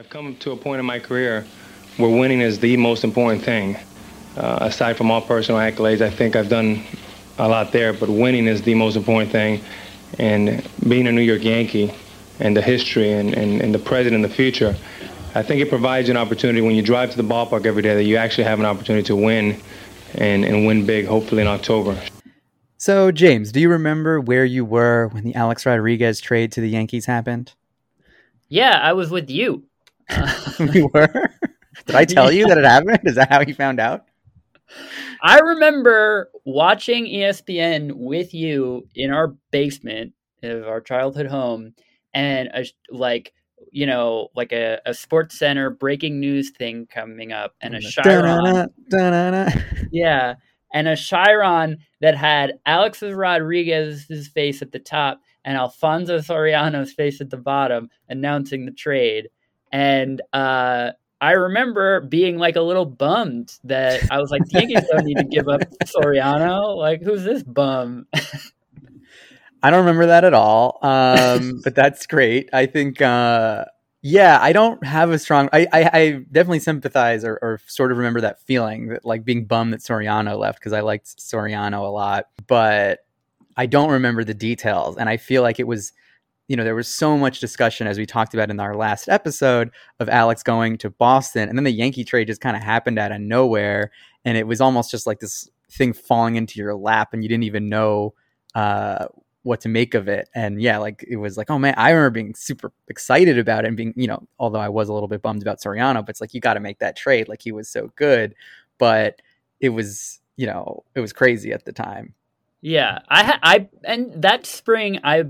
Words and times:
I've 0.00 0.08
come 0.08 0.34
to 0.36 0.52
a 0.52 0.56
point 0.56 0.80
in 0.80 0.86
my 0.86 0.98
career 0.98 1.44
where 1.98 2.08
winning 2.08 2.40
is 2.40 2.58
the 2.58 2.74
most 2.78 3.04
important 3.04 3.44
thing. 3.44 3.76
Uh, 4.34 4.56
aside 4.62 4.96
from 4.96 5.10
all 5.10 5.20
personal 5.20 5.60
accolades, 5.60 6.00
I 6.00 6.08
think 6.08 6.36
I've 6.36 6.48
done 6.48 6.84
a 7.36 7.46
lot 7.46 7.70
there, 7.72 7.92
but 7.92 8.08
winning 8.08 8.46
is 8.46 8.62
the 8.62 8.72
most 8.72 8.96
important 8.96 9.30
thing. 9.30 9.60
And 10.18 10.66
being 10.88 11.06
a 11.06 11.12
New 11.12 11.20
York 11.20 11.44
Yankee 11.44 11.92
and 12.38 12.56
the 12.56 12.62
history 12.62 13.12
and, 13.12 13.34
and, 13.34 13.60
and 13.60 13.74
the 13.74 13.78
present 13.78 14.14
and 14.14 14.24
the 14.24 14.30
future, 14.30 14.74
I 15.34 15.42
think 15.42 15.60
it 15.60 15.68
provides 15.68 16.08
you 16.08 16.12
an 16.12 16.16
opportunity 16.16 16.62
when 16.62 16.74
you 16.74 16.82
drive 16.82 17.10
to 17.10 17.18
the 17.18 17.28
ballpark 17.28 17.66
every 17.66 17.82
day 17.82 17.94
that 17.94 18.04
you 18.04 18.16
actually 18.16 18.44
have 18.44 18.58
an 18.58 18.64
opportunity 18.64 19.04
to 19.08 19.16
win 19.16 19.60
and, 20.14 20.46
and 20.46 20.64
win 20.64 20.86
big, 20.86 21.04
hopefully 21.04 21.42
in 21.42 21.46
October. 21.46 22.00
So, 22.78 23.12
James, 23.12 23.52
do 23.52 23.60
you 23.60 23.68
remember 23.68 24.18
where 24.18 24.46
you 24.46 24.64
were 24.64 25.08
when 25.08 25.24
the 25.24 25.34
Alex 25.34 25.66
Rodriguez 25.66 26.22
trade 26.22 26.52
to 26.52 26.62
the 26.62 26.70
Yankees 26.70 27.04
happened? 27.04 27.52
Yeah, 28.48 28.80
I 28.82 28.94
was 28.94 29.10
with 29.10 29.28
you. 29.28 29.64
we 30.58 30.82
were. 30.92 31.30
Did 31.86 31.96
I 31.96 32.04
tell 32.04 32.32
you 32.32 32.46
that 32.46 32.58
it 32.58 32.64
happened? 32.64 33.00
Is 33.04 33.16
that 33.16 33.30
how 33.30 33.40
you 33.40 33.54
found 33.54 33.80
out? 33.80 34.06
I 35.22 35.40
remember 35.40 36.30
watching 36.44 37.06
ESPN 37.06 37.92
with 37.94 38.32
you 38.32 38.86
in 38.94 39.10
our 39.10 39.34
basement 39.50 40.12
of 40.42 40.66
our 40.66 40.80
childhood 40.80 41.26
home, 41.26 41.74
and 42.14 42.48
a, 42.54 42.64
like 42.90 43.32
you 43.72 43.86
know, 43.86 44.28
like 44.34 44.52
a, 44.52 44.80
a 44.86 44.94
sports 44.94 45.38
center 45.38 45.70
breaking 45.70 46.20
news 46.20 46.50
thing 46.50 46.86
coming 46.86 47.32
up, 47.32 47.54
and 47.60 47.74
a 47.74 47.80
Chiron, 47.80 48.68
yeah, 49.92 50.34
and 50.72 50.88
a 50.88 50.96
Chiron 50.96 51.78
that 52.00 52.16
had 52.16 52.54
Alex 52.66 53.02
Rodriguez's 53.02 54.28
face 54.28 54.62
at 54.62 54.72
the 54.72 54.78
top 54.78 55.20
and 55.44 55.56
Alfonso 55.56 56.18
Soriano's 56.18 56.92
face 56.92 57.20
at 57.20 57.30
the 57.30 57.36
bottom, 57.36 57.88
announcing 58.08 58.66
the 58.66 58.72
trade. 58.72 59.28
And 59.72 60.20
uh, 60.32 60.92
I 61.20 61.32
remember 61.32 62.00
being 62.00 62.38
like 62.38 62.56
a 62.56 62.62
little 62.62 62.86
bummed 62.86 63.58
that 63.64 64.10
I 64.10 64.18
was 64.20 64.30
like, 64.30 64.44
the 64.46 64.58
Yankees 64.58 64.88
don't 64.90 65.04
need 65.04 65.18
to 65.18 65.24
give 65.24 65.48
up 65.48 65.60
Soriano. 65.84 66.76
Like, 66.76 67.02
who's 67.02 67.24
this 67.24 67.42
bum? 67.42 68.06
I 69.62 69.70
don't 69.70 69.80
remember 69.80 70.06
that 70.06 70.24
at 70.24 70.32
all. 70.32 70.78
Um, 70.82 71.60
but 71.62 71.74
that's 71.74 72.06
great. 72.06 72.48
I 72.52 72.64
think, 72.64 73.02
uh, 73.02 73.66
yeah, 74.02 74.38
I 74.40 74.54
don't 74.54 74.82
have 74.84 75.10
a 75.10 75.18
strong. 75.18 75.50
I, 75.52 75.66
I, 75.72 75.90
I 75.92 76.10
definitely 76.32 76.60
sympathize 76.60 77.22
or, 77.22 77.38
or, 77.42 77.60
sort 77.66 77.92
of 77.92 77.98
remember 77.98 78.22
that 78.22 78.40
feeling 78.40 78.88
that 78.88 79.04
like 79.04 79.26
being 79.26 79.44
bummed 79.44 79.74
that 79.74 79.80
Soriano 79.80 80.38
left 80.38 80.58
because 80.58 80.72
I 80.72 80.80
liked 80.80 81.18
Soriano 81.18 81.84
a 81.84 81.90
lot, 81.90 82.28
but 82.46 83.00
I 83.58 83.66
don't 83.66 83.90
remember 83.90 84.24
the 84.24 84.32
details. 84.32 84.96
And 84.96 85.10
I 85.10 85.18
feel 85.18 85.42
like 85.42 85.60
it 85.60 85.66
was 85.66 85.92
you 86.50 86.56
know, 86.56 86.64
there 86.64 86.74
was 86.74 86.88
so 86.88 87.16
much 87.16 87.38
discussion 87.38 87.86
as 87.86 87.96
we 87.96 88.04
talked 88.04 88.34
about 88.34 88.50
in 88.50 88.58
our 88.58 88.74
last 88.74 89.08
episode 89.08 89.70
of 90.00 90.08
Alex 90.08 90.42
going 90.42 90.78
to 90.78 90.90
Boston, 90.90 91.48
and 91.48 91.56
then 91.56 91.62
the 91.62 91.70
Yankee 91.70 92.02
trade 92.02 92.26
just 92.26 92.40
kind 92.40 92.56
of 92.56 92.62
happened 92.64 92.98
out 92.98 93.12
of 93.12 93.20
nowhere, 93.20 93.92
and 94.24 94.36
it 94.36 94.48
was 94.48 94.60
almost 94.60 94.90
just 94.90 95.06
like 95.06 95.20
this 95.20 95.48
thing 95.70 95.92
falling 95.92 96.34
into 96.34 96.58
your 96.58 96.74
lap, 96.74 97.10
and 97.12 97.22
you 97.22 97.28
didn't 97.28 97.44
even 97.44 97.68
know 97.68 98.14
uh, 98.56 99.06
what 99.44 99.60
to 99.60 99.68
make 99.68 99.94
of 99.94 100.08
it. 100.08 100.28
And 100.34 100.60
yeah, 100.60 100.78
like 100.78 101.04
it 101.06 101.18
was 101.18 101.36
like, 101.36 101.50
oh 101.50 101.58
man, 101.60 101.74
I 101.76 101.90
remember 101.90 102.10
being 102.10 102.34
super 102.34 102.72
excited 102.88 103.38
about 103.38 103.64
it, 103.64 103.68
and 103.68 103.76
being, 103.76 103.94
you 103.94 104.08
know, 104.08 104.26
although 104.40 104.58
I 104.58 104.70
was 104.70 104.88
a 104.88 104.92
little 104.92 105.06
bit 105.06 105.22
bummed 105.22 105.42
about 105.42 105.60
Soriano, 105.60 106.04
but 106.04 106.08
it's 106.08 106.20
like 106.20 106.34
you 106.34 106.40
got 106.40 106.54
to 106.54 106.60
make 106.60 106.80
that 106.80 106.96
trade, 106.96 107.28
like 107.28 107.42
he 107.42 107.52
was 107.52 107.68
so 107.68 107.92
good, 107.94 108.34
but 108.76 109.22
it 109.60 109.68
was, 109.68 110.18
you 110.34 110.48
know, 110.48 110.82
it 110.96 111.00
was 111.00 111.12
crazy 111.12 111.52
at 111.52 111.64
the 111.64 111.72
time. 111.72 112.12
Yeah, 112.60 112.98
I 113.08 113.38
I 113.40 113.68
and 113.84 114.20
that 114.20 114.46
spring 114.46 114.98
I 115.04 115.26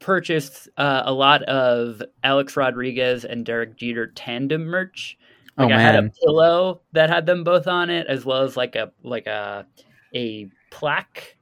purchased 0.00 0.68
uh, 0.76 1.02
a 1.04 1.12
lot 1.12 1.42
of 1.44 2.02
Alex 2.22 2.56
Rodriguez 2.56 3.24
and 3.24 3.44
Derek 3.44 3.76
Jeter 3.76 4.08
tandem 4.08 4.64
merch. 4.64 5.18
Oh, 5.56 5.64
like 5.64 5.72
oh, 5.72 5.76
I 5.76 5.80
had 5.80 5.96
a 5.96 6.10
pillow 6.24 6.80
that 6.92 7.10
had 7.10 7.26
them 7.26 7.42
both 7.44 7.66
on 7.66 7.90
it, 7.90 8.06
as 8.06 8.24
well 8.24 8.42
as 8.42 8.56
like 8.56 8.76
a 8.76 8.92
like 9.02 9.26
a 9.26 9.66
a 10.14 10.48
plaque 10.70 11.36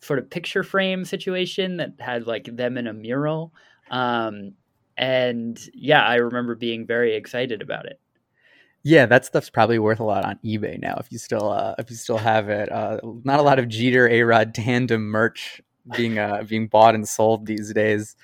sort 0.00 0.18
of 0.18 0.30
picture 0.30 0.62
frame 0.62 1.04
situation 1.04 1.76
that 1.76 1.94
had 1.98 2.26
like 2.26 2.44
them 2.56 2.76
in 2.76 2.86
a 2.86 2.92
mural. 2.92 3.52
Um, 3.90 4.54
and 4.96 5.58
yeah, 5.72 6.04
I 6.04 6.16
remember 6.16 6.54
being 6.54 6.86
very 6.86 7.14
excited 7.14 7.62
about 7.62 7.86
it. 7.86 8.00
Yeah, 8.82 9.06
that 9.06 9.26
stuff's 9.26 9.50
probably 9.50 9.78
worth 9.78 10.00
a 10.00 10.04
lot 10.04 10.24
on 10.24 10.38
eBay 10.44 10.80
now 10.80 10.96
if 10.98 11.12
you 11.12 11.18
still 11.18 11.50
uh, 11.50 11.74
if 11.78 11.90
you 11.90 11.96
still 11.96 12.18
have 12.18 12.48
it. 12.48 12.72
Uh, 12.72 12.98
not 13.24 13.38
a 13.38 13.42
lot 13.42 13.58
of 13.58 13.68
Jeter 13.68 14.08
A 14.08 14.22
Rod 14.22 14.54
tandem 14.54 15.02
merch 15.02 15.60
being 15.96 16.18
uh, 16.18 16.42
being 16.46 16.66
bought 16.66 16.94
and 16.94 17.08
sold 17.08 17.46
these 17.46 17.72
days. 17.72 18.16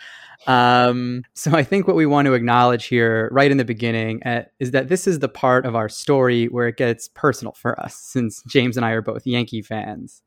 Um, 0.47 1.25
so 1.35 1.53
I 1.53 1.65
think 1.65 1.87
what 1.87 1.97
we 1.97 2.07
want 2.07 2.27
to 2.27 2.35
acknowledge 2.35 2.87
here, 2.87 3.29
right 3.33 3.51
in 3.51 3.57
the 3.57 3.65
beginning, 3.65 4.23
uh, 4.25 4.45
is 4.61 4.71
that 4.71 4.89
this 4.89 5.07
is 5.07 5.19
the 5.19 5.29
part 5.29 5.67
of 5.67 5.75
our 5.75 5.89
story 5.89 6.47
where 6.47 6.69
it 6.69 6.77
gets 6.77 7.09
personal 7.09 7.53
for 7.53 7.79
us, 7.81 7.97
since 7.97 8.43
James 8.47 8.77
and 8.77 8.87
I 8.87 8.91
are 8.93 9.03
both 9.03 9.27
Yankee 9.27 9.63
fans. 9.63 10.23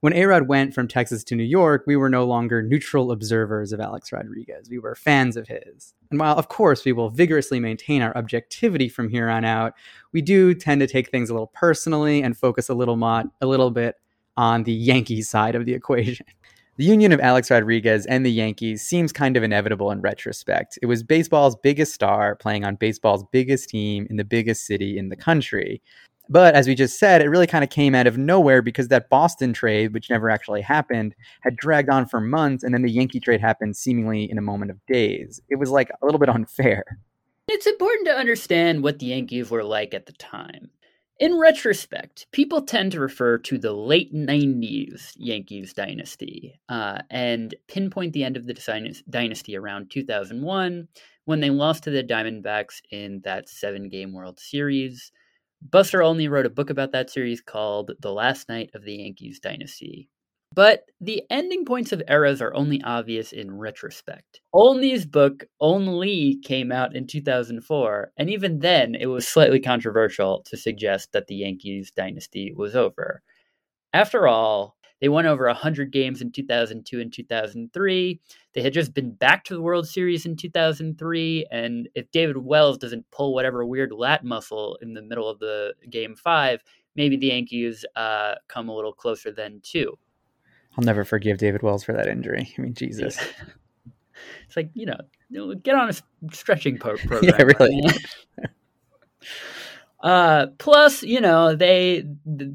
When 0.00 0.12
Arod 0.12 0.48
went 0.48 0.74
from 0.74 0.86
Texas 0.86 1.24
to 1.24 1.34
New 1.34 1.44
York, 1.44 1.84
we 1.86 1.96
were 1.96 2.10
no 2.10 2.26
longer 2.26 2.62
neutral 2.62 3.10
observers 3.10 3.72
of 3.72 3.80
Alex 3.80 4.12
Rodriguez. 4.12 4.68
We 4.68 4.78
were 4.78 4.94
fans 4.94 5.34
of 5.34 5.48
his. 5.48 5.94
And 6.10 6.20
while, 6.20 6.36
of 6.36 6.48
course, 6.48 6.84
we 6.84 6.92
will 6.92 7.08
vigorously 7.08 7.58
maintain 7.58 8.02
our 8.02 8.14
objectivity 8.14 8.90
from 8.90 9.08
here 9.08 9.30
on 9.30 9.46
out, 9.46 9.72
we 10.12 10.20
do 10.20 10.52
tend 10.52 10.82
to 10.82 10.86
take 10.86 11.10
things 11.10 11.30
a 11.30 11.32
little 11.32 11.50
personally 11.54 12.22
and 12.22 12.36
focus 12.36 12.68
a 12.68 12.74
little, 12.74 12.96
mo- 12.96 13.30
a 13.40 13.46
little 13.46 13.70
bit 13.70 13.94
on 14.36 14.64
the 14.64 14.74
Yankee 14.74 15.22
side 15.22 15.54
of 15.54 15.64
the 15.64 15.72
equation. 15.72 16.26
The 16.76 16.84
union 16.84 17.12
of 17.12 17.20
Alex 17.20 17.52
Rodriguez 17.52 18.04
and 18.06 18.26
the 18.26 18.32
Yankees 18.32 18.82
seems 18.82 19.12
kind 19.12 19.36
of 19.36 19.44
inevitable 19.44 19.92
in 19.92 20.00
retrospect. 20.00 20.76
It 20.82 20.86
was 20.86 21.04
baseball's 21.04 21.54
biggest 21.54 21.94
star 21.94 22.34
playing 22.34 22.64
on 22.64 22.74
baseball's 22.74 23.22
biggest 23.30 23.68
team 23.68 24.08
in 24.10 24.16
the 24.16 24.24
biggest 24.24 24.66
city 24.66 24.98
in 24.98 25.08
the 25.08 25.14
country. 25.14 25.80
But 26.28 26.56
as 26.56 26.66
we 26.66 26.74
just 26.74 26.98
said, 26.98 27.22
it 27.22 27.28
really 27.28 27.46
kind 27.46 27.62
of 27.62 27.70
came 27.70 27.94
out 27.94 28.08
of 28.08 28.18
nowhere 28.18 28.60
because 28.60 28.88
that 28.88 29.08
Boston 29.08 29.52
trade, 29.52 29.94
which 29.94 30.10
never 30.10 30.30
actually 30.30 30.62
happened, 30.62 31.14
had 31.42 31.54
dragged 31.54 31.90
on 31.90 32.06
for 32.06 32.20
months, 32.20 32.64
and 32.64 32.74
then 32.74 32.82
the 32.82 32.90
Yankee 32.90 33.20
trade 33.20 33.40
happened 33.40 33.76
seemingly 33.76 34.28
in 34.28 34.36
a 34.36 34.42
moment 34.42 34.72
of 34.72 34.84
days. 34.86 35.40
It 35.48 35.56
was 35.56 35.70
like 35.70 35.90
a 35.90 36.04
little 36.04 36.18
bit 36.18 36.28
unfair. 36.34 36.98
It's 37.46 37.68
important 37.68 38.08
to 38.08 38.16
understand 38.16 38.82
what 38.82 38.98
the 38.98 39.06
Yankees 39.06 39.48
were 39.48 39.62
like 39.62 39.94
at 39.94 40.06
the 40.06 40.12
time. 40.14 40.70
In 41.20 41.38
retrospect, 41.38 42.26
people 42.32 42.62
tend 42.62 42.90
to 42.92 43.00
refer 43.00 43.38
to 43.38 43.56
the 43.56 43.72
late 43.72 44.12
90s 44.12 45.12
Yankees 45.16 45.72
dynasty 45.72 46.58
uh, 46.68 47.02
and 47.08 47.54
pinpoint 47.68 48.12
the 48.12 48.24
end 48.24 48.36
of 48.36 48.46
the 48.46 49.02
dynasty 49.08 49.56
around 49.56 49.92
2001 49.92 50.88
when 51.24 51.40
they 51.40 51.50
lost 51.50 51.84
to 51.84 51.90
the 51.90 52.02
Diamondbacks 52.02 52.80
in 52.90 53.20
that 53.24 53.48
seven 53.48 53.88
game 53.88 54.12
World 54.12 54.40
Series. 54.40 55.12
Buster 55.70 56.02
Olney 56.02 56.26
wrote 56.26 56.46
a 56.46 56.50
book 56.50 56.68
about 56.68 56.90
that 56.92 57.10
series 57.10 57.40
called 57.40 57.92
The 58.00 58.12
Last 58.12 58.48
Night 58.48 58.70
of 58.74 58.82
the 58.82 58.96
Yankees 58.96 59.38
Dynasty. 59.38 60.08
But 60.54 60.84
the 61.00 61.24
ending 61.30 61.64
points 61.64 61.90
of 61.90 62.02
eras 62.08 62.40
are 62.40 62.54
only 62.54 62.80
obvious 62.84 63.32
in 63.32 63.58
retrospect. 63.58 64.40
Olney's 64.52 65.04
book 65.04 65.44
only 65.60 66.38
came 66.44 66.70
out 66.70 66.94
in 66.94 67.08
2004, 67.08 68.12
and 68.16 68.30
even 68.30 68.60
then 68.60 68.94
it 68.94 69.06
was 69.06 69.26
slightly 69.26 69.58
controversial 69.58 70.42
to 70.46 70.56
suggest 70.56 71.10
that 71.12 71.26
the 71.26 71.34
Yankees 71.34 71.90
dynasty 71.90 72.52
was 72.54 72.76
over. 72.76 73.22
After 73.92 74.28
all, 74.28 74.76
they 75.00 75.08
won 75.08 75.26
over 75.26 75.46
100 75.46 75.90
games 75.92 76.22
in 76.22 76.30
2002 76.30 77.00
and 77.00 77.12
2003. 77.12 78.20
They 78.54 78.62
had 78.62 78.72
just 78.72 78.94
been 78.94 79.12
back 79.12 79.44
to 79.44 79.54
the 79.54 79.60
World 79.62 79.88
Series 79.88 80.24
in 80.24 80.36
2003. 80.36 81.46
And 81.50 81.88
if 81.94 82.10
David 82.12 82.38
Wells 82.38 82.78
doesn't 82.78 83.10
pull 83.10 83.34
whatever 83.34 83.66
weird 83.66 83.92
lat 83.92 84.24
muscle 84.24 84.78
in 84.82 84.94
the 84.94 85.02
middle 85.02 85.28
of 85.28 85.40
the 85.40 85.74
game 85.90 86.14
five, 86.14 86.62
maybe 86.96 87.16
the 87.16 87.26
Yankees 87.28 87.84
uh, 87.96 88.36
come 88.48 88.68
a 88.68 88.74
little 88.74 88.92
closer 88.92 89.32
then, 89.32 89.60
too. 89.62 89.98
I'll 90.76 90.84
never 90.84 91.04
forgive 91.04 91.38
David 91.38 91.62
Wells 91.62 91.84
for 91.84 91.92
that 91.92 92.08
injury. 92.08 92.52
I 92.58 92.60
mean, 92.60 92.74
Jesus. 92.74 93.18
it's 94.46 94.56
like 94.56 94.70
you 94.74 94.86
know, 94.86 95.54
get 95.54 95.74
on 95.74 95.90
a 95.90 96.34
stretching 96.34 96.78
program. 96.78 97.22
yeah, 97.22 97.42
really. 97.42 97.82
uh, 100.02 100.46
plus, 100.58 101.02
you 101.02 101.20
know, 101.20 101.54
they 101.54 102.04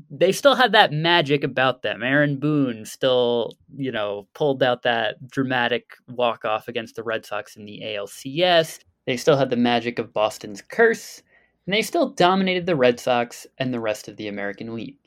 they 0.09 0.31
still 0.31 0.55
had 0.55 0.73
that 0.73 0.91
magic 0.91 1.43
about 1.43 1.81
them. 1.81 2.03
Aaron 2.03 2.37
Boone 2.37 2.85
still, 2.85 3.57
you 3.75 3.91
know, 3.91 4.27
pulled 4.33 4.61
out 4.63 4.83
that 4.83 5.29
dramatic 5.29 5.93
walk 6.07 6.45
off 6.45 6.67
against 6.67 6.95
the 6.95 7.03
Red 7.03 7.25
Sox 7.25 7.55
in 7.55 7.65
the 7.65 7.81
ALCS. 7.83 8.79
They 9.05 9.17
still 9.17 9.37
had 9.37 9.49
the 9.49 9.55
magic 9.55 9.97
of 9.97 10.13
Boston's 10.13 10.61
curse, 10.61 11.23
and 11.65 11.73
they 11.73 11.81
still 11.81 12.09
dominated 12.09 12.65
the 12.65 12.75
Red 12.75 12.99
Sox 12.99 13.47
and 13.57 13.73
the 13.73 13.79
rest 13.79 14.07
of 14.07 14.17
the 14.17 14.27
American 14.27 14.75
League. 14.75 14.98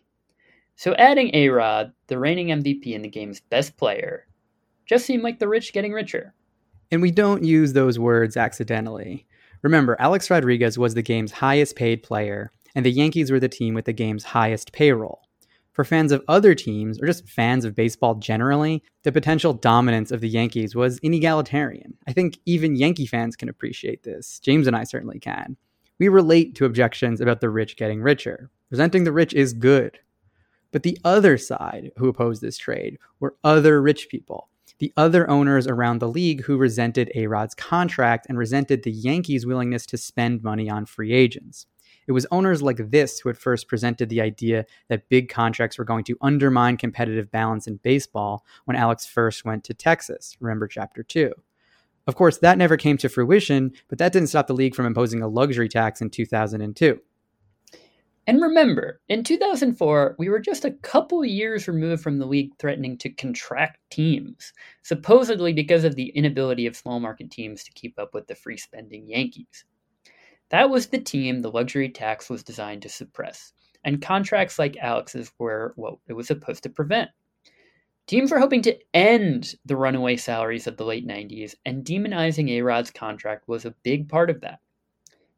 So 0.77 0.95
adding 0.95 1.31
A 1.35 1.49
Rod, 1.49 1.93
the 2.07 2.19
reigning 2.19 2.49
MVP 2.49 2.95
and 2.95 3.05
the 3.05 3.09
game's 3.09 3.41
best 3.41 3.77
player, 3.77 4.27
just 4.87 5.07
seemed 5.07 5.23
like 5.23 5.39
the 5.39 5.49
rich 5.49 5.73
getting 5.73 5.93
richer. 5.93 6.35
And 6.91 7.01
we 7.01 7.11
don't 7.11 7.45
use 7.45 7.73
those 7.73 7.99
words 7.99 8.37
accidentally. 8.37 9.27
Remember, 9.63 9.97
Alex 10.01 10.29
Rodriguez 10.29 10.77
was 10.77 10.95
the 10.95 11.03
game's 11.03 11.33
highest 11.33 11.77
paid 11.77 12.03
player, 12.03 12.51
and 12.75 12.85
the 12.85 12.91
Yankees 12.91 13.31
were 13.31 13.41
the 13.41 13.49
team 13.49 13.75
with 13.75 13.85
the 13.85 13.93
game's 13.93 14.25
highest 14.25 14.73
payroll. 14.73 15.23
For 15.73 15.85
fans 15.85 16.13
of 16.13 16.23
other 16.29 16.55
teams, 16.55 17.01
or 17.01 17.07
just 17.07 17.27
fans 17.29 17.65
of 17.65 17.75
baseball 17.75 18.17
generally, 18.17 18.83
the 19.05 19.13
potential 19.13 19.55
dominance 19.55 20.11
of 20.11 20.21
the 20.21 20.29
Yankees 20.29 20.75
was 20.75 21.01
inegalitarian. 21.01 21.95
I 22.07 22.13
think 22.13 22.39
even 22.45 22.77
Yankee 22.77 23.07
fans 23.07 23.37
can 23.37 23.49
appreciate 23.49 24.03
this. 24.03 24.39
James 24.41 24.67
and 24.67 24.77
I 24.77 24.85
certainly 24.85 25.19
can. 25.19 25.57
We 25.99 26.09
relate 26.09 26.55
to 26.57 26.67
objections 26.67 27.21
about 27.21 27.41
the 27.41 27.49
rich 27.49 27.77
getting 27.77 28.03
richer. 28.03 28.51
Presenting 28.69 29.05
the 29.05 29.13
rich 29.13 29.33
is 29.33 29.55
good. 29.55 29.99
But 30.73 30.83
the 30.83 30.99
other 31.05 31.39
side 31.39 31.93
who 31.97 32.09
opposed 32.09 32.43
this 32.43 32.59
trade 32.59 32.99
were 33.21 33.37
other 33.45 33.81
rich 33.81 34.09
people, 34.09 34.49
the 34.79 34.93
other 34.97 35.29
owners 35.31 35.69
around 35.69 36.01
the 36.01 36.09
league 36.09 36.43
who 36.43 36.57
resented 36.57 37.13
A 37.15 37.29
Rod's 37.29 37.55
contract 37.55 38.27
and 38.29 38.37
resented 38.37 38.83
the 38.83 38.91
Yankees' 38.91 39.47
willingness 39.47 39.87
to 39.87 39.97
spend 39.97 40.43
money 40.43 40.69
on 40.69 40.87
free 40.87 41.13
agents. 41.13 41.67
It 42.09 42.13
was 42.13 42.27
owners 42.33 42.63
like 42.63 42.91
this 42.91 43.21
who 43.21 43.29
had 43.29 43.39
first 43.39 43.69
presented 43.69 44.09
the 44.09 44.21
idea 44.21 44.67
that 44.89 45.09
big 45.09 45.29
contracts 45.29 45.79
were 45.79 45.85
going 45.85 46.05
to 46.05 46.19
undermine 46.21 46.77
competitive 46.77 47.31
balance 47.31 47.69
in 47.69 47.77
baseball 47.77 48.45
when 48.65 48.77
Alex 48.77 49.07
first 49.07 49.45
went 49.45 49.63
to 49.65 49.75
Texas. 49.75 50.37
Remember 50.41 50.67
chapter 50.67 51.05
2. 51.05 51.33
Of 52.09 52.17
course, 52.17 52.39
that 52.39 52.59
never 52.59 52.77
came 52.77 52.97
to 52.99 53.09
fruition, 53.09 53.73
but 53.89 53.99
that 53.99 54.13
didn't 54.13 54.29
stop 54.29 54.49
the 54.49 54.55
league 54.55 54.75
from 54.75 54.87
imposing 54.87 55.23
a 55.23 55.29
luxury 55.29 55.69
tax 55.69 56.01
in 56.01 56.11
2002. 56.11 57.01
And 58.29 58.41
remember, 58.41 59.01
in 59.09 59.25
2004, 59.25 60.15
we 60.17 60.29
were 60.29 60.39
just 60.39 60.65
a 60.65 60.71
couple 60.71 61.25
years 61.25 61.67
removed 61.67 62.05
from 62.05 62.19
the 62.19 62.27
league 62.27 62.53
threatening 62.57 62.97
to 62.99 63.11
contract 63.11 63.79
teams, 63.91 64.53
supposedly 64.85 65.53
because 65.53 65.83
of 65.83 65.97
the 65.97 66.11
inability 66.11 66.67
of 66.67 66.77
small 66.77 67.01
market 67.01 67.33
teams 67.33 67.65
to 67.65 67.73
keep 67.73 67.99
up 67.99 68.15
with 68.15 68.29
the 68.29 68.37
free 68.37 68.57
spending 68.57 69.09
Yankees. 69.09 69.65
That 70.51 70.71
was 70.71 70.87
the 70.87 71.01
team 71.01 71.41
the 71.41 71.51
luxury 71.51 71.89
tax 71.89 72.31
was 72.31 72.45
designed 72.45 72.83
to 72.83 72.89
suppress, 72.89 73.55
and 73.83 74.01
contracts 74.01 74.57
like 74.57 74.77
Alex's 74.77 75.33
were 75.41 75.73
what 75.75 75.95
it 76.07 76.13
was 76.13 76.29
supposed 76.29 76.63
to 76.63 76.71
prevent. 76.71 77.11
Teams 78.07 78.31
were 78.31 78.39
hoping 78.39 78.63
to 78.63 78.79
end 78.95 79.57
the 79.65 79.77
runaway 79.77 80.17
salaries 80.17 80.69
of 80.69 80.77
the 80.77 80.85
late 80.85 81.09
90s, 81.09 81.57
and 81.67 81.85
demonizing 81.85 82.51
A 82.51 82.63
Rod's 82.63 82.93
contract 82.93 83.49
was 83.49 83.65
a 83.65 83.75
big 83.83 84.09
part 84.09 84.31
of 84.31 84.43
that. 84.43 84.61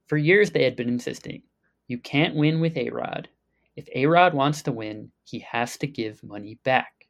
For 0.07 0.19
years, 0.19 0.51
they 0.51 0.65
had 0.65 0.77
been 0.77 0.89
insisting 0.89 1.43
you 1.89 1.99
can't 1.99 2.37
win 2.37 2.61
with 2.61 2.77
A 2.77 2.91
Rod. 2.91 3.29
If 3.77 3.89
A 3.95 4.07
Rod 4.07 4.35
wants 4.35 4.63
to 4.63 4.73
win, 4.73 5.11
he 5.25 5.41
has 5.41 5.77
to 5.79 5.87
give 5.87 6.23
money 6.23 6.59
back. 6.65 7.09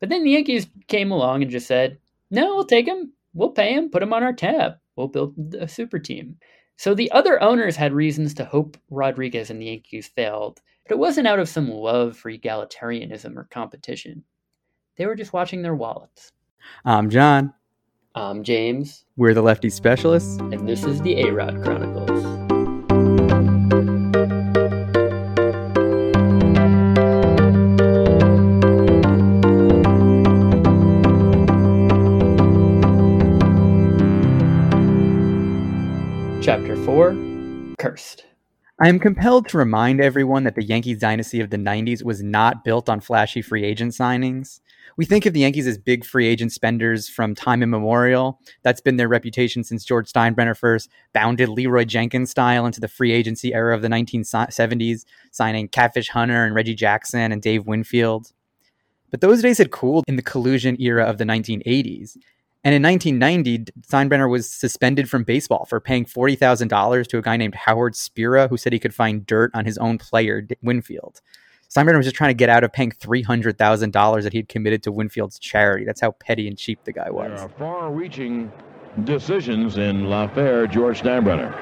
But 0.00 0.08
then 0.08 0.22
the 0.22 0.30
Yankees 0.30 0.68
came 0.86 1.10
along 1.10 1.42
and 1.42 1.50
just 1.50 1.66
said, 1.66 1.98
no, 2.30 2.54
we'll 2.54 2.64
take 2.64 2.86
him. 2.86 3.12
We'll 3.34 3.50
pay 3.50 3.72
him, 3.74 3.90
put 3.90 4.02
him 4.02 4.12
on 4.12 4.22
our 4.22 4.32
tab. 4.32 4.74
We'll 4.96 5.08
build 5.08 5.34
a 5.58 5.68
super 5.68 5.98
team. 5.98 6.36
So 6.76 6.94
the 6.94 7.10
other 7.10 7.42
owners 7.42 7.76
had 7.76 7.92
reasons 7.92 8.34
to 8.34 8.44
hope 8.44 8.76
Rodriguez 8.90 9.50
and 9.50 9.60
the 9.60 9.66
Yankees 9.66 10.06
failed, 10.06 10.60
but 10.84 10.94
it 10.94 10.98
wasn't 10.98 11.26
out 11.26 11.40
of 11.40 11.48
some 11.48 11.68
love 11.68 12.16
for 12.16 12.30
egalitarianism 12.30 13.36
or 13.36 13.48
competition. 13.50 14.22
They 14.96 15.06
were 15.06 15.16
just 15.16 15.32
watching 15.32 15.62
their 15.62 15.74
wallets. 15.74 16.32
I'm 16.84 17.10
John. 17.10 17.52
I'm 18.14 18.44
James. 18.44 19.04
We're 19.16 19.34
the 19.34 19.42
Lefty 19.42 19.70
Specialists. 19.70 20.38
And 20.38 20.68
this 20.68 20.84
is 20.84 21.00
the 21.02 21.20
A 21.22 21.32
Rod 21.32 21.62
Chronicles. 21.62 22.37
Cursed. 37.78 38.26
I 38.80 38.88
am 38.88 39.00
compelled 39.00 39.48
to 39.48 39.58
remind 39.58 40.00
everyone 40.00 40.44
that 40.44 40.54
the 40.54 40.62
Yankees 40.62 41.00
dynasty 41.00 41.40
of 41.40 41.50
the 41.50 41.56
90s 41.56 42.04
was 42.04 42.22
not 42.22 42.62
built 42.62 42.88
on 42.88 43.00
flashy 43.00 43.42
free 43.42 43.64
agent 43.64 43.92
signings. 43.92 44.60
We 44.96 45.04
think 45.04 45.26
of 45.26 45.32
the 45.32 45.40
Yankees 45.40 45.66
as 45.66 45.78
big 45.78 46.04
free 46.04 46.26
agent 46.26 46.52
spenders 46.52 47.08
from 47.08 47.34
time 47.34 47.62
immemorial. 47.62 48.40
That's 48.62 48.80
been 48.80 48.96
their 48.96 49.08
reputation 49.08 49.64
since 49.64 49.84
George 49.84 50.12
Steinbrenner 50.12 50.56
first 50.56 50.90
bounded 51.12 51.48
Leeroy 51.48 51.84
Jenkins 51.84 52.30
style 52.30 52.66
into 52.66 52.80
the 52.80 52.88
free 52.88 53.12
agency 53.12 53.52
era 53.52 53.74
of 53.74 53.82
the 53.82 53.88
1970s, 53.88 55.04
signing 55.32 55.68
Catfish 55.68 56.08
Hunter 56.08 56.44
and 56.44 56.54
Reggie 56.54 56.74
Jackson 56.74 57.32
and 57.32 57.42
Dave 57.42 57.66
Winfield. 57.66 58.32
But 59.10 59.20
those 59.20 59.42
days 59.42 59.58
had 59.58 59.70
cooled 59.70 60.04
in 60.06 60.16
the 60.16 60.22
collusion 60.22 60.80
era 60.80 61.04
of 61.04 61.18
the 61.18 61.24
1980s. 61.24 62.16
And 62.64 62.74
in 62.74 62.82
1990, 62.82 63.72
Steinbrenner 63.82 64.28
was 64.28 64.50
suspended 64.50 65.08
from 65.08 65.22
baseball 65.22 65.64
for 65.66 65.80
paying 65.80 66.04
$40,000 66.04 67.06
to 67.06 67.18
a 67.18 67.22
guy 67.22 67.36
named 67.36 67.54
Howard 67.54 67.94
Spira, 67.94 68.48
who 68.48 68.56
said 68.56 68.72
he 68.72 68.80
could 68.80 68.94
find 68.94 69.24
dirt 69.24 69.52
on 69.54 69.64
his 69.64 69.78
own 69.78 69.96
player, 69.96 70.46
Winfield. 70.62 71.20
Steinbrenner 71.70 71.98
was 71.98 72.06
just 72.06 72.16
trying 72.16 72.30
to 72.30 72.34
get 72.34 72.48
out 72.48 72.64
of 72.64 72.72
paying 72.72 72.90
$300,000 72.90 74.22
that 74.22 74.32
he 74.32 74.38
had 74.38 74.48
committed 74.48 74.82
to 74.82 74.90
Winfield's 74.90 75.38
charity. 75.38 75.84
That's 75.84 76.00
how 76.00 76.12
petty 76.12 76.48
and 76.48 76.58
cheap 76.58 76.82
the 76.84 76.92
guy 76.92 77.10
was. 77.10 77.48
Far 77.58 77.92
reaching 77.92 78.50
decisions 79.04 79.76
in 79.76 80.06
LaFair, 80.06 80.66
George 80.66 81.02
Steinbrenner. 81.02 81.54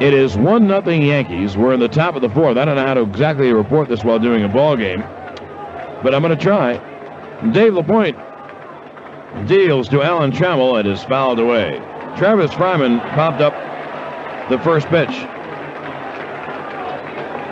It 0.00 0.12
is 0.12 0.36
1 0.36 0.66
nothing 0.66 1.02
Yankees. 1.02 1.56
We're 1.56 1.72
in 1.72 1.80
the 1.80 1.88
top 1.88 2.16
of 2.16 2.22
the 2.22 2.30
fourth. 2.30 2.56
I 2.56 2.64
don't 2.64 2.76
know 2.76 2.86
how 2.86 2.94
to 2.94 3.02
exactly 3.02 3.52
report 3.52 3.88
this 3.88 4.02
while 4.02 4.18
doing 4.18 4.42
a 4.42 4.48
ball 4.48 4.76
game, 4.76 5.00
but 6.02 6.14
I'm 6.14 6.22
going 6.22 6.36
to 6.36 6.42
try. 6.42 6.78
Dave 7.52 7.74
LaPoint 7.74 8.16
deals 9.44 9.88
to 9.90 10.02
Alan 10.02 10.32
Trammell 10.32 10.78
and 10.78 10.88
is 10.88 11.04
fouled 11.04 11.38
away. 11.38 11.78
Travis 12.16 12.50
Fryman 12.52 12.98
popped 13.14 13.40
up 13.40 13.52
the 14.48 14.58
first 14.60 14.86
pitch. 14.88 15.14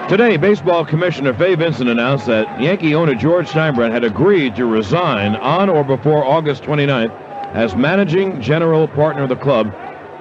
Today, 0.08 0.36
Baseball 0.36 0.84
Commissioner 0.84 1.34
Fay 1.34 1.54
Vincent 1.54 1.88
announced 1.88 2.26
that 2.26 2.60
Yankee 2.60 2.94
owner 2.94 3.14
George 3.14 3.48
Steinbrenner 3.48 3.90
had 3.90 4.04
agreed 4.04 4.56
to 4.56 4.66
resign 4.66 5.36
on 5.36 5.68
or 5.68 5.84
before 5.84 6.24
August 6.24 6.62
29th 6.64 7.12
as 7.54 7.74
managing 7.76 8.40
general 8.40 8.88
partner 8.88 9.22
of 9.22 9.28
the 9.28 9.36
club 9.36 9.72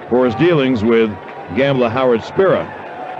for 0.08 0.24
his 0.24 0.34
dealings 0.36 0.84
with 0.84 1.10
gambler 1.56 1.88
Howard 1.88 2.22
Spira. 2.22 2.64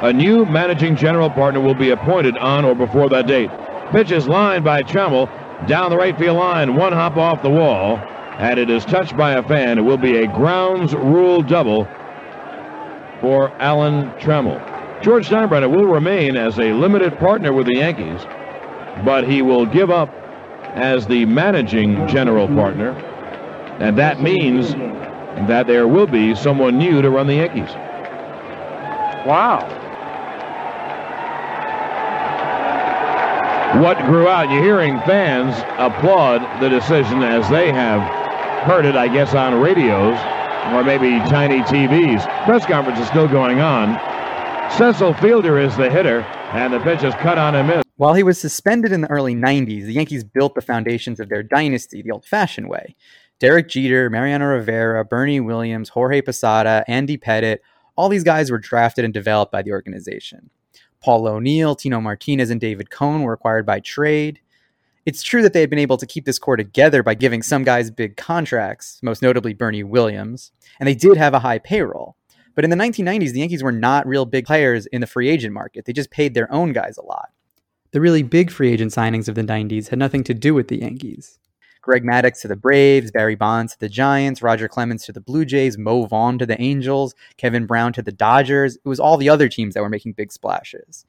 A 0.03 0.13
new 0.13 0.45
managing 0.47 0.97
general 0.97 1.31
partner 1.31 1.61
will 1.61 1.75
be 1.75 1.91
appointed 1.91 2.37
on 2.39 2.65
or 2.65 2.75
before 2.75 3.09
that 3.09 3.27
date. 3.27 3.51
Pitch 3.91 4.11
is 4.11 4.29
lined 4.29 4.65
by 4.65 4.83
Trammell 4.83 5.29
down 5.67 5.91
the 5.91 5.97
right 5.97 6.17
field 6.19 6.39
line, 6.39 6.77
one 6.77 6.93
hop 6.93 7.17
off 7.17 7.43
the 7.43 7.51
wall 7.51 7.99
and 8.39 8.59
it 8.59 8.69
is 8.69 8.85
touched 8.85 9.17
by 9.17 9.33
a 9.33 9.43
fan. 9.43 9.79
It 9.79 9.83
will 9.83 9.97
be 9.97 10.19
a 10.19 10.27
grounds 10.27 10.95
rule 10.95 11.43
double 11.43 11.85
for 13.21 13.51
Alan 13.61 14.11
Trammell. 14.21 14.61
George 15.03 15.29
Steinbrenner 15.29 15.71
will 15.71 15.87
remain 15.87 16.37
as 16.37 16.59
a 16.59 16.73
limited 16.73 17.19
partner 17.19 17.53
with 17.53 17.67
the 17.67 17.77
Yankees, 17.77 18.23
but 19.05 19.29
he 19.29 19.43
will 19.43 19.67
give 19.67 19.91
up 19.91 20.09
as 20.75 21.07
the 21.07 21.25
managing 21.27 22.07
general 22.09 22.49
partner, 22.49 22.91
and 23.79 23.97
that 23.99 24.21
means 24.21 24.73
that 25.49 25.67
there 25.67 25.87
will 25.87 26.07
be 26.07 26.35
someone 26.35 26.79
new 26.79 27.03
to 27.03 27.11
run 27.11 27.27
the 27.27 27.35
Yankees. 27.35 27.73
Wow. 29.27 29.61
What 33.81 33.99
grew 34.07 34.29
out? 34.29 34.51
You're 34.51 34.63
hearing 34.63 35.01
fans 35.01 35.57
applaud 35.79 36.61
the 36.61 36.69
decision 36.69 37.23
as 37.23 37.49
they 37.51 37.73
have 37.73 38.24
heard 38.65 38.87
it, 38.87 38.97
I 38.97 39.09
guess, 39.09 39.35
on 39.35 39.61
radios 39.61 40.19
or 40.73 40.83
maybe 40.83 41.19
tiny 41.29 41.61
TVs. 41.61 42.25
Press 42.45 42.65
conference 42.65 42.99
is 42.99 43.07
still 43.09 43.29
going 43.29 43.61
on. 43.61 44.01
Cecil 44.71 45.13
Fielder 45.15 45.59
is 45.59 45.77
the 45.77 45.91
hitter, 45.91 46.23
and 46.53 46.73
the 46.73 46.81
pitch 46.81 47.03
is 47.03 47.15
cut 47.17 47.39
on 47.39 47.55
and 47.55 47.69
missed. 47.69 47.87
While 47.97 48.15
he 48.15 48.23
was 48.23 48.41
suspended 48.41 48.91
in 48.91 49.03
the 49.03 49.11
early 49.11 49.35
90s, 49.35 49.85
the 49.85 49.93
Yankees 49.93 50.25
built 50.25 50.55
the 50.55 50.63
foundations 50.63 51.21
of 51.21 51.29
their 51.29 51.43
dynasty 51.43 52.03
the 52.03 52.11
old 52.11 52.25
fashioned 52.25 52.69
way. 52.69 52.97
Derek 53.39 53.69
Jeter, 53.69 54.09
Mariano 54.09 54.47
Rivera, 54.47 55.05
Bernie 55.05 55.41
Williams, 55.41 55.91
Jorge 55.91 56.23
Posada, 56.23 56.85
Andy 56.89 57.19
Pettitte, 57.19 57.59
all 57.97 58.09
these 58.09 58.25
guys 58.25 58.51
were 58.51 58.59
drafted 58.59 59.05
and 59.05 59.13
developed 59.13 59.53
by 59.53 59.63
the 59.63 59.73
organization. 59.73 60.51
Paul 61.01 61.29
O'Neill, 61.29 61.75
Tino 61.77 62.01
Martinez, 62.01 62.51
and 62.51 62.61
David 62.61 62.91
Cone 62.91 63.23
were 63.23 63.35
acquired 63.35 63.67
by 63.67 63.81
trade. 63.81 64.41
It's 65.07 65.23
true 65.23 65.43
that 65.43 65.53
they 65.53 65.61
had 65.61 65.71
been 65.71 65.79
able 65.79 65.99
to 65.99 66.07
keep 66.07 66.25
this 66.25 66.39
core 66.39 66.57
together 66.57 67.03
by 67.03 67.15
giving 67.15 67.43
some 67.43 67.63
guys 67.63 67.91
big 67.91 68.17
contracts, 68.17 69.01
most 69.03 69.21
notably 69.21 69.53
Bernie 69.53 69.83
Williams, 69.83 70.51
and 70.81 70.87
they 70.87 70.95
did 70.95 71.19
have 71.19 71.35
a 71.35 71.41
high 71.41 71.59
payroll. 71.59 72.17
But 72.55 72.65
in 72.65 72.71
the 72.71 72.77
1990s, 72.77 73.33
the 73.33 73.41
Yankees 73.41 73.63
were 73.63 73.73
not 73.73 74.07
real 74.07 74.25
big 74.25 74.47
players 74.47 74.87
in 74.87 75.01
the 75.01 75.07
free 75.07 75.29
agent 75.29 75.53
market. 75.53 75.85
They 75.85 75.93
just 75.93 76.11
paid 76.11 76.33
their 76.33 76.51
own 76.53 76.73
guys 76.73 76.97
a 76.97 77.05
lot. 77.05 77.31
The 77.91 78.01
really 78.01 78.23
big 78.23 78.51
free 78.51 78.73
agent 78.73 78.93
signings 78.93 79.29
of 79.29 79.35
the 79.35 79.43
90s 79.43 79.89
had 79.89 79.99
nothing 79.99 80.25
to 80.25 80.35
do 80.35 80.55
with 80.55 80.69
the 80.69 80.81
Yankees. 80.81 81.39
Greg 81.83 82.03
Maddux 82.03 82.41
to 82.41 82.49
the 82.49 82.57
Braves, 82.57 83.11
Barry 83.11 83.35
Bonds 83.35 83.75
to 83.75 83.81
the 83.81 83.91
Giants, 83.91 84.41
Roger 84.41 84.69
Clemens 84.69 85.05
to 85.05 85.13
the 85.13 85.21
Blue 85.21 85.45
Jays, 85.45 85.77
Mo 85.77 86.07
Vaughn 86.07 86.39
to 86.39 86.47
the 86.47 86.59
Angels, 86.61 87.15
Kevin 87.37 87.67
Brown 87.67 87.93
to 87.93 88.03
the 88.03 88.11
Dodgers. 88.11 88.77
It 88.77 88.89
was 88.89 88.99
all 88.99 89.19
the 89.19 89.29
other 89.29 89.51
teams 89.51 89.75
that 89.75 89.83
were 89.83 89.91
making 89.91 90.15
big 90.15 90.33
splashes. 90.33 91.05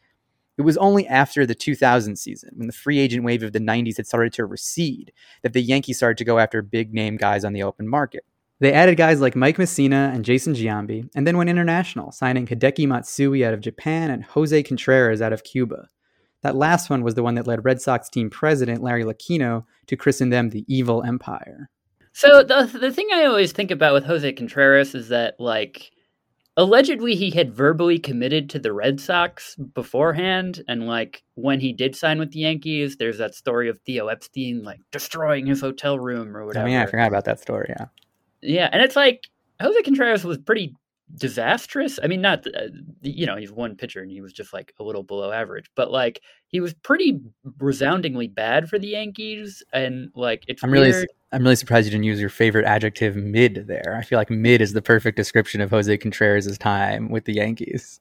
It 0.58 0.62
was 0.62 0.78
only 0.78 1.06
after 1.08 1.46
the 1.46 1.56
2000 1.56 2.16
season, 2.18 2.52
when 2.56 2.68
the 2.68 2.74
free 2.74 3.00
agent 3.00 3.26
wave 3.26 3.44
of 3.44 3.52
the 3.52 3.60
90s 3.60 3.98
had 3.98 4.08
started 4.08 4.34
to 4.34 4.46
recede, 4.46 5.12
that 5.44 5.54
the 5.54 5.62
Yankees 5.62 5.98
started 5.98 6.18
to 6.18 6.26
go 6.26 6.40
after 6.40 6.62
big 6.62 6.94
name 6.94 7.18
guys 7.18 7.44
on 7.44 7.54
the 7.54 7.64
open 7.64 7.88
market. 7.88 8.24
They 8.62 8.72
added 8.72 8.96
guys 8.96 9.20
like 9.20 9.36
Mike 9.36 9.58
Mussina 9.58 10.14
and 10.14 10.24
Jason 10.24 10.54
Giambi, 10.54 11.10
and 11.14 11.28
then 11.28 11.38
went 11.38 11.50
international, 11.50 12.14
signing 12.14 12.48
Hideki 12.48 12.88
Matsui 12.88 13.44
out 13.44 13.54
of 13.54 13.60
Japan 13.60 14.10
and 14.10 14.24
Jose 14.24 14.64
Contreras 14.64 15.22
out 15.22 15.34
of 15.34 15.44
Cuba. 15.44 15.90
That 16.42 16.56
last 16.56 16.90
one 16.90 17.04
was 17.04 17.16
the 17.16 17.24
one 17.24 17.36
that 17.36 17.48
led 17.48 17.66
Red 17.66 17.82
Sox 17.82 18.08
team 18.08 18.30
president 18.30 18.82
Larry 18.82 19.04
Lucchino 19.04 19.66
to 19.88 19.98
christen 19.98 20.30
them 20.30 20.52
the 20.52 20.64
Evil 20.74 21.04
Empire. 21.04 21.70
So 22.14 22.44
the 22.44 22.70
the 22.80 22.94
thing 22.94 23.10
I 23.12 23.26
always 23.26 23.52
think 23.52 23.72
about 23.72 23.94
with 23.94 24.06
Jose 24.06 24.32
Contreras 24.34 24.96
is 24.96 25.10
that 25.10 25.38
like 25.38 25.92
allegedly 26.58 27.16
he 27.16 27.32
had 27.32 27.54
verbally 27.54 28.00
committed 28.00 28.50
to 28.50 28.60
the 28.60 28.74
Red 28.74 29.00
Sox 29.00 29.56
beforehand 29.56 30.64
and 30.68 30.88
like 30.88 31.24
when 31.36 31.60
he 31.60 31.74
did 31.74 31.96
sign 31.96 32.20
with 32.20 32.32
the 32.32 32.40
Yankees 32.40 32.98
there's 32.98 33.18
that 33.18 33.36
story 33.36 33.70
of 33.70 33.80
Theo 33.86 34.08
Epstein 34.08 34.64
like 34.64 34.80
destroying 34.92 35.46
his 35.46 35.62
hotel 35.62 36.00
room 36.00 36.36
or 36.36 36.46
whatever. 36.46 36.66
I 36.66 36.70
mean, 36.70 36.78
I 36.78 36.86
forgot 36.86 37.08
about 37.08 37.26
that 37.26 37.40
story, 37.40 37.68
yeah. 37.70 37.88
Yeah, 38.42 38.70
and 38.72 38.82
it's 38.82 38.96
like 38.96 39.28
Jose 39.62 39.82
Contreras 39.82 40.24
was 40.24 40.38
pretty 40.38 40.76
disastrous. 41.14 42.00
I 42.02 42.08
mean, 42.08 42.22
not 42.22 42.46
uh, 42.48 42.68
you 43.02 43.26
know 43.26 43.36
he's 43.36 43.52
one 43.52 43.76
pitcher 43.76 44.02
and 44.02 44.12
he 44.12 44.22
was 44.22 44.34
just 44.34 44.54
like 44.54 44.74
a 44.80 44.84
little 44.84 45.04
below 45.04 45.32
average, 45.32 45.70
but 45.76 45.92
like 45.92 46.22
he 46.48 46.60
was 46.60 46.74
pretty 46.74 47.20
resoundingly 47.60 48.28
bad 48.28 48.70
for 48.70 48.80
the 48.80 48.88
Yankees, 48.88 49.64
and 49.72 50.12
like 50.16 50.44
it's 50.48 50.64
I'm 50.64 50.72
weird. 50.72 50.88
really 50.88 51.08
I'm 51.32 51.44
really 51.44 51.56
surprised 51.56 51.86
you 51.86 51.92
didn't 51.92 52.06
use 52.06 52.20
your 52.20 52.30
favorite 52.30 52.66
adjective 52.66 53.16
mid 53.16 53.68
there. 53.68 53.96
I 54.00 54.04
feel 54.04 54.18
like 54.18 54.30
mid 54.30 54.62
is 54.62 54.74
the 54.74 54.82
perfect 54.82 55.18
description 55.18 55.62
of 55.62 55.70
Jose 55.70 55.98
Contreras' 55.98 56.58
time 56.58 57.10
with 57.10 57.26
the 57.26 57.34
Yankees. 57.34 58.00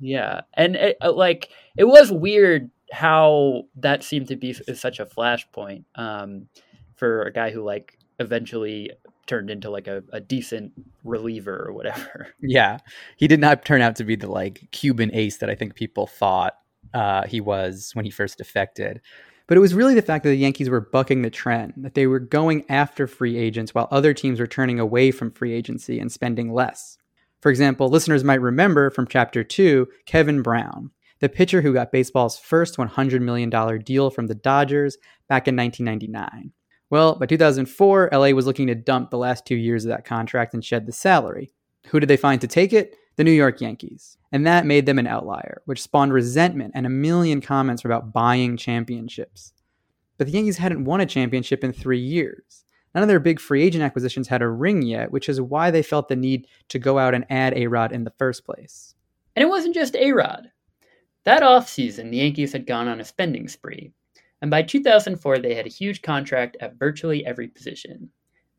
Yeah, 0.00 0.42
and 0.54 0.76
it, 0.76 0.96
uh, 1.00 1.12
like 1.12 1.50
it 1.76 1.84
was 1.84 2.12
weird 2.12 2.70
how 2.92 3.64
that 3.76 4.02
seemed 4.02 4.28
to 4.28 4.36
be 4.36 4.52
such 4.52 5.00
a 5.00 5.06
flashpoint 5.06 5.84
um, 5.96 6.48
for 6.94 7.22
a 7.22 7.32
guy 7.32 7.50
who 7.50 7.62
like 7.62 7.98
eventually 8.18 8.90
turned 9.28 9.50
into 9.50 9.70
like 9.70 9.86
a, 9.86 10.02
a 10.12 10.20
decent 10.20 10.72
reliever 11.04 11.64
or 11.66 11.72
whatever. 11.72 12.28
Yeah, 12.40 12.78
he 13.16 13.28
did 13.28 13.40
not 13.40 13.64
turn 13.64 13.82
out 13.82 13.96
to 13.96 14.04
be 14.04 14.16
the 14.16 14.30
like 14.30 14.68
Cuban 14.72 15.10
ace 15.12 15.38
that 15.38 15.50
I 15.50 15.54
think 15.54 15.74
people 15.74 16.06
thought 16.06 16.54
uh, 16.94 17.26
he 17.26 17.40
was 17.40 17.90
when 17.94 18.04
he 18.04 18.10
first 18.10 18.38
defected. 18.38 19.00
But 19.46 19.56
it 19.56 19.60
was 19.60 19.74
really 19.74 19.94
the 19.94 20.02
fact 20.02 20.24
that 20.24 20.30
the 20.30 20.36
Yankees 20.36 20.68
were 20.68 20.80
bucking 20.80 21.22
the 21.22 21.30
trend, 21.30 21.72
that 21.78 21.94
they 21.94 22.06
were 22.06 22.20
going 22.20 22.64
after 22.68 23.06
free 23.06 23.36
agents 23.36 23.74
while 23.74 23.88
other 23.90 24.12
teams 24.12 24.40
were 24.40 24.46
turning 24.46 24.78
away 24.78 25.10
from 25.10 25.30
free 25.30 25.52
agency 25.52 25.98
and 25.98 26.12
spending 26.12 26.52
less. 26.52 26.98
For 27.40 27.50
example, 27.50 27.88
listeners 27.88 28.24
might 28.24 28.40
remember 28.40 28.90
from 28.90 29.06
Chapter 29.06 29.42
2 29.42 29.88
Kevin 30.06 30.42
Brown, 30.42 30.90
the 31.20 31.28
pitcher 31.28 31.62
who 31.62 31.72
got 31.72 31.92
baseball's 31.92 32.38
first 32.38 32.76
$100 32.76 33.20
million 33.22 33.50
deal 33.82 34.10
from 34.10 34.26
the 34.26 34.34
Dodgers 34.34 34.96
back 35.28 35.48
in 35.48 35.56
1999. 35.56 36.52
Well, 36.90 37.16
by 37.16 37.26
2004, 37.26 38.10
LA 38.12 38.30
was 38.30 38.46
looking 38.46 38.66
to 38.68 38.74
dump 38.74 39.10
the 39.10 39.18
last 39.18 39.44
two 39.44 39.56
years 39.56 39.84
of 39.84 39.90
that 39.90 40.04
contract 40.04 40.54
and 40.54 40.64
shed 40.64 40.86
the 40.86 40.92
salary. 40.92 41.52
Who 41.88 42.00
did 42.00 42.08
they 42.08 42.16
find 42.16 42.40
to 42.40 42.46
take 42.46 42.72
it? 42.72 42.96
The 43.16 43.24
New 43.24 43.32
York 43.32 43.60
Yankees. 43.60 44.16
And 44.32 44.46
that 44.46 44.66
made 44.66 44.86
them 44.86 44.98
an 44.98 45.06
outlier, 45.06 45.62
which 45.66 45.82
spawned 45.82 46.12
resentment 46.12 46.72
and 46.74 46.86
a 46.86 46.90
million 46.90 47.40
comments 47.40 47.84
about 47.84 48.12
buying 48.12 48.56
championships. 48.56 49.52
But 50.16 50.26
the 50.26 50.32
Yankees 50.32 50.58
hadn't 50.58 50.84
won 50.84 51.00
a 51.00 51.06
championship 51.06 51.62
in 51.62 51.72
three 51.72 52.00
years. 52.00 52.64
None 52.94 53.02
of 53.02 53.08
their 53.08 53.20
big 53.20 53.38
free 53.38 53.62
agent 53.62 53.84
acquisitions 53.84 54.28
had 54.28 54.42
a 54.42 54.48
ring 54.48 54.82
yet, 54.82 55.12
which 55.12 55.28
is 55.28 55.40
why 55.40 55.70
they 55.70 55.82
felt 55.82 56.08
the 56.08 56.16
need 56.16 56.46
to 56.68 56.78
go 56.78 56.98
out 56.98 57.14
and 57.14 57.26
add 57.28 57.54
A 57.54 57.66
Rod 57.66 57.92
in 57.92 58.04
the 58.04 58.14
first 58.18 58.44
place. 58.44 58.94
And 59.36 59.42
it 59.42 59.48
wasn't 59.48 59.74
just 59.74 59.94
A 59.94 60.12
Rod. 60.12 60.50
That 61.24 61.42
offseason, 61.42 62.10
the 62.10 62.16
Yankees 62.18 62.52
had 62.52 62.66
gone 62.66 62.88
on 62.88 63.00
a 63.00 63.04
spending 63.04 63.46
spree. 63.48 63.92
And 64.40 64.50
by 64.50 64.62
2004, 64.62 65.38
they 65.38 65.54
had 65.54 65.66
a 65.66 65.70
huge 65.70 66.02
contract 66.02 66.56
at 66.60 66.78
virtually 66.78 67.26
every 67.26 67.48
position, 67.48 68.10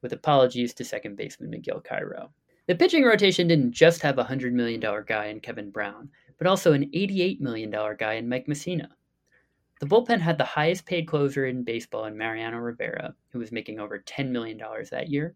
with 0.01 0.13
apologies 0.13 0.73
to 0.73 0.83
second 0.83 1.15
baseman 1.15 1.49
Miguel 1.49 1.81
Cairo. 1.81 2.31
The 2.67 2.75
pitching 2.75 3.03
rotation 3.03 3.47
didn't 3.47 3.71
just 3.71 4.01
have 4.01 4.19
a 4.19 4.23
$100 4.23 4.51
million 4.51 4.79
guy 5.07 5.25
in 5.25 5.39
Kevin 5.39 5.71
Brown, 5.71 6.09
but 6.37 6.47
also 6.47 6.73
an 6.73 6.91
$88 6.91 7.39
million 7.39 7.71
guy 7.97 8.13
in 8.13 8.29
Mike 8.29 8.47
Mussina. 8.47 8.89
The 9.79 9.87
bullpen 9.87 10.19
had 10.19 10.37
the 10.37 10.43
highest 10.43 10.85
paid 10.85 11.07
closer 11.07 11.45
in 11.45 11.63
baseball 11.63 12.05
in 12.05 12.17
Mariano 12.17 12.57
Rivera, 12.57 13.15
who 13.31 13.39
was 13.39 13.51
making 13.51 13.79
over 13.79 13.99
$10 13.99 14.29
million 14.29 14.61
that 14.91 15.09
year. 15.09 15.35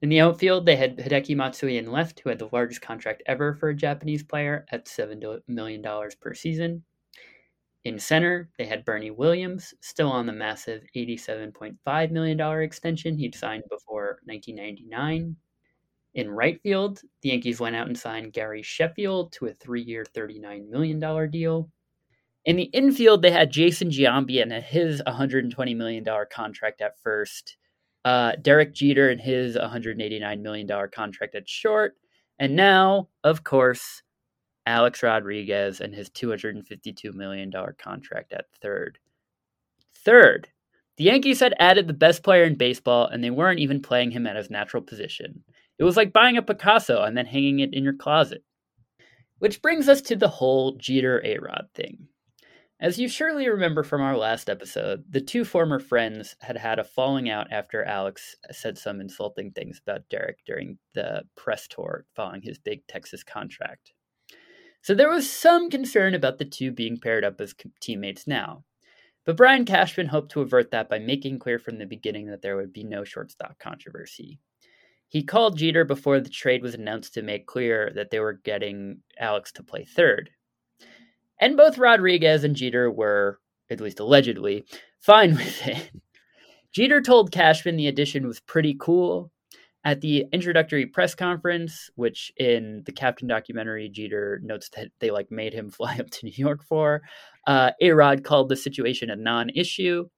In 0.00 0.08
the 0.08 0.20
outfield, 0.20 0.66
they 0.66 0.76
had 0.76 0.96
Hideki 0.96 1.36
Matsui 1.36 1.76
in 1.76 1.92
left, 1.92 2.18
who 2.20 2.30
had 2.30 2.38
the 2.38 2.48
largest 2.50 2.80
contract 2.80 3.22
ever 3.26 3.54
for 3.54 3.68
a 3.68 3.74
Japanese 3.74 4.22
player 4.22 4.64
at 4.72 4.86
$7 4.86 5.42
million 5.46 5.84
per 6.20 6.34
season. 6.34 6.82
In 7.84 7.98
center, 7.98 8.48
they 8.58 8.66
had 8.66 8.84
Bernie 8.84 9.10
Williams, 9.10 9.74
still 9.80 10.10
on 10.10 10.26
the 10.26 10.32
massive 10.32 10.82
$87.5 10.94 12.10
million 12.12 12.62
extension 12.62 13.18
he'd 13.18 13.34
signed 13.34 13.64
before 13.68 14.20
1999. 14.24 15.36
In 16.14 16.30
right 16.30 16.60
field, 16.62 17.00
the 17.22 17.30
Yankees 17.30 17.58
went 17.58 17.74
out 17.74 17.88
and 17.88 17.98
signed 17.98 18.32
Gary 18.32 18.62
Sheffield 18.62 19.32
to 19.32 19.46
a 19.46 19.54
three 19.54 19.82
year, 19.82 20.04
$39 20.14 20.68
million 20.68 21.30
deal. 21.30 21.70
In 22.44 22.56
the 22.56 22.64
infield, 22.64 23.22
they 23.22 23.30
had 23.30 23.50
Jason 23.50 23.88
Giambi 23.88 24.42
and 24.42 24.52
his 24.52 25.02
$120 25.06 25.76
million 25.76 26.04
contract 26.30 26.80
at 26.82 27.00
first, 27.00 27.56
uh, 28.04 28.32
Derek 28.42 28.74
Jeter 28.74 29.10
and 29.10 29.20
his 29.20 29.56
$189 29.56 30.40
million 30.40 30.68
contract 30.92 31.34
at 31.34 31.48
short, 31.48 31.96
and 32.38 32.56
now, 32.56 33.08
of 33.24 33.44
course, 33.44 34.02
Alex 34.66 35.02
Rodriguez 35.02 35.80
and 35.80 35.94
his 35.94 36.10
$252 36.10 37.14
million 37.14 37.52
contract 37.78 38.32
at 38.32 38.46
third. 38.60 38.98
Third, 39.94 40.48
the 40.96 41.04
Yankees 41.04 41.40
had 41.40 41.54
added 41.58 41.86
the 41.86 41.94
best 41.94 42.22
player 42.22 42.44
in 42.44 42.54
baseball, 42.56 43.06
and 43.06 43.24
they 43.24 43.30
weren't 43.30 43.60
even 43.60 43.80
playing 43.80 44.10
him 44.10 44.26
at 44.26 44.36
his 44.36 44.50
natural 44.50 44.82
position. 44.82 45.42
It 45.78 45.84
was 45.84 45.96
like 45.96 46.12
buying 46.12 46.36
a 46.36 46.42
Picasso 46.42 47.02
and 47.02 47.16
then 47.16 47.26
hanging 47.26 47.60
it 47.60 47.74
in 47.74 47.82
your 47.82 47.96
closet. 47.96 48.44
Which 49.38 49.62
brings 49.62 49.88
us 49.88 50.00
to 50.02 50.16
the 50.16 50.28
whole 50.28 50.76
Jeter 50.76 51.20
A 51.24 51.38
Rod 51.38 51.68
thing. 51.74 52.08
As 52.78 52.98
you 52.98 53.08
surely 53.08 53.48
remember 53.48 53.84
from 53.84 54.02
our 54.02 54.16
last 54.16 54.50
episode, 54.50 55.04
the 55.08 55.20
two 55.20 55.44
former 55.44 55.78
friends 55.78 56.36
had 56.40 56.56
had 56.56 56.78
a 56.78 56.84
falling 56.84 57.30
out 57.30 57.46
after 57.52 57.84
Alex 57.84 58.36
said 58.50 58.76
some 58.76 59.00
insulting 59.00 59.52
things 59.52 59.80
about 59.80 60.08
Derek 60.08 60.38
during 60.44 60.78
the 60.92 61.22
press 61.36 61.68
tour 61.68 62.06
following 62.14 62.42
his 62.42 62.58
big 62.58 62.84
Texas 62.88 63.22
contract. 63.22 63.92
So 64.82 64.94
there 64.94 65.08
was 65.08 65.30
some 65.30 65.70
concern 65.70 66.14
about 66.14 66.38
the 66.38 66.44
two 66.44 66.72
being 66.72 66.98
paired 66.98 67.24
up 67.24 67.40
as 67.40 67.54
teammates 67.80 68.26
now. 68.26 68.64
But 69.24 69.36
Brian 69.36 69.64
Cashman 69.64 70.08
hoped 70.08 70.32
to 70.32 70.40
avert 70.40 70.72
that 70.72 70.88
by 70.88 70.98
making 70.98 71.38
clear 71.38 71.58
from 71.58 71.78
the 71.78 71.86
beginning 71.86 72.26
that 72.26 72.42
there 72.42 72.56
would 72.56 72.72
be 72.72 72.84
no 72.84 73.04
shortstop 73.04 73.58
controversy. 73.58 74.40
He 75.08 75.22
called 75.22 75.58
Jeter 75.58 75.84
before 75.84 76.20
the 76.20 76.30
trade 76.30 76.62
was 76.62 76.74
announced 76.74 77.14
to 77.14 77.22
make 77.22 77.46
clear 77.46 77.92
that 77.94 78.10
they 78.10 78.18
were 78.18 78.32
getting 78.32 79.02
Alex 79.18 79.52
to 79.52 79.62
play 79.62 79.84
third. 79.84 80.30
And 81.38 81.56
both 81.56 81.76
Rodriguez 81.76 82.44
and 82.44 82.56
Jeter 82.56 82.90
were, 82.90 83.38
at 83.68 83.80
least 83.80 84.00
allegedly, 84.00 84.64
fine 85.00 85.32
with 85.36 85.66
it. 85.66 85.90
Jeter 86.72 87.02
told 87.02 87.30
Cashman 87.32 87.76
the 87.76 87.88
addition 87.88 88.26
was 88.26 88.40
pretty 88.40 88.74
cool. 88.80 89.31
At 89.84 90.00
the 90.00 90.26
introductory 90.32 90.86
press 90.86 91.14
conference, 91.14 91.90
which 91.96 92.32
in 92.36 92.82
the 92.86 92.92
Captain 92.92 93.26
documentary, 93.26 93.88
Jeter 93.88 94.40
notes 94.44 94.70
that 94.76 94.92
they 95.00 95.10
like 95.10 95.30
made 95.30 95.52
him 95.52 95.70
fly 95.72 95.96
up 95.98 96.10
to 96.10 96.26
New 96.26 96.32
York 96.34 96.62
for, 96.64 97.02
uh, 97.46 97.72
A-Rod 97.80 98.22
called 98.22 98.48
the 98.48 98.56
situation 98.56 99.10
a 99.10 99.16
non-issue. 99.16 100.08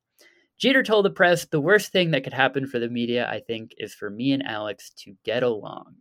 Jeter 0.59 0.83
told 0.83 1.05
the 1.05 1.11
press, 1.11 1.47
the 1.47 1.61
worst 1.61 1.93
thing 1.93 2.11
that 2.13 2.25
could 2.25 2.33
happen 2.33 2.67
for 2.67 2.79
the 2.79 2.89
media, 2.89 3.29
I 3.29 3.41
think, 3.41 3.73
is 3.79 3.95
for 3.95 4.11
me 4.11 4.33
and 4.33 4.47
Alex 4.47 4.91
to 4.99 5.15
get 5.25 5.43
along. 5.43 5.97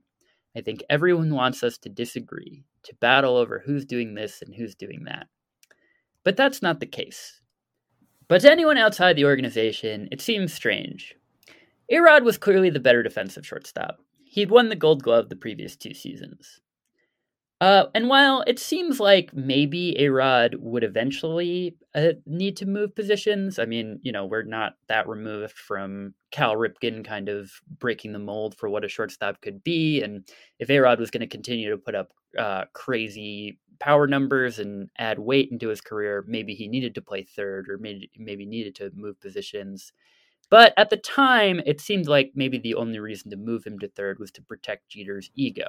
I 0.55 0.62
think 0.62 0.84
everyone 0.89 1.34
wants 1.34 1.63
us 1.63 1.77
to 1.79 1.89
disagree, 1.89 2.63
to 2.84 2.96
battle 2.96 3.36
over 3.36 3.63
who's 3.65 3.86
doing 3.86 4.13
this 4.13 4.41
and 4.43 4.53
who's 4.53 4.75
doing 4.75 5.05
that. 5.05 5.27
But 6.24 6.38
that's 6.38 6.62
not 6.62 6.79
the 6.79 6.86
case. 6.86 7.41
But 8.27 8.41
to 8.41 8.51
anyone 8.51 8.77
outside 8.77 9.15
the 9.15 9.25
organization, 9.25 10.08
it 10.12 10.22
seems 10.22 10.53
strange. 10.53 11.15
Arod 11.93 12.23
was 12.23 12.38
clearly 12.38 12.69
the 12.69 12.79
better 12.79 13.03
defensive 13.03 13.45
shortstop. 13.45 14.00
He'd 14.25 14.50
won 14.50 14.69
the 14.69 14.75
gold 14.75 15.03
glove 15.03 15.29
the 15.29 15.35
previous 15.35 15.75
two 15.75 15.93
seasons. 15.93 16.59
Uh, 17.62 17.85
and 17.93 18.09
while 18.09 18.43
it 18.45 18.59
seems 18.59 19.00
like 19.00 19.33
maybe 19.33 19.95
Arod 19.97 20.55
would 20.59 20.83
eventually 20.83 21.77
uh, 21.95 22.09
need 22.25 22.57
to 22.57 22.65
move 22.65 22.93
positions, 22.93 23.57
I 23.57 23.65
mean, 23.65 24.00
you 24.01 24.12
know, 24.12 24.25
we're 24.25 24.43
not 24.43 24.73
that 24.89 25.07
removed 25.07 25.57
from 25.57 26.13
Cal 26.31 26.55
Ripken 26.55 27.05
kind 27.05 27.29
of 27.29 27.51
breaking 27.79 28.12
the 28.12 28.19
mold 28.19 28.55
for 28.55 28.67
what 28.67 28.83
a 28.83 28.89
shortstop 28.89 29.39
could 29.39 29.63
be. 29.63 30.01
And 30.01 30.27
if 30.59 30.67
Arod 30.67 31.00
was 31.00 31.12
going 31.12 31.21
to 31.21 31.27
continue 31.27 31.69
to 31.69 31.77
put 31.77 31.95
up 31.95 32.12
uh, 32.38 32.65
crazy 32.73 33.59
power 33.79 34.07
numbers 34.07 34.59
and 34.59 34.89
add 34.97 35.19
weight 35.19 35.50
into 35.51 35.69
his 35.69 35.79
career, 35.79 36.25
maybe 36.27 36.55
he 36.55 36.67
needed 36.67 36.95
to 36.95 37.01
play 37.01 37.23
third 37.23 37.69
or 37.69 37.77
maybe, 37.77 38.09
maybe 38.17 38.45
needed 38.45 38.75
to 38.75 38.91
move 38.93 39.21
positions. 39.21 39.93
But 40.53 40.72
at 40.77 40.91
the 40.91 40.98
time, 40.98 41.62
it 41.65 41.81
seemed 41.81 42.05
like 42.05 42.33
maybe 42.36 42.60
the 42.60 42.75
only 42.75 43.00
reason 43.00 43.31
to 43.31 43.38
move 43.38 43.63
him 43.65 43.79
to 43.79 43.88
third 43.88 44.19
was 44.19 44.29
to 44.33 44.41
protect 44.43 44.88
Jeter's 44.88 45.31
ego. 45.33 45.65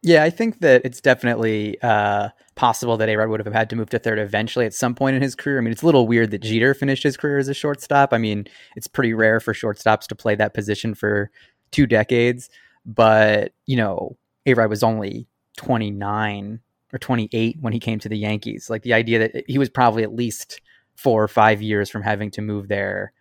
Yeah, 0.00 0.24
I 0.24 0.30
think 0.30 0.60
that 0.60 0.80
it's 0.82 1.02
definitely 1.02 1.76
uh, 1.82 2.30
possible 2.54 2.96
that 2.96 3.10
A-Rod 3.10 3.28
would 3.28 3.44
have 3.44 3.52
had 3.52 3.68
to 3.68 3.76
move 3.76 3.90
to 3.90 3.98
third 3.98 4.18
eventually 4.18 4.64
at 4.64 4.72
some 4.72 4.94
point 4.94 5.14
in 5.14 5.20
his 5.20 5.34
career. 5.34 5.58
I 5.58 5.60
mean, 5.60 5.72
it's 5.72 5.82
a 5.82 5.84
little 5.84 6.06
weird 6.06 6.30
that 6.30 6.40
Jeter 6.40 6.72
finished 6.72 7.02
his 7.02 7.18
career 7.18 7.36
as 7.36 7.48
a 7.48 7.52
shortstop. 7.52 8.14
I 8.14 8.16
mean, 8.16 8.46
it's 8.76 8.86
pretty 8.86 9.12
rare 9.12 9.40
for 9.40 9.52
shortstops 9.52 10.06
to 10.06 10.14
play 10.14 10.34
that 10.36 10.54
position 10.54 10.94
for 10.94 11.30
two 11.70 11.86
decades. 11.86 12.48
But, 12.86 13.52
you 13.66 13.76
know, 13.76 14.16
A-Rod 14.46 14.70
was 14.70 14.82
only 14.82 15.28
29 15.58 16.60
or 16.94 16.98
28 16.98 17.58
when 17.60 17.74
he 17.74 17.78
came 17.78 17.98
to 17.98 18.08
the 18.08 18.16
Yankees. 18.16 18.70
Like 18.70 18.84
the 18.84 18.94
idea 18.94 19.18
that 19.18 19.44
he 19.46 19.58
was 19.58 19.68
probably 19.68 20.02
at 20.02 20.14
least 20.14 20.62
four 20.96 21.22
or 21.22 21.28
five 21.28 21.60
years 21.60 21.90
from 21.90 22.00
having 22.00 22.30
to 22.30 22.40
move 22.40 22.68
there 22.68 23.12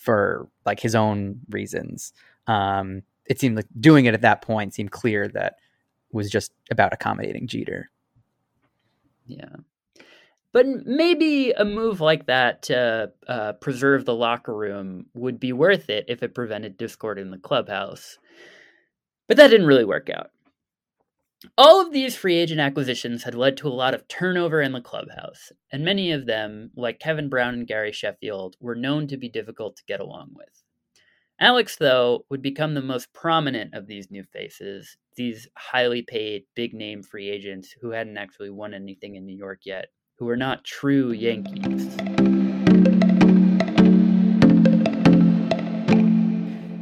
for 0.00 0.48
like 0.64 0.80
his 0.80 0.94
own 0.94 1.40
reasons. 1.50 2.14
Um, 2.46 3.02
it 3.26 3.38
seemed 3.38 3.54
like 3.54 3.66
doing 3.78 4.06
it 4.06 4.14
at 4.14 4.22
that 4.22 4.40
point 4.40 4.72
seemed 4.74 4.90
clear 4.90 5.28
that 5.28 5.56
was 6.10 6.30
just 6.30 6.52
about 6.70 6.94
accommodating 6.94 7.46
Jeter. 7.46 7.90
Yeah. 9.26 9.56
But 10.52 10.66
maybe 10.66 11.52
a 11.52 11.64
move 11.64 12.00
like 12.00 12.26
that 12.26 12.62
to 12.62 13.12
uh, 13.28 13.52
preserve 13.52 14.04
the 14.04 14.14
locker 14.14 14.54
room 14.56 15.06
would 15.14 15.38
be 15.38 15.52
worth 15.52 15.90
it 15.90 16.06
if 16.08 16.22
it 16.22 16.34
prevented 16.34 16.76
discord 16.76 17.18
in 17.18 17.30
the 17.30 17.38
clubhouse. 17.38 18.18
But 19.28 19.36
that 19.36 19.48
didn't 19.48 19.66
really 19.66 19.84
work 19.84 20.10
out. 20.10 20.30
All 21.56 21.80
of 21.80 21.92
these 21.92 22.16
free 22.16 22.36
agent 22.36 22.60
acquisitions 22.60 23.22
had 23.22 23.34
led 23.34 23.56
to 23.58 23.68
a 23.68 23.70
lot 23.70 23.94
of 23.94 24.06
turnover 24.08 24.60
in 24.60 24.72
the 24.72 24.80
clubhouse, 24.80 25.52
and 25.72 25.84
many 25.84 26.12
of 26.12 26.26
them, 26.26 26.70
like 26.76 26.98
Kevin 26.98 27.30
Brown 27.30 27.54
and 27.54 27.66
Gary 27.66 27.92
Sheffield, 27.92 28.56
were 28.60 28.74
known 28.74 29.06
to 29.06 29.16
be 29.16 29.28
difficult 29.28 29.76
to 29.76 29.84
get 29.86 30.00
along 30.00 30.32
with. 30.34 30.62
Alex, 31.40 31.76
though, 31.76 32.26
would 32.28 32.42
become 32.42 32.74
the 32.74 32.82
most 32.82 33.14
prominent 33.14 33.72
of 33.72 33.86
these 33.86 34.10
new 34.10 34.22
faces, 34.22 34.98
these 35.16 35.48
highly 35.56 36.02
paid, 36.02 36.42
big 36.54 36.74
name 36.74 37.02
free 37.02 37.30
agents 37.30 37.74
who 37.80 37.90
hadn't 37.90 38.18
actually 38.18 38.50
won 38.50 38.74
anything 38.74 39.16
in 39.16 39.24
New 39.24 39.36
York 39.36 39.60
yet, 39.64 39.86
who 40.18 40.26
were 40.26 40.36
not 40.36 40.64
true 40.64 41.10
Yankees. 41.12 41.96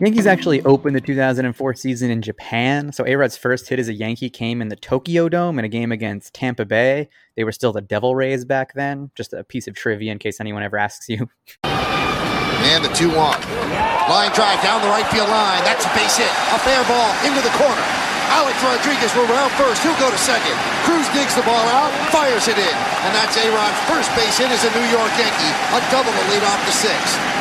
Yankees 0.00 0.28
actually 0.30 0.62
opened 0.62 0.94
the 0.94 1.00
2004 1.00 1.74
season 1.74 2.06
in 2.08 2.22
Japan. 2.22 2.92
So 2.92 3.02
A-Rod's 3.02 3.36
first 3.36 3.66
hit 3.66 3.82
as 3.82 3.90
a 3.90 3.92
Yankee 3.92 4.30
came 4.30 4.62
in 4.62 4.68
the 4.68 4.78
Tokyo 4.78 5.28
Dome 5.28 5.58
in 5.58 5.64
a 5.64 5.68
game 5.68 5.90
against 5.90 6.34
Tampa 6.34 6.64
Bay. 6.64 7.10
They 7.34 7.42
were 7.42 7.50
still 7.50 7.72
the 7.74 7.82
Devil 7.82 8.14
Rays 8.14 8.44
back 8.44 8.74
then. 8.74 9.10
Just 9.16 9.34
a 9.34 9.42
piece 9.42 9.66
of 9.66 9.74
trivia 9.74 10.12
in 10.12 10.22
case 10.22 10.38
anyone 10.38 10.62
ever 10.62 10.78
asks 10.78 11.08
you. 11.08 11.26
And 11.64 12.84
the 12.84 12.94
2 12.94 13.10
1. 13.10 13.16
Line 13.18 14.30
drive 14.38 14.62
down 14.62 14.86
the 14.86 14.88
right 14.88 15.06
field 15.10 15.28
line. 15.34 15.66
That's 15.66 15.82
a 15.82 15.90
base 15.98 16.14
hit. 16.14 16.30
A 16.54 16.58
fair 16.62 16.78
ball 16.86 17.10
into 17.26 17.42
the 17.42 17.54
corner. 17.58 17.82
Alex 18.30 18.54
Rodriguez 18.62 19.10
will 19.18 19.26
round 19.26 19.50
first. 19.58 19.82
He'll 19.82 19.98
go 19.98 20.14
to 20.14 20.18
second. 20.18 20.54
Cruz 20.86 21.10
digs 21.10 21.34
the 21.34 21.42
ball 21.42 21.66
out, 21.74 21.90
fires 22.14 22.46
it 22.46 22.58
in. 22.60 22.76
And 23.02 23.10
that's 23.18 23.34
A-Rod's 23.34 23.82
first 23.90 24.14
base 24.14 24.38
hit 24.38 24.54
as 24.54 24.62
a 24.62 24.70
New 24.78 24.86
York 24.94 25.10
Yankee. 25.18 25.52
A 25.74 25.82
double 25.90 26.14
to 26.14 26.24
lead 26.30 26.46
off 26.46 26.62
the 26.70 26.76
sixth. 26.76 27.37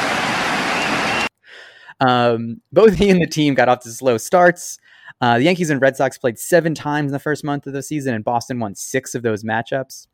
Um, 1.99 2.61
both 2.71 2.95
he 2.95 3.09
and 3.09 3.21
the 3.21 3.27
team 3.27 3.53
got 3.53 3.69
off 3.69 3.79
to 3.81 3.91
slow 3.91 4.17
starts. 4.17 4.77
Uh, 5.19 5.37
the 5.37 5.45
Yankees 5.45 5.69
and 5.69 5.81
Red 5.81 5.97
Sox 5.97 6.17
played 6.17 6.37
seven 6.37 6.75
times 6.75 7.09
in 7.09 7.13
the 7.13 7.19
first 7.19 7.43
month 7.43 7.65
of 7.65 7.73
the 7.73 7.81
season, 7.81 8.13
and 8.13 8.23
Boston 8.23 8.59
won 8.59 8.75
six 8.75 9.15
of 9.15 9.23
those 9.23 9.43
matchups. 9.43 10.07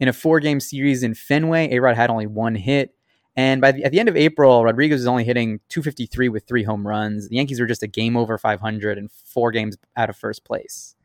In 0.00 0.08
a 0.08 0.12
four-game 0.12 0.60
series 0.60 1.02
in 1.02 1.14
Fenway, 1.14 1.72
A-Rod 1.72 1.96
had 1.96 2.10
only 2.10 2.26
one 2.26 2.54
hit, 2.54 2.94
and 3.36 3.60
by 3.60 3.70
the, 3.70 3.84
at 3.84 3.92
the 3.92 4.00
end 4.00 4.08
of 4.08 4.16
April, 4.16 4.64
Rodriguez 4.64 4.98
was 4.98 5.06
only 5.06 5.22
hitting 5.22 5.60
253 5.68 6.28
with 6.28 6.44
three 6.46 6.64
home 6.64 6.86
runs. 6.86 7.28
The 7.28 7.36
Yankees 7.36 7.60
were 7.60 7.66
just 7.66 7.84
a 7.84 7.86
game 7.86 8.16
over 8.16 8.36
500 8.36 8.98
and 8.98 9.10
four 9.12 9.52
games 9.52 9.76
out 9.96 10.10
of 10.10 10.16
first 10.16 10.44
place. 10.44 10.96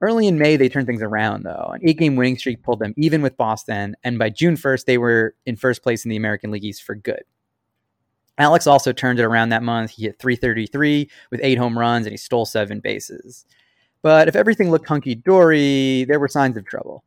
Early 0.00 0.28
in 0.28 0.38
May, 0.38 0.56
they 0.56 0.68
turned 0.68 0.86
things 0.86 1.02
around, 1.02 1.42
though. 1.42 1.72
An 1.74 1.80
eight 1.82 1.98
game 1.98 2.14
winning 2.14 2.36
streak 2.36 2.62
pulled 2.62 2.80
them 2.80 2.94
even 2.96 3.22
with 3.22 3.36
Boston, 3.36 3.96
and 4.04 4.18
by 4.18 4.30
June 4.30 4.54
1st, 4.54 4.84
they 4.84 4.98
were 4.98 5.34
in 5.44 5.56
first 5.56 5.82
place 5.82 6.04
in 6.04 6.10
the 6.10 6.16
American 6.16 6.52
League 6.52 6.64
East 6.64 6.84
for 6.84 6.94
good. 6.94 7.24
Alex 8.38 8.66
also 8.66 8.92
turned 8.92 9.18
it 9.18 9.24
around 9.24 9.48
that 9.48 9.62
month. 9.62 9.92
He 9.92 10.04
hit 10.04 10.18
333 10.18 11.10
with 11.30 11.40
eight 11.42 11.58
home 11.58 11.78
runs 11.78 12.06
and 12.06 12.12
he 12.12 12.18
stole 12.18 12.44
seven 12.44 12.80
bases. 12.80 13.46
But 14.02 14.28
if 14.28 14.36
everything 14.36 14.70
looked 14.70 14.88
hunky 14.88 15.14
dory, 15.14 16.04
there 16.04 16.20
were 16.20 16.28
signs 16.28 16.56
of 16.56 16.66
trouble. 16.66 17.02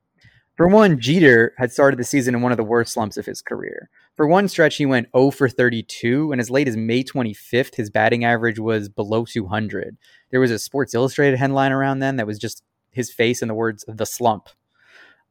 For 0.59 0.67
one, 0.67 0.99
Jeter 0.99 1.53
had 1.57 1.71
started 1.71 1.97
the 1.97 2.03
season 2.03 2.35
in 2.35 2.41
one 2.41 2.51
of 2.51 2.57
the 2.57 2.65
worst 2.65 2.91
slumps 2.91 3.15
of 3.15 3.25
his 3.25 3.41
career. 3.41 3.89
For 4.17 4.27
one 4.27 4.49
stretch, 4.49 4.75
he 4.75 4.85
went 4.85 5.07
0 5.15 5.31
for 5.31 5.47
32, 5.47 6.33
and 6.33 6.41
as 6.41 6.49
late 6.49 6.67
as 6.67 6.75
May 6.75 7.01
25th, 7.05 7.75
his 7.75 7.89
batting 7.89 8.25
average 8.25 8.59
was 8.59 8.89
below 8.89 9.23
200. 9.23 9.95
There 10.31 10.41
was 10.41 10.51
a 10.51 10.59
Sports 10.59 10.93
Illustrated 10.93 11.37
headline 11.39 11.71
around 11.71 11.99
then 11.99 12.17
that 12.17 12.27
was 12.27 12.37
just 12.37 12.61
his 12.91 13.09
face 13.13 13.41
and 13.41 13.49
the 13.49 13.55
words 13.55 13.85
"the 13.87 14.05
slump." 14.05 14.49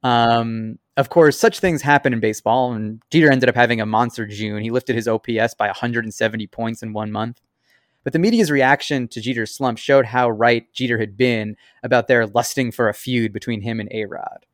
Um, 0.03 0.79
of 0.97 1.11
course, 1.11 1.39
such 1.39 1.61
things 1.61 1.83
happen 1.83 2.13
in 2.13 2.21
baseball, 2.21 2.73
and 2.73 3.03
Jeter 3.11 3.31
ended 3.31 3.49
up 3.49 3.55
having 3.55 3.81
a 3.81 3.87
monster 3.87 4.27
June. 4.27 4.63
He 4.63 4.71
lifted 4.71 4.97
his 4.97 5.09
OPS 5.09 5.55
by 5.55 5.67
170 5.67 6.47
points 6.49 6.83
in 6.83 6.93
one 6.93 7.13
month. 7.13 7.41
But 8.05 8.13
the 8.13 8.19
media's 8.19 8.51
reaction 8.51 9.07
to 9.09 9.21
Jeter's 9.21 9.55
slump 9.55 9.79
showed 9.79 10.07
how 10.07 10.31
right 10.31 10.73
Jeter 10.73 10.99
had 10.99 11.17
been 11.17 11.57
about 11.83 12.09
their 12.09 12.27
lusting 12.27 12.73
for 12.73 12.89
a 12.89 12.95
feud 12.95 13.33
between 13.33 13.61
him 13.61 13.81
and 13.81 13.89
A 13.93 14.07
Rod. 14.07 14.47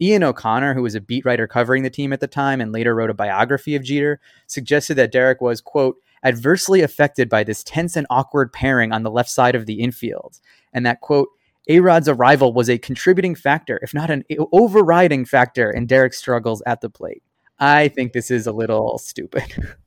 Ian 0.00 0.24
O'Connor, 0.24 0.74
who 0.74 0.82
was 0.82 0.94
a 0.94 1.00
beat 1.00 1.24
writer 1.24 1.46
covering 1.46 1.82
the 1.82 1.90
team 1.90 2.12
at 2.12 2.20
the 2.20 2.26
time 2.26 2.60
and 2.60 2.72
later 2.72 2.94
wrote 2.94 3.10
a 3.10 3.14
biography 3.14 3.76
of 3.76 3.84
Jeter, 3.84 4.20
suggested 4.46 4.94
that 4.94 5.12
Derek 5.12 5.40
was, 5.40 5.60
quote, 5.60 5.96
adversely 6.24 6.80
affected 6.80 7.28
by 7.28 7.44
this 7.44 7.62
tense 7.62 7.96
and 7.96 8.06
awkward 8.10 8.52
pairing 8.52 8.92
on 8.92 9.02
the 9.02 9.10
left 9.10 9.30
side 9.30 9.54
of 9.54 9.66
the 9.66 9.80
infield, 9.80 10.40
and 10.72 10.86
that, 10.86 11.00
quote, 11.00 11.28
a 11.68 11.80
Rod's 11.80 12.08
arrival 12.08 12.52
was 12.52 12.68
a 12.68 12.78
contributing 12.78 13.34
factor, 13.34 13.78
if 13.82 13.94
not 13.94 14.10
an 14.10 14.24
overriding 14.52 15.24
factor, 15.24 15.70
in 15.70 15.86
Derek's 15.86 16.18
struggles 16.18 16.62
at 16.66 16.80
the 16.80 16.90
plate. 16.90 17.22
I 17.58 17.88
think 17.88 18.12
this 18.12 18.30
is 18.30 18.46
a 18.46 18.52
little 18.52 18.98
stupid. 18.98 19.78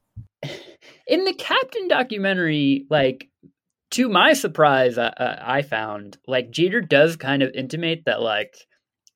In 1.07 1.25
the 1.25 1.33
Captain 1.33 1.87
documentary, 1.87 2.85
like, 2.89 3.29
to 3.91 4.09
my 4.09 4.33
surprise, 4.33 4.97
uh, 4.97 5.11
I 5.41 5.61
found, 5.61 6.17
like, 6.27 6.51
Jeter 6.51 6.81
does 6.81 7.15
kind 7.15 7.43
of 7.43 7.51
intimate 7.53 8.03
that, 8.05 8.21
like, 8.21 8.55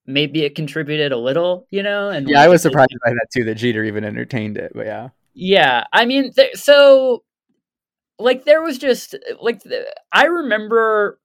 maybe 0.06 0.44
it 0.44 0.56
contributed 0.56 1.12
a 1.12 1.18
little, 1.18 1.68
you 1.72 1.82
know? 1.82 2.10
And 2.10 2.28
yeah, 2.28 2.40
like, 2.40 2.46
I 2.46 2.50
was 2.50 2.62
surprised 2.62 2.92
it, 2.92 3.02
by 3.04 3.12
that 3.12 3.28
too, 3.34 3.44
that 3.46 3.56
Jeter 3.56 3.84
even 3.84 4.04
entertained 4.04 4.58
it, 4.58 4.72
but 4.76 4.86
yeah. 4.86 5.10
Yeah. 5.34 5.86
I 5.94 6.06
mean, 6.06 6.32
th- 6.34 6.56
so, 6.56 7.24
like, 8.20 8.46
there 8.46 8.62
was 8.62 8.78
just, 8.78 9.16
like, 9.42 9.64
the, 9.64 9.86
I 10.12 10.26
remember 10.26 11.20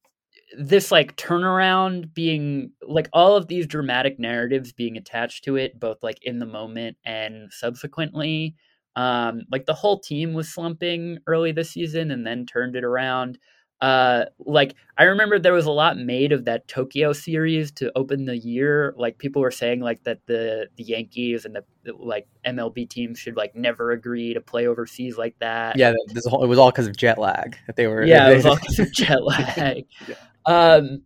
this 0.58 0.90
like 0.90 1.16
turnaround 1.16 2.12
being 2.14 2.70
like 2.86 3.08
all 3.12 3.36
of 3.36 3.48
these 3.48 3.66
dramatic 3.66 4.18
narratives 4.18 4.72
being 4.72 4.96
attached 4.96 5.44
to 5.44 5.56
it 5.56 5.78
both 5.78 6.02
like 6.02 6.18
in 6.22 6.38
the 6.38 6.46
moment 6.46 6.96
and 7.04 7.52
subsequently 7.52 8.54
um 8.96 9.42
like 9.50 9.66
the 9.66 9.74
whole 9.74 9.98
team 9.98 10.34
was 10.34 10.48
slumping 10.52 11.18
early 11.26 11.52
this 11.52 11.70
season 11.70 12.10
and 12.10 12.26
then 12.26 12.46
turned 12.46 12.76
it 12.76 12.84
around. 12.84 13.38
Uh 13.80 14.26
like 14.38 14.76
i 14.96 15.02
remember 15.02 15.36
there 15.36 15.52
was 15.52 15.66
a 15.66 15.70
lot 15.70 15.98
made 15.98 16.30
of 16.30 16.44
that 16.44 16.68
tokyo 16.68 17.12
series 17.12 17.72
to 17.72 17.90
open 17.96 18.24
the 18.24 18.38
year. 18.38 18.94
Like 18.96 19.18
people 19.18 19.42
were 19.42 19.50
saying 19.50 19.80
like 19.80 20.04
that 20.04 20.20
the 20.26 20.68
the 20.76 20.84
yankees 20.84 21.44
and 21.44 21.56
the, 21.56 21.64
the 21.82 21.92
like 21.92 22.28
mlb 22.46 22.88
teams 22.88 23.18
should 23.18 23.36
like 23.36 23.56
never 23.56 23.90
agree 23.90 24.32
to 24.32 24.40
play 24.40 24.68
overseas 24.68 25.18
like 25.18 25.36
that. 25.40 25.76
Yeah 25.76 25.92
this 26.12 26.24
whole, 26.24 26.44
it 26.44 26.46
was 26.46 26.58
all 26.58 26.70
because 26.70 26.86
of 26.86 26.96
jet 26.96 27.18
lag 27.18 27.56
that 27.66 27.74
they 27.74 27.88
were 27.88 28.04
yeah 28.04 28.30
it 28.30 28.36
was 28.36 28.46
all 28.46 28.56
because 28.56 28.78
of 28.78 28.92
jet 28.92 29.24
lag. 29.24 29.84
yeah. 30.06 30.14
Um, 30.46 31.02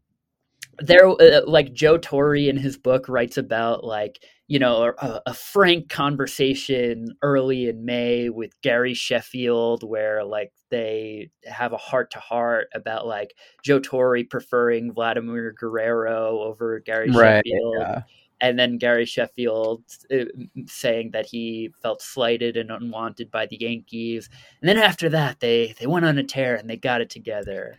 there, 0.80 1.08
uh, 1.08 1.42
like 1.46 1.72
Joe 1.72 1.98
Torre 1.98 2.36
in 2.36 2.56
his 2.56 2.76
book 2.76 3.08
writes 3.08 3.36
about 3.36 3.84
like 3.84 4.22
you 4.46 4.58
know 4.58 4.92
a, 4.98 5.22
a, 5.26 5.34
frank 5.34 5.88
conversation 5.88 7.16
early 7.22 7.68
in 7.68 7.84
May 7.84 8.30
with 8.30 8.60
Gary 8.62 8.94
Sheffield 8.94 9.82
where 9.82 10.24
like 10.24 10.52
they 10.70 11.30
have 11.44 11.72
a 11.72 11.78
heart 11.78 12.12
to 12.12 12.20
heart 12.20 12.68
about 12.74 13.06
like 13.06 13.34
Joe 13.62 13.80
Torre 13.80 14.24
preferring 14.28 14.92
Vladimir 14.92 15.52
Guerrero 15.58 16.40
over 16.40 16.80
Gary 16.80 17.10
right, 17.10 17.42
Sheffield. 17.46 17.76
Yeah. 17.78 18.02
And 18.40 18.56
then 18.56 18.78
Gary 18.78 19.04
Sheffield 19.04 19.82
uh, 20.12 20.26
saying 20.66 21.10
that 21.10 21.26
he 21.26 21.72
felt 21.82 22.00
slighted 22.00 22.56
and 22.56 22.70
unwanted 22.70 23.32
by 23.32 23.46
the 23.46 23.58
Yankees. 23.58 24.30
And 24.62 24.68
then 24.68 24.78
after 24.78 25.08
that, 25.08 25.40
they 25.40 25.74
they 25.78 25.88
went 25.88 26.06
on 26.06 26.18
a 26.18 26.22
tear 26.22 26.54
and 26.54 26.70
they 26.70 26.76
got 26.76 27.00
it 27.00 27.10
together. 27.10 27.76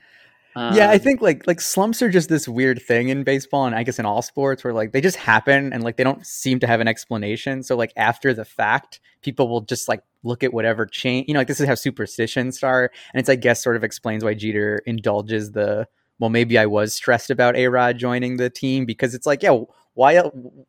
Um, 0.60 0.76
yeah, 0.76 0.90
I 0.90 0.96
um, 0.96 1.00
think 1.00 1.22
like 1.22 1.48
like 1.48 1.62
slumps 1.62 2.02
are 2.02 2.10
just 2.10 2.28
this 2.28 2.46
weird 2.46 2.82
thing 2.82 3.08
in 3.08 3.24
baseball 3.24 3.66
and 3.66 3.74
I 3.74 3.84
guess 3.84 3.98
in 3.98 4.06
all 4.06 4.22
sports 4.22 4.62
where 4.62 4.74
like 4.74 4.92
they 4.92 5.00
just 5.00 5.16
happen 5.16 5.72
and 5.72 5.86
like 5.86 5.96
they 5.96 6.04
don't 6.04 6.28
seem 6.28 6.60
to 6.60 6.68
have 6.68 6.82
an 6.82 6.88
explanation. 6.88 7.64
So 7.64 7.78
like 7.78 7.94
after 7.96 8.34
the 8.34 8.44
fact, 8.44 9.00
people 9.22 9.48
will 9.48 9.62
just 9.62 9.88
like 9.88 10.04
look 10.22 10.44
at 10.44 10.54
whatever 10.54 10.86
change. 10.86 11.30
You 11.30 11.34
know, 11.34 11.40
like 11.40 11.48
this 11.48 11.62
is 11.62 11.68
how 11.68 11.76
superstitions 11.76 12.58
start, 12.58 12.94
and 13.14 13.22
it's 13.22 13.30
I 13.30 13.36
guess 13.36 13.64
sort 13.64 13.78
of 13.78 13.86
explains 13.86 14.22
why 14.22 14.34
Jeter 14.34 14.82
indulges 14.86 15.54
the 15.54 15.88
well, 16.20 16.30
maybe 16.30 16.58
I 16.58 16.66
was 16.66 16.94
stressed 16.94 17.30
about 17.30 17.56
A 17.56 17.68
Rod 17.70 17.98
joining 17.98 18.36
the 18.36 18.50
team 18.50 18.86
because 18.86 19.16
it's 19.16 19.26
like, 19.26 19.42
yeah, 19.42 19.58
why 19.94 20.22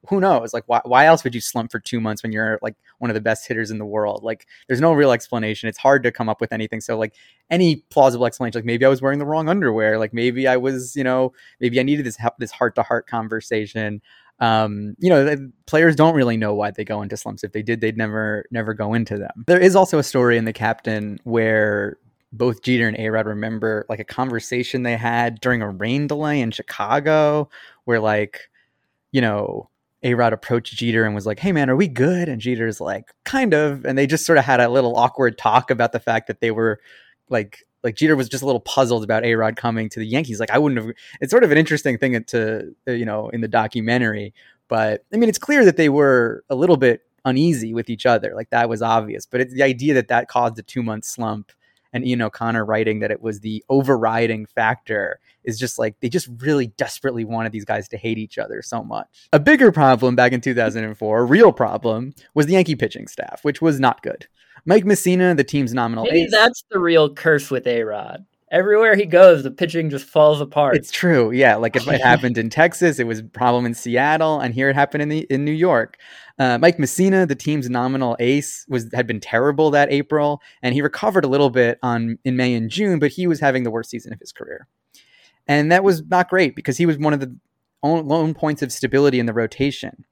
who 0.08 0.20
knows? 0.20 0.52
Like 0.52 0.64
why, 0.66 0.80
why 0.84 1.06
else 1.06 1.24
would 1.24 1.34
you 1.34 1.40
slump 1.40 1.70
for 1.70 1.78
two 1.78 2.00
months 2.00 2.22
when 2.22 2.32
you're 2.32 2.58
like 2.62 2.76
one 2.98 3.10
of 3.10 3.14
the 3.14 3.20
best 3.20 3.46
hitters 3.46 3.70
in 3.70 3.78
the 3.78 3.86
world? 3.86 4.24
Like 4.24 4.46
there's 4.66 4.80
no 4.80 4.92
real 4.92 5.12
explanation. 5.12 5.68
It's 5.68 5.78
hard 5.78 6.02
to 6.02 6.12
come 6.12 6.28
up 6.28 6.40
with 6.40 6.52
anything. 6.52 6.80
So 6.80 6.98
like 6.98 7.14
any 7.50 7.76
plausible 7.90 8.26
explanation 8.26 8.58
like 8.58 8.64
maybe 8.64 8.84
i 8.84 8.88
was 8.88 9.02
wearing 9.02 9.18
the 9.18 9.26
wrong 9.26 9.48
underwear. 9.48 9.98
Like 9.98 10.12
maybe 10.12 10.48
i 10.48 10.56
was 10.56 10.96
you 10.96 11.04
know 11.04 11.32
maybe 11.60 11.78
i 11.78 11.82
needed 11.82 12.06
this 12.06 12.18
this 12.38 12.50
heart 12.50 12.74
to 12.76 12.82
heart 12.82 13.06
conversation. 13.06 14.02
Um, 14.40 14.96
you 14.98 15.10
know, 15.10 15.36
players 15.66 15.94
don't 15.94 16.14
really 16.14 16.38
know 16.38 16.54
why 16.54 16.70
they 16.70 16.84
go 16.84 17.02
into 17.02 17.16
slumps. 17.16 17.44
If 17.44 17.52
they 17.52 17.62
did, 17.62 17.82
they'd 17.82 17.98
never, 17.98 18.46
never 18.50 18.72
go 18.72 18.94
into 18.94 19.18
them. 19.18 19.44
There 19.46 19.60
is 19.60 19.76
also 19.76 19.98
a 19.98 20.02
story 20.02 20.38
in 20.38 20.46
the 20.46 20.52
captain 20.54 21.18
where 21.24 21.98
both 22.32 22.62
Jeter 22.62 22.88
and 22.88 22.96
Arod 22.96 23.26
remember 23.26 23.84
like 23.88 23.98
a 23.98 24.04
conversation 24.04 24.82
they 24.82 24.96
had 24.96 25.40
during 25.40 25.62
a 25.62 25.68
rain 25.68 26.06
delay 26.06 26.40
in 26.40 26.52
Chicago, 26.52 27.50
where 27.84 28.00
like 28.00 28.48
you 29.12 29.20
know, 29.20 29.68
A 30.02 30.14
Rod 30.14 30.32
approached 30.32 30.76
Jeter 30.76 31.04
and 31.04 31.14
was 31.14 31.26
like, 31.26 31.38
"Hey 31.38 31.52
man, 31.52 31.70
are 31.70 31.76
we 31.76 31.88
good?" 31.88 32.28
And 32.28 32.40
Jeter's 32.40 32.80
like, 32.80 33.12
"Kind 33.24 33.54
of." 33.54 33.84
And 33.84 33.98
they 33.98 34.06
just 34.06 34.26
sort 34.26 34.38
of 34.38 34.44
had 34.44 34.60
a 34.60 34.68
little 34.68 34.96
awkward 34.96 35.38
talk 35.38 35.70
about 35.70 35.92
the 35.92 36.00
fact 36.00 36.26
that 36.28 36.40
they 36.40 36.50
were 36.50 36.80
like 37.28 37.64
like 37.82 37.96
Jeter 37.96 38.16
was 38.16 38.28
just 38.28 38.42
a 38.42 38.46
little 38.46 38.60
puzzled 38.60 39.04
about 39.04 39.24
A 39.24 39.34
Rod 39.34 39.56
coming 39.56 39.88
to 39.90 40.00
the 40.00 40.06
Yankees. 40.06 40.40
Like 40.40 40.50
I 40.50 40.58
wouldn't 40.58 40.84
have. 40.84 40.94
It's 41.20 41.30
sort 41.30 41.44
of 41.44 41.50
an 41.52 41.58
interesting 41.58 41.98
thing 41.98 42.22
to 42.24 42.74
uh, 42.88 42.92
you 42.92 43.04
know 43.04 43.28
in 43.30 43.40
the 43.40 43.48
documentary, 43.48 44.34
but 44.68 45.04
I 45.12 45.16
mean 45.16 45.28
it's 45.28 45.38
clear 45.38 45.64
that 45.64 45.76
they 45.76 45.88
were 45.88 46.44
a 46.50 46.54
little 46.54 46.76
bit 46.76 47.02
uneasy 47.24 47.74
with 47.74 47.90
each 47.90 48.06
other. 48.06 48.32
Like 48.34 48.50
that 48.50 48.68
was 48.68 48.82
obvious. 48.82 49.26
But 49.26 49.40
it's 49.40 49.54
the 49.54 49.62
idea 49.62 49.94
that 49.94 50.08
that 50.08 50.28
caused 50.28 50.58
a 50.58 50.62
two 50.62 50.82
month 50.82 51.04
slump 51.04 51.52
and 51.92 52.06
Ian 52.06 52.22
O'Connor 52.22 52.64
writing 52.64 53.00
that 53.00 53.10
it 53.10 53.22
was 53.22 53.40
the 53.40 53.64
overriding 53.68 54.46
factor 54.46 55.20
is 55.44 55.58
just 55.58 55.78
like 55.78 55.96
they 56.00 56.08
just 56.08 56.28
really 56.38 56.68
desperately 56.68 57.24
wanted 57.24 57.52
these 57.52 57.64
guys 57.64 57.88
to 57.88 57.96
hate 57.96 58.18
each 58.18 58.38
other 58.38 58.62
so 58.62 58.82
much. 58.82 59.28
A 59.32 59.40
bigger 59.40 59.72
problem 59.72 60.16
back 60.16 60.32
in 60.32 60.40
2004, 60.40 61.18
a 61.18 61.24
real 61.24 61.52
problem, 61.52 62.14
was 62.34 62.46
the 62.46 62.52
Yankee 62.52 62.76
pitching 62.76 63.08
staff, 63.08 63.40
which 63.42 63.60
was 63.62 63.80
not 63.80 64.02
good. 64.02 64.26
Mike 64.66 64.84
Mussina, 64.84 65.36
the 65.36 65.44
team's 65.44 65.72
nominal 65.72 66.04
Maybe 66.04 66.22
ace. 66.24 66.30
that's 66.30 66.64
the 66.70 66.78
real 66.78 67.12
curse 67.12 67.50
with 67.50 67.66
A 67.66 67.82
Rod. 67.82 68.26
Everywhere 68.50 68.96
he 68.96 69.06
goes, 69.06 69.44
the 69.44 69.50
pitching 69.52 69.90
just 69.90 70.06
falls 70.06 70.40
apart. 70.40 70.74
It's 70.74 70.90
true. 70.90 71.30
Yeah, 71.30 71.54
like 71.54 71.76
if 71.76 71.86
it 71.86 72.00
happened 72.02 72.36
in 72.36 72.50
Texas, 72.50 72.98
it 72.98 73.06
was 73.06 73.20
a 73.20 73.24
problem 73.24 73.64
in 73.64 73.74
Seattle, 73.74 74.40
and 74.40 74.52
here 74.52 74.68
it 74.68 74.74
happened 74.74 75.02
in 75.02 75.08
the 75.08 75.20
in 75.30 75.44
New 75.44 75.52
York. 75.52 75.98
Uh, 76.36 76.58
Mike 76.58 76.78
Mussina, 76.78 77.28
the 77.28 77.36
team's 77.36 77.70
nominal 77.70 78.16
ace, 78.18 78.66
was 78.68 78.90
had 78.92 79.06
been 79.06 79.20
terrible 79.20 79.70
that 79.70 79.92
April, 79.92 80.42
and 80.62 80.74
he 80.74 80.82
recovered 80.82 81.24
a 81.24 81.28
little 81.28 81.50
bit 81.50 81.78
on 81.84 82.18
in 82.24 82.36
May 82.36 82.54
and 82.54 82.70
June, 82.70 82.98
but 82.98 83.12
he 83.12 83.28
was 83.28 83.38
having 83.38 83.62
the 83.62 83.70
worst 83.70 83.90
season 83.90 84.12
of 84.12 84.18
his 84.18 84.32
career, 84.32 84.66
and 85.46 85.70
that 85.70 85.84
was 85.84 86.02
not 86.06 86.28
great 86.28 86.56
because 86.56 86.76
he 86.76 86.86
was 86.86 86.98
one 86.98 87.12
of 87.12 87.20
the 87.20 87.32
lone 87.84 88.34
points 88.34 88.62
of 88.62 88.72
stability 88.72 89.20
in 89.20 89.26
the 89.26 89.32
rotation. 89.32 90.04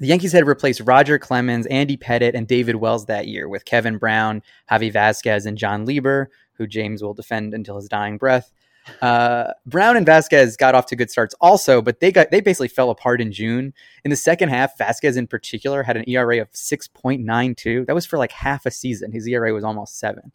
The 0.00 0.08
Yankees 0.08 0.32
had 0.32 0.46
replaced 0.46 0.80
Roger 0.80 1.18
Clemens, 1.18 1.66
Andy 1.66 1.96
Pettitte, 1.96 2.34
and 2.34 2.48
David 2.48 2.76
Wells 2.76 3.06
that 3.06 3.28
year 3.28 3.48
with 3.48 3.64
Kevin 3.64 3.96
Brown, 3.96 4.42
Javi 4.70 4.92
Vazquez, 4.92 5.46
and 5.46 5.56
Jon 5.56 5.84
Lieber, 5.86 6.30
who 6.56 6.66
James 6.66 7.02
will 7.02 7.14
defend 7.14 7.54
until 7.54 7.76
his 7.76 7.88
dying 7.88 8.18
breath. 8.18 8.52
Uh, 9.00 9.52
Brown 9.64 9.96
and 9.96 10.06
Vazquez 10.06 10.58
got 10.58 10.74
off 10.74 10.86
to 10.86 10.96
good 10.96 11.10
starts 11.10 11.34
also, 11.40 11.80
but 11.80 12.00
they 12.00 12.12
got 12.12 12.30
they 12.30 12.40
basically 12.40 12.68
fell 12.68 12.90
apart 12.90 13.20
in 13.20 13.32
June. 13.32 13.72
In 14.04 14.10
the 14.10 14.16
second 14.16 14.50
half, 14.50 14.76
Vazquez 14.76 15.16
in 15.16 15.26
particular 15.26 15.82
had 15.82 15.96
an 15.96 16.04
ERA 16.06 16.40
of 16.40 16.48
six 16.52 16.86
point 16.86 17.22
nine 17.22 17.54
two. 17.54 17.84
That 17.86 17.94
was 17.94 18.04
for 18.04 18.18
like 18.18 18.32
half 18.32 18.66
a 18.66 18.70
season. 18.70 19.10
His 19.10 19.26
ERA 19.26 19.54
was 19.54 19.64
almost 19.64 19.98
seven. 19.98 20.32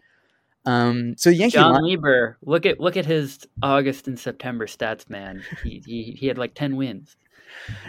Um, 0.66 1.16
so 1.18 1.30
the 1.30 1.36
Yankee 1.36 1.54
Jon 1.58 1.74
line- 1.74 1.84
Lieber, 1.84 2.38
look 2.42 2.66
at 2.66 2.80
look 2.80 2.98
at 2.98 3.06
his 3.06 3.40
August 3.62 4.08
and 4.08 4.20
September 4.20 4.66
stats, 4.66 5.10
man. 5.10 5.44
He 5.64 5.84
he, 5.86 6.04
he 6.20 6.28
had 6.28 6.38
like 6.40 6.56
ten 6.56 6.76
wins. 6.76 7.16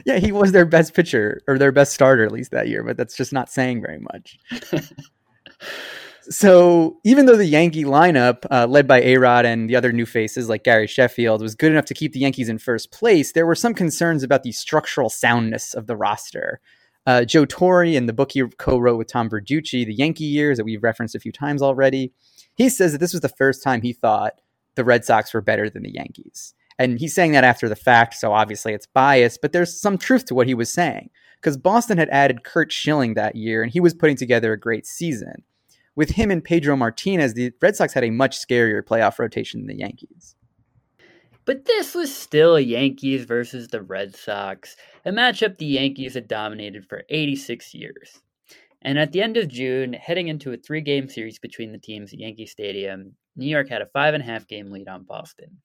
yeah, 0.04 0.18
he 0.18 0.30
was 0.30 0.52
their 0.52 0.66
best 0.66 0.94
pitcher 0.94 1.40
or 1.48 1.58
their 1.58 1.72
best 1.72 1.94
starter 1.94 2.24
at 2.24 2.32
least 2.32 2.50
that 2.50 2.68
year, 2.68 2.82
but 2.84 2.96
that's 2.98 3.16
just 3.16 3.32
not 3.32 3.50
saying 3.50 3.80
very 3.80 3.98
much. 3.98 4.38
so 6.30 6.98
even 7.04 7.26
though 7.26 7.36
the 7.36 7.44
Yankee 7.44 7.84
lineup, 7.84 8.46
uh, 8.50 8.66
led 8.66 8.86
by 8.86 9.00
A 9.00 9.16
Rod 9.16 9.44
and 9.44 9.68
the 9.68 9.74
other 9.74 9.92
new 9.92 10.06
faces 10.06 10.48
like 10.48 10.64
Gary 10.64 10.86
Sheffield, 10.86 11.42
was 11.42 11.56
good 11.56 11.72
enough 11.72 11.86
to 11.86 11.94
keep 11.94 12.12
the 12.12 12.20
Yankees 12.20 12.48
in 12.48 12.58
first 12.58 12.92
place, 12.92 13.32
there 13.32 13.46
were 13.46 13.56
some 13.56 13.74
concerns 13.74 14.22
about 14.22 14.44
the 14.44 14.52
structural 14.52 15.10
soundness 15.10 15.74
of 15.74 15.86
the 15.86 15.96
roster. 15.96 16.60
Uh, 17.06 17.24
Joe 17.24 17.44
Torre, 17.44 17.84
in 17.84 18.06
the 18.06 18.12
book 18.12 18.32
he 18.32 18.44
co-wrote 18.58 18.96
with 18.96 19.08
Tom 19.08 19.28
Verducci, 19.28 19.84
The 19.84 19.94
Yankee 19.94 20.24
Years, 20.24 20.58
that 20.58 20.64
we've 20.64 20.82
referenced 20.82 21.14
a 21.14 21.20
few 21.20 21.32
times 21.32 21.62
already, 21.62 22.12
he 22.54 22.68
says 22.68 22.92
that 22.92 22.98
this 22.98 23.12
was 23.12 23.22
the 23.22 23.28
first 23.28 23.62
time 23.62 23.82
he 23.82 23.92
thought 23.92 24.34
the 24.76 24.84
Red 24.84 25.04
Sox 25.04 25.34
were 25.34 25.40
better 25.40 25.68
than 25.68 25.82
the 25.82 25.92
Yankees. 25.92 26.54
And 26.78 26.98
he's 26.98 27.14
saying 27.14 27.32
that 27.32 27.44
after 27.44 27.68
the 27.68 27.76
fact, 27.76 28.14
so 28.14 28.32
obviously 28.32 28.72
it's 28.72 28.86
biased, 28.86 29.42
but 29.42 29.52
there's 29.52 29.80
some 29.80 29.98
truth 29.98 30.26
to 30.26 30.34
what 30.34 30.46
he 30.46 30.54
was 30.54 30.72
saying. 30.72 31.10
Because 31.36 31.56
Boston 31.56 31.98
had 31.98 32.10
added 32.10 32.44
Curt 32.44 32.70
Schilling 32.70 33.14
that 33.14 33.34
year, 33.34 33.62
and 33.62 33.72
he 33.72 33.80
was 33.80 33.94
putting 33.94 34.16
together 34.16 34.52
a 34.52 34.60
great 34.60 34.86
season. 34.86 35.42
With 36.00 36.12
him 36.12 36.30
and 36.30 36.42
Pedro 36.42 36.76
Martinez, 36.76 37.34
the 37.34 37.52
Red 37.60 37.76
Sox 37.76 37.92
had 37.92 38.04
a 38.04 38.10
much 38.10 38.38
scarier 38.38 38.82
playoff 38.82 39.18
rotation 39.18 39.60
than 39.60 39.66
the 39.66 39.80
Yankees. 39.80 40.34
But 41.44 41.66
this 41.66 41.94
was 41.94 42.16
still 42.16 42.56
a 42.56 42.62
Yankees 42.62 43.26
versus 43.26 43.68
the 43.68 43.82
Red 43.82 44.16
Sox, 44.16 44.76
a 45.04 45.10
matchup 45.10 45.58
the 45.58 45.66
Yankees 45.66 46.14
had 46.14 46.26
dominated 46.26 46.86
for 46.86 47.02
86 47.10 47.74
years. 47.74 48.22
And 48.80 48.98
at 48.98 49.12
the 49.12 49.20
end 49.20 49.36
of 49.36 49.48
June, 49.48 49.92
heading 49.92 50.28
into 50.28 50.54
a 50.54 50.56
three 50.56 50.80
game 50.80 51.06
series 51.06 51.38
between 51.38 51.70
the 51.70 51.76
teams 51.76 52.14
at 52.14 52.18
Yankee 52.18 52.46
Stadium, 52.46 53.14
New 53.36 53.44
York 53.44 53.68
had 53.68 53.82
a 53.82 53.86
five 53.92 54.14
and 54.14 54.22
a 54.22 54.26
half 54.26 54.48
game 54.48 54.70
lead 54.70 54.88
on 54.88 55.02
Boston. 55.02 55.58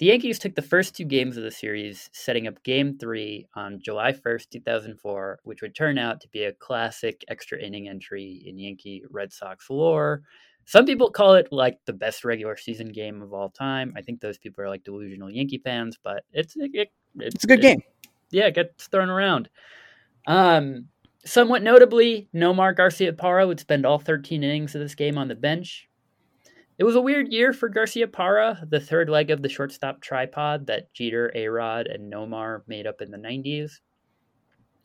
The 0.00 0.06
Yankees 0.06 0.38
took 0.38 0.54
the 0.54 0.62
first 0.62 0.96
two 0.96 1.04
games 1.04 1.36
of 1.36 1.42
the 1.42 1.50
series, 1.50 2.08
setting 2.14 2.48
up 2.48 2.62
game 2.62 2.96
three 2.96 3.46
on 3.54 3.78
July 3.84 4.12
1st, 4.12 4.48
2004, 4.48 5.40
which 5.44 5.60
would 5.60 5.74
turn 5.74 5.98
out 5.98 6.22
to 6.22 6.28
be 6.28 6.44
a 6.44 6.54
classic 6.54 7.22
extra 7.28 7.60
inning 7.60 7.86
entry 7.86 8.42
in 8.46 8.58
Yankee 8.58 9.02
Red 9.10 9.30
Sox 9.30 9.68
lore. 9.68 10.22
Some 10.64 10.86
people 10.86 11.10
call 11.10 11.34
it 11.34 11.48
like 11.52 11.80
the 11.84 11.92
best 11.92 12.24
regular 12.24 12.56
season 12.56 12.88
game 12.92 13.20
of 13.20 13.34
all 13.34 13.50
time. 13.50 13.92
I 13.94 14.00
think 14.00 14.22
those 14.22 14.38
people 14.38 14.64
are 14.64 14.70
like 14.70 14.84
delusional 14.84 15.30
Yankee 15.30 15.60
fans, 15.62 15.98
but 16.02 16.24
it's 16.32 16.56
it, 16.56 16.70
it, 16.72 16.88
It's 17.18 17.44
a 17.44 17.46
good 17.46 17.60
game. 17.60 17.82
Yeah, 18.30 18.46
it 18.46 18.54
gets 18.54 18.86
thrown 18.86 19.10
around. 19.10 19.50
Um, 20.26 20.86
somewhat 21.26 21.62
notably, 21.62 22.30
Nomar 22.34 22.74
Garciaparra 22.74 23.46
would 23.46 23.60
spend 23.60 23.84
all 23.84 23.98
13 23.98 24.42
innings 24.44 24.74
of 24.74 24.80
this 24.80 24.94
game 24.94 25.18
on 25.18 25.28
the 25.28 25.34
bench. 25.34 25.89
It 26.80 26.84
was 26.84 26.96
a 26.96 27.02
weird 27.02 27.30
year 27.30 27.52
for 27.52 27.68
Garciaparra, 27.68 28.70
the 28.70 28.80
third 28.80 29.10
leg 29.10 29.30
of 29.30 29.42
the 29.42 29.50
shortstop 29.50 30.00
tripod 30.00 30.66
that 30.68 30.90
Jeter, 30.94 31.30
Arod, 31.36 31.94
and 31.94 32.10
Nomar 32.10 32.62
made 32.66 32.86
up 32.86 33.02
in 33.02 33.10
the 33.10 33.18
90s. 33.18 33.80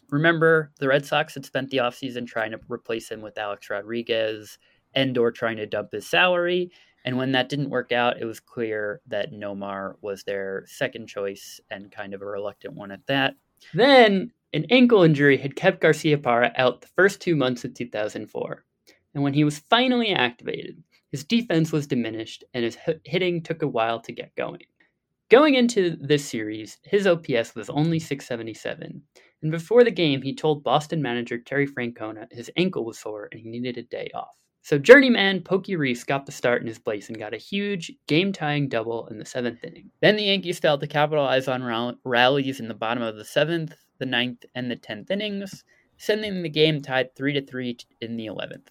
Remember, 0.10 0.74
the 0.78 0.90
Red 0.90 1.06
Sox 1.06 1.36
had 1.36 1.46
spent 1.46 1.70
the 1.70 1.78
offseason 1.78 2.28
trying 2.28 2.52
to 2.52 2.60
replace 2.68 3.10
him 3.10 3.22
with 3.22 3.38
Alex 3.38 3.70
Rodriguez 3.70 4.58
and 4.94 5.18
or 5.18 5.32
trying 5.32 5.56
to 5.56 5.66
dump 5.66 5.94
his 5.94 6.06
salary. 6.06 6.70
And 7.06 7.16
when 7.16 7.32
that 7.32 7.48
didn't 7.48 7.70
work 7.70 7.94
out, 7.94 8.20
it 8.20 8.26
was 8.26 8.42
clear 8.42 9.00
that 9.08 9.32
Nomar 9.32 9.96
was 10.02 10.26
their 10.26 10.66
second 10.68 11.08
choice 11.08 11.62
and 11.72 11.94
kind 11.94 12.14
of 12.14 12.22
a 12.22 12.26
reluctant 12.26 12.74
one 12.74 12.92
at 12.92 13.08
that. 13.08 13.36
Then 13.74 14.34
an 14.54 14.66
ankle 14.70 15.04
injury 15.04 15.38
had 15.38 15.56
kept 15.56 15.82
Garciaparra 15.82 16.52
out 16.58 16.82
the 16.82 16.90
first 16.98 17.22
two 17.22 17.38
months 17.38 17.64
of 17.64 17.74
2004. 17.74 18.66
And 19.14 19.24
when 19.24 19.34
he 19.34 19.46
was 19.46 19.60
finally 19.60 20.12
activated, 20.12 20.84
his 21.16 21.24
defense 21.24 21.72
was 21.72 21.88
diminished 21.88 22.44
and 22.54 22.66
his 22.66 22.78
hitting 23.06 23.42
took 23.42 23.62
a 23.62 23.68
while 23.70 24.02
to 24.02 24.12
get 24.12 24.36
going. 24.36 24.60
Going 25.32 25.56
into 25.56 25.96
this 26.02 26.26
series, 26.26 26.78
his 26.84 27.08
OPS 27.08 27.56
was 27.56 27.70
only 27.70 28.00
677. 28.00 29.02
And 29.42 29.50
before 29.50 29.86
the 29.86 29.92
game, 29.92 30.22
he 30.22 30.36
told 30.36 30.66
Boston 30.66 31.02
manager 31.02 31.38
Terry 31.38 31.68
Francona 31.68 32.28
his 32.34 32.52
ankle 32.58 32.84
was 32.84 33.00
sore 33.00 33.30
and 33.32 33.40
he 33.40 33.50
needed 33.50 33.78
a 33.78 33.84
day 33.84 34.10
off. 34.14 34.36
So 34.62 34.78
journeyman 34.78 35.40
Pokey 35.40 35.78
Reese 35.78 36.04
got 36.04 36.26
the 36.26 36.34
start 36.34 36.62
in 36.62 36.68
his 36.68 36.80
place 36.80 37.08
and 37.08 37.18
got 37.18 37.34
a 37.34 37.38
huge 37.38 37.94
game-tying 38.08 38.68
double 38.68 39.08
in 39.08 39.18
the 39.18 39.26
seventh 39.26 39.64
inning. 39.64 39.92
Then 40.02 40.18
the 40.18 40.24
Yankees 40.24 40.60
failed 40.60 40.82
to 40.82 40.88
capitalize 40.88 41.48
on 41.48 41.96
rallies 42.04 42.60
in 42.60 42.68
the 42.68 42.74
bottom 42.74 43.02
of 43.02 43.16
the 43.16 43.24
seventh, 43.24 43.74
the 44.00 44.06
ninth, 44.06 44.44
and 44.54 44.70
the 44.70 44.76
tenth 44.76 45.10
innings, 45.10 45.64
sending 45.96 46.44
the 46.44 46.50
game 46.50 46.82
tied 46.82 47.16
three 47.16 47.32
to 47.32 47.46
three 47.46 47.78
in 48.02 48.18
the 48.18 48.26
eleventh. 48.26 48.70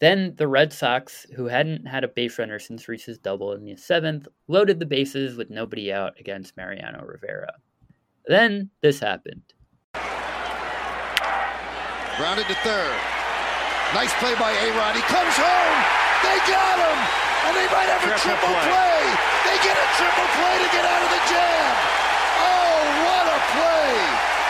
Then 0.00 0.34
the 0.38 0.48
Red 0.48 0.72
Sox, 0.72 1.26
who 1.36 1.44
hadn't 1.44 1.86
had 1.86 2.04
a 2.04 2.08
base 2.08 2.38
runner 2.38 2.58
since 2.58 2.88
Reese's 2.88 3.18
double 3.18 3.52
in 3.52 3.64
the 3.64 3.76
seventh, 3.76 4.26
loaded 4.48 4.80
the 4.80 4.86
bases 4.86 5.36
with 5.36 5.50
nobody 5.50 5.92
out 5.92 6.18
against 6.18 6.56
Mariano 6.56 7.04
Rivera. 7.04 7.52
Then 8.26 8.70
this 8.80 8.98
happened. 8.98 9.42
Grounded 12.16 12.48
to 12.48 12.56
third. 12.64 12.96
Nice 13.92 14.12
play 14.20 14.32
by 14.40 14.52
A-Rod. 14.52 14.96
He 14.96 15.04
comes 15.04 15.36
home. 15.36 15.76
They 16.24 16.38
got 16.48 16.76
him. 16.80 16.98
And 17.48 17.56
they 17.56 17.68
might 17.68 17.88
have 17.92 18.00
a 18.00 18.08
Triple 18.16 18.40
triple 18.40 18.56
play. 18.56 18.72
play. 18.72 19.04
They 19.48 19.56
get 19.64 19.76
a 19.76 19.88
triple 20.00 20.28
play 20.36 20.56
to 20.64 20.68
get 20.72 20.84
out 20.84 21.02
of 21.04 21.10
the 21.12 21.22
jam. 21.28 21.72
Oh, 22.40 23.04
what 23.04 23.24
a 23.28 23.38
play. 23.52 24.40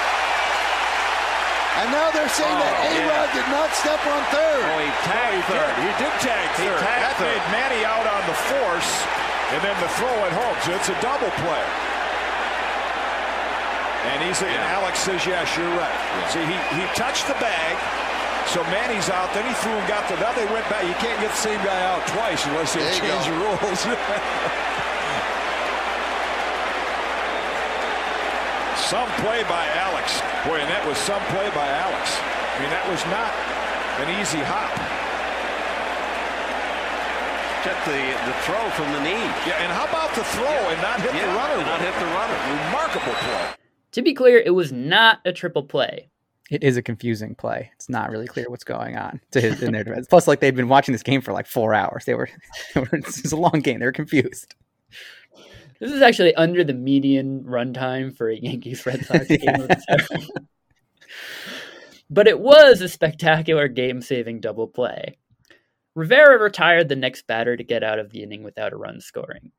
And 1.78 1.88
now 1.94 2.10
they're 2.10 2.28
saying 2.34 2.58
that 2.58 2.74
Oh, 2.82 2.90
A-Rod 2.98 3.28
did 3.32 3.48
not 3.54 3.70
step 3.78 4.00
on 4.10 4.20
third. 4.34 4.62
Oh, 4.66 4.78
he 4.82 4.90
tagged 5.06 5.44
third. 5.46 5.72
He 5.80 5.90
did 6.02 6.14
tag 6.20 6.46
He 6.58 6.66
third. 6.66 6.80
tagged 6.82 7.04
that 7.06 7.16
third. 7.16 7.30
made 7.30 7.46
Manny 7.54 7.82
out 7.86 8.04
on 8.10 8.22
the 8.26 8.36
force, 8.50 8.90
and 9.54 9.60
then 9.62 9.76
the 9.78 9.90
throw 9.96 10.12
at 10.26 10.34
home. 10.34 10.56
So 10.66 10.74
it's 10.74 10.90
a 10.90 10.98
double 11.00 11.30
play. 11.40 11.64
And 14.12 14.18
he's 14.24 14.40
and 14.42 14.64
Alex 14.72 14.98
says, 15.04 15.24
yes, 15.28 15.46
you're 15.56 15.68
right. 15.76 15.98
See, 16.32 16.40
he, 16.44 16.56
he 16.80 16.84
touched 16.96 17.28
the 17.28 17.36
bag. 17.36 17.76
So 18.48 18.64
Manny's 18.72 19.08
out. 19.12 19.30
Then 19.36 19.44
he 19.46 19.52
threw 19.60 19.72
and 19.76 19.86
got 19.86 20.08
the. 20.08 20.16
Now 20.16 20.32
they 20.32 20.46
went 20.48 20.64
back. 20.72 20.82
You 20.88 20.96
can't 20.98 21.20
get 21.20 21.30
the 21.30 21.36
same 21.36 21.60
guy 21.62 21.76
out 21.84 22.02
twice 22.08 22.40
unless 22.48 22.72
they 22.74 22.80
There 22.80 22.98
change 22.98 23.24
the 23.28 23.36
rules. 23.36 23.80
some 28.90 29.08
play 29.22 29.46
by 29.46 29.70
Alex. 29.78 30.18
Boy, 30.42 30.58
and 30.58 30.66
that 30.66 30.82
was 30.82 30.98
some 30.98 31.22
play 31.30 31.46
by 31.54 31.62
Alex. 31.78 32.10
I 32.18 32.58
mean, 32.58 32.74
that 32.74 32.82
was 32.90 32.98
not 33.06 33.30
an 34.02 34.10
easy 34.18 34.42
hop. 34.42 34.66
Check 37.62 37.78
the, 37.86 38.02
the 38.26 38.34
throw 38.42 38.66
from 38.74 38.90
the 38.90 38.98
knee. 39.06 39.22
Yeah, 39.46 39.62
and 39.62 39.70
how 39.70 39.86
about 39.86 40.10
the 40.18 40.24
throw 40.34 40.42
and 40.42 40.82
not 40.82 40.98
hit 40.98 41.12
the 41.12 41.30
runner? 41.38 41.62
not 41.62 41.78
hit 41.78 41.94
the 42.02 42.10
runner. 42.18 42.34
Remarkable 42.66 43.14
play. 43.14 43.54
To 43.92 44.02
be 44.02 44.12
clear, 44.12 44.42
it 44.44 44.56
was 44.56 44.72
not 44.72 45.20
a 45.24 45.32
triple 45.32 45.62
play. 45.62 46.10
It 46.50 46.64
is 46.64 46.76
a 46.76 46.82
confusing 46.82 47.36
play. 47.36 47.70
It's 47.76 47.88
not 47.88 48.10
really 48.10 48.26
clear 48.26 48.46
what's 48.48 48.64
going 48.64 48.96
on 48.96 49.20
to 49.30 49.40
his 49.40 49.62
in 49.62 49.70
their 49.70 49.84
defense. 49.84 50.08
Plus, 50.10 50.26
like 50.26 50.40
they'd 50.40 50.56
been 50.56 50.68
watching 50.68 50.90
this 50.90 51.04
game 51.04 51.20
for 51.20 51.32
like 51.32 51.46
four 51.46 51.74
hours. 51.74 52.06
They 52.06 52.14
were, 52.14 52.28
they 52.74 52.80
were 52.80 52.88
this 52.90 53.24
is 53.24 53.30
a 53.30 53.36
long 53.36 53.60
game. 53.60 53.78
They're 53.78 53.92
confused. 53.92 54.56
This 55.80 55.92
is 55.92 56.02
actually 56.02 56.34
under 56.34 56.62
the 56.62 56.74
median 56.74 57.42
runtime 57.44 58.14
for 58.14 58.28
a 58.28 58.36
Yankees 58.36 58.84
Red 58.84 59.04
Sox 59.06 59.26
game. 59.28 59.38
Yeah. 59.42 60.18
but 62.10 62.28
it 62.28 62.38
was 62.38 62.80
a 62.80 62.88
spectacular 62.88 63.66
game 63.66 64.02
saving 64.02 64.40
double 64.40 64.68
play. 64.68 65.16
Rivera 65.94 66.38
retired 66.40 66.88
the 66.88 66.96
next 66.96 67.26
batter 67.26 67.56
to 67.56 67.64
get 67.64 67.82
out 67.82 67.98
of 67.98 68.10
the 68.10 68.22
inning 68.22 68.42
without 68.42 68.72
a 68.72 68.76
run 68.76 69.00
scoring. 69.00 69.52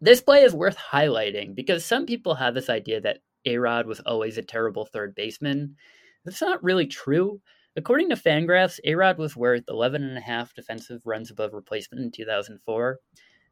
This 0.00 0.20
play 0.20 0.42
is 0.42 0.52
worth 0.52 0.76
highlighting 0.76 1.54
because 1.54 1.84
some 1.84 2.06
people 2.06 2.34
have 2.34 2.54
this 2.54 2.68
idea 2.68 3.00
that 3.00 3.20
Arod 3.46 3.86
was 3.86 4.00
always 4.00 4.36
a 4.36 4.42
terrible 4.42 4.84
third 4.84 5.14
baseman. 5.14 5.76
That's 6.24 6.42
not 6.42 6.62
really 6.62 6.86
true. 6.86 7.40
According 7.76 8.08
to 8.10 8.16
Fangraphs, 8.16 8.80
Arod 8.86 9.16
was 9.18 9.36
worth 9.36 9.64
11 9.68 10.02
and 10.02 10.18
a 10.18 10.20
half 10.20 10.54
defensive 10.54 11.00
runs 11.04 11.30
above 11.30 11.52
replacement 11.54 12.02
in 12.02 12.10
2004. 12.10 12.98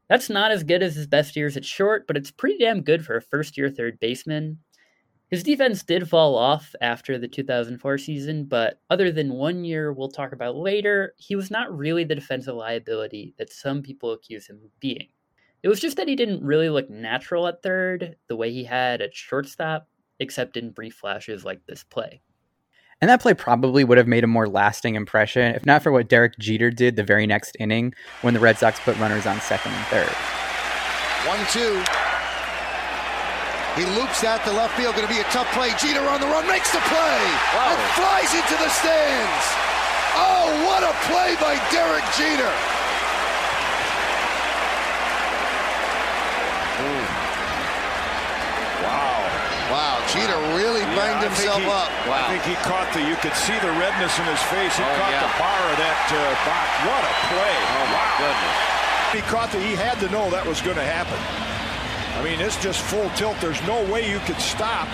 That's 0.09 0.29
not 0.29 0.51
as 0.51 0.63
good 0.63 0.83
as 0.83 0.95
his 0.95 1.07
best 1.07 1.35
years 1.35 1.57
at 1.57 1.65
short, 1.65 2.05
but 2.07 2.17
it's 2.17 2.31
pretty 2.31 2.57
damn 2.59 2.81
good 2.81 3.05
for 3.05 3.15
a 3.15 3.21
first 3.21 3.57
year 3.57 3.69
third 3.69 3.99
baseman. 3.99 4.59
His 5.31 5.41
defense 5.41 5.83
did 5.83 6.07
fall 6.07 6.35
off 6.35 6.75
after 6.81 7.17
the 7.17 7.27
2004 7.27 7.97
season, 7.97 8.45
but 8.45 8.79
other 8.91 9.11
than 9.11 9.33
one 9.33 9.65
year 9.65 9.91
we'll 9.91 10.09
talk 10.09 10.31
about 10.31 10.55
later, 10.55 11.15
he 11.17 11.35
was 11.35 11.49
not 11.49 11.75
really 11.75 12.03
the 12.03 12.13
defensive 12.13 12.55
liability 12.55 13.33
that 13.39 13.51
some 13.51 13.81
people 13.81 14.13
accuse 14.13 14.47
him 14.47 14.61
of 14.63 14.79
being. 14.79 15.07
It 15.63 15.67
was 15.67 15.79
just 15.79 15.97
that 15.97 16.07
he 16.07 16.15
didn't 16.15 16.45
really 16.45 16.69
look 16.69 16.91
natural 16.91 17.47
at 17.47 17.63
third, 17.63 18.17
the 18.27 18.35
way 18.35 18.51
he 18.51 18.63
had 18.63 19.01
at 19.01 19.15
shortstop, 19.15 19.89
except 20.19 20.57
in 20.57 20.69
brief 20.69 20.93
flashes 20.93 21.43
like 21.43 21.65
this 21.65 21.83
play. 21.83 22.21
And 23.01 23.09
that 23.09 23.21
play 23.21 23.33
probably 23.33 23.83
would 23.83 23.97
have 23.97 24.07
made 24.07 24.23
a 24.23 24.27
more 24.27 24.47
lasting 24.47 24.95
impression 24.95 25.53
if 25.53 25.65
not 25.65 25.83
for 25.83 25.91
what 25.91 26.07
Derek 26.07 26.37
Jeter 26.39 26.71
did 26.71 26.95
the 26.95 27.03
very 27.03 27.27
next 27.27 27.57
inning 27.59 27.93
when 28.21 28.33
the 28.33 28.39
Red 28.39 28.57
Sox 28.57 28.79
put 28.79 28.97
runners 28.97 29.25
on 29.25 29.39
second 29.41 29.73
and 29.73 29.85
third. 29.87 30.15
One, 31.27 31.39
two. 31.51 31.83
He 33.75 33.83
loops 33.99 34.23
that 34.23 34.39
to 34.47 34.55
left 34.55 34.79
field. 34.79 34.95
Going 34.95 35.07
to 35.07 35.11
be 35.13 35.19
a 35.19 35.27
tough 35.35 35.51
play. 35.51 35.75
Jeter 35.75 35.99
on 36.07 36.23
the 36.23 36.31
run 36.31 36.47
makes 36.47 36.71
the 36.71 36.79
play 36.87 37.19
and 37.67 37.79
flies 37.99 38.31
into 38.31 38.55
the 38.55 38.71
stands. 38.71 39.45
Oh, 40.15 40.47
what 40.63 40.79
a 40.79 40.95
play 41.11 41.35
by 41.43 41.59
Derek 41.75 42.07
Jeter! 42.15 42.53
Wow. 49.75 49.94
Wow, 50.05 50.13
Jeter 50.13 50.39
really 50.55 50.85
banged 50.93 51.25
I 51.25 51.27
think 51.27 51.33
himself 51.33 51.61
he- 51.61 51.69
up. 51.69 51.89
I 52.07 52.21
think 52.29 52.43
he 52.45 52.55
caught 52.63 52.87
the, 52.93 53.01
you 53.01 53.15
could 53.19 53.33
see 53.33 53.57
the 53.59 53.71
redness 53.81 54.13
in 54.19 54.25
his 54.29 54.41
face. 54.53 54.75
He 54.77 54.83
Oh, 54.85 54.95
caught 55.01 55.11
yeah. 55.11 55.25
the 55.25 55.33
bar 55.41 55.61
of 55.71 55.77
that 55.81 56.01
uh, 56.13 56.21
box. 56.45 56.67
What 56.85 57.01
a 57.03 57.13
play. 57.33 57.55
Oh 57.75 57.85
my 57.89 58.07
goodness. 58.21 58.57
He 59.13 59.21
caught 59.31 59.49
the, 59.51 59.59
he 59.59 59.73
had 59.75 59.99
to 59.99 60.09
know 60.11 60.29
that 60.29 60.45
was 60.45 60.61
going 60.61 60.77
to 60.77 60.83
happen. 60.85 61.17
I 62.19 62.23
mean, 62.23 62.39
it's 62.39 62.57
just 62.61 62.81
full 62.81 63.09
tilt. 63.15 63.35
There's 63.41 63.61
no 63.67 63.83
way 63.91 64.09
you 64.09 64.19
could 64.19 64.39
stop. 64.39 64.87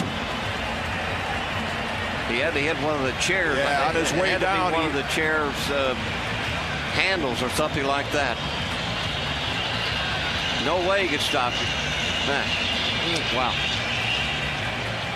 He 2.30 2.40
had 2.40 2.54
to 2.54 2.60
hit 2.62 2.78
one 2.82 2.96
of 2.96 3.04
the 3.04 3.12
chairs. 3.20 3.58
Yeah, 3.58 3.90
on 3.90 3.96
his 3.96 4.12
It 4.12 4.22
way 4.22 4.30
had 4.30 4.40
to 4.42 4.48
be 4.48 4.54
down, 4.56 4.72
one 4.72 4.82
he- 4.82 4.88
of 4.88 4.94
the 4.94 5.04
chairs 5.12 5.54
uh, 5.70 5.94
handles 6.96 7.44
or 7.44 7.50
something 7.50 7.84
like 7.86 8.10
that. 8.12 8.38
No 10.66 10.78
way 10.88 11.04
he 11.04 11.08
could 11.10 11.22
stop 11.22 11.54
it. 11.54 11.68
Man. 12.30 12.46
Wow. 13.36 13.52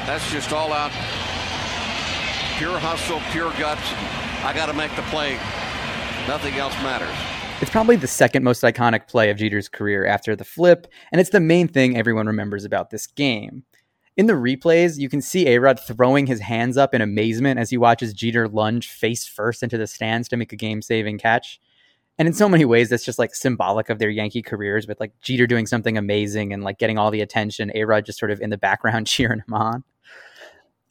That's 0.05 0.31
just 0.31 0.53
all 0.53 0.71
out 0.71 0.91
pure 2.57 2.79
hustle, 2.79 3.19
pure 3.31 3.51
guts. 3.59 3.81
I 4.45 4.53
got 4.53 4.67
to 4.67 4.73
make 4.73 4.95
the 4.95 5.01
play. 5.03 5.33
Nothing 6.25 6.53
else 6.53 6.73
matters. 6.75 7.13
It's 7.61 7.71
probably 7.71 7.97
the 7.97 8.07
second 8.07 8.43
most 8.43 8.63
iconic 8.63 9.07
play 9.07 9.29
of 9.29 9.37
Jeter's 9.37 9.67
career 9.67 10.05
after 10.05 10.35
the 10.37 10.45
flip, 10.45 10.87
and 11.11 11.19
it's 11.19 11.31
the 11.31 11.41
main 11.41 11.67
thing 11.67 11.97
everyone 11.97 12.27
remembers 12.27 12.63
about 12.63 12.91
this 12.91 13.07
game. 13.07 13.63
In 14.15 14.27
the 14.27 14.33
replays, 14.33 14.97
you 14.97 15.09
can 15.09 15.21
see 15.21 15.45
Arod 15.45 15.79
throwing 15.79 16.27
his 16.27 16.39
hands 16.39 16.77
up 16.77 16.93
in 16.93 17.01
amazement 17.01 17.59
as 17.59 17.69
he 17.69 17.77
watches 17.77 18.13
Jeter 18.13 18.47
lunge 18.47 18.87
face 18.87 19.27
first 19.27 19.61
into 19.61 19.77
the 19.77 19.87
stands 19.87 20.29
to 20.29 20.37
make 20.37 20.53
a 20.53 20.57
game 20.57 20.81
saving 20.81 21.17
catch. 21.17 21.59
And 22.17 22.25
in 22.25 22.33
so 22.33 22.47
many 22.47 22.63
ways, 22.63 22.87
that's 22.87 23.03
just 23.03 23.19
like 23.19 23.35
symbolic 23.35 23.89
of 23.89 23.99
their 23.99 24.09
Yankee 24.09 24.41
careers, 24.41 24.87
with 24.87 25.01
like 25.01 25.11
Jeter 25.21 25.45
doing 25.45 25.65
something 25.65 25.97
amazing 25.97 26.53
and 26.53 26.63
like 26.63 26.79
getting 26.79 26.97
all 26.97 27.11
the 27.11 27.19
attention, 27.19 27.71
Arod 27.75 28.05
just 28.05 28.19
sort 28.19 28.31
of 28.31 28.39
in 28.39 28.49
the 28.49 28.57
background 28.57 29.07
cheering 29.07 29.41
him 29.45 29.53
on. 29.53 29.83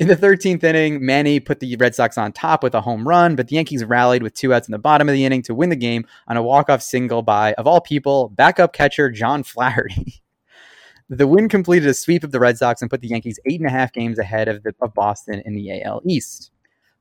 In 0.00 0.08
the 0.08 0.16
13th 0.16 0.64
inning, 0.64 1.06
Manny 1.06 1.38
put 1.38 1.60
the 1.60 1.76
Red 1.76 1.94
Sox 1.94 2.18
on 2.18 2.32
top 2.32 2.64
with 2.64 2.74
a 2.74 2.80
home 2.80 3.06
run, 3.06 3.36
but 3.36 3.46
the 3.46 3.54
Yankees 3.54 3.84
rallied 3.84 4.24
with 4.24 4.34
two 4.34 4.52
outs 4.52 4.66
in 4.66 4.72
the 4.72 4.78
bottom 4.78 5.08
of 5.08 5.12
the 5.12 5.24
inning 5.24 5.40
to 5.42 5.54
win 5.54 5.70
the 5.70 5.76
game 5.76 6.04
on 6.26 6.36
a 6.36 6.42
walk-off 6.42 6.82
single 6.82 7.22
by, 7.22 7.52
of 7.52 7.68
all 7.68 7.80
people, 7.80 8.30
backup 8.30 8.72
catcher 8.72 9.08
John 9.08 9.44
Flaherty. 9.44 10.20
the 11.08 11.28
win 11.28 11.48
completed 11.48 11.88
a 11.88 11.94
sweep 11.94 12.24
of 12.24 12.32
the 12.32 12.40
Red 12.40 12.58
Sox 12.58 12.82
and 12.82 12.90
put 12.90 13.02
the 13.02 13.08
Yankees 13.08 13.38
eight 13.46 13.60
and 13.60 13.68
a 13.68 13.72
half 13.72 13.92
games 13.92 14.18
ahead 14.18 14.48
of, 14.48 14.64
the, 14.64 14.74
of 14.80 14.92
Boston 14.94 15.40
in 15.44 15.54
the 15.54 15.80
AL 15.84 16.02
East. 16.04 16.50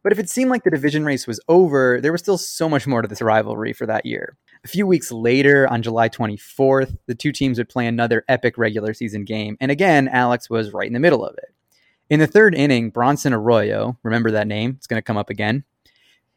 But 0.03 0.11
if 0.11 0.19
it 0.19 0.29
seemed 0.29 0.51
like 0.51 0.63
the 0.63 0.69
division 0.69 1.03
race 1.03 1.25
was 1.25 1.39
over, 1.47 1.99
there 1.99 2.11
was 2.11 2.21
still 2.21 2.37
so 2.37 2.69
much 2.69 2.85
more 2.85 3.01
to 3.01 3.07
this 3.07 3.23
rivalry 3.23 3.73
for 3.73 3.87
that 3.87 4.05
year. 4.05 4.37
A 4.65 4.67
few 4.67 4.85
weeks 4.85 5.11
later, 5.11 5.67
on 5.67 5.81
July 5.81 6.09
24th, 6.09 6.95
the 7.07 7.15
two 7.15 7.31
teams 7.31 7.57
would 7.57 7.69
play 7.69 7.87
another 7.87 8.23
epic 8.27 8.55
regular 8.59 8.93
season 8.93 9.23
game, 9.23 9.57
and 9.59 9.71
again, 9.71 10.07
Alex 10.09 10.47
was 10.47 10.73
right 10.73 10.85
in 10.85 10.93
the 10.93 10.99
middle 10.99 11.25
of 11.25 11.35
it. 11.39 11.55
In 12.13 12.19
the 12.19 12.27
third 12.27 12.53
inning, 12.53 12.91
Bronson 12.91 13.33
Arroyo, 13.33 13.97
remember 14.03 14.29
that 14.29 14.45
name? 14.45 14.75
It's 14.77 14.85
going 14.85 14.99
to 14.99 15.03
come 15.03 15.17
up 15.17 15.31
again. 15.31 15.63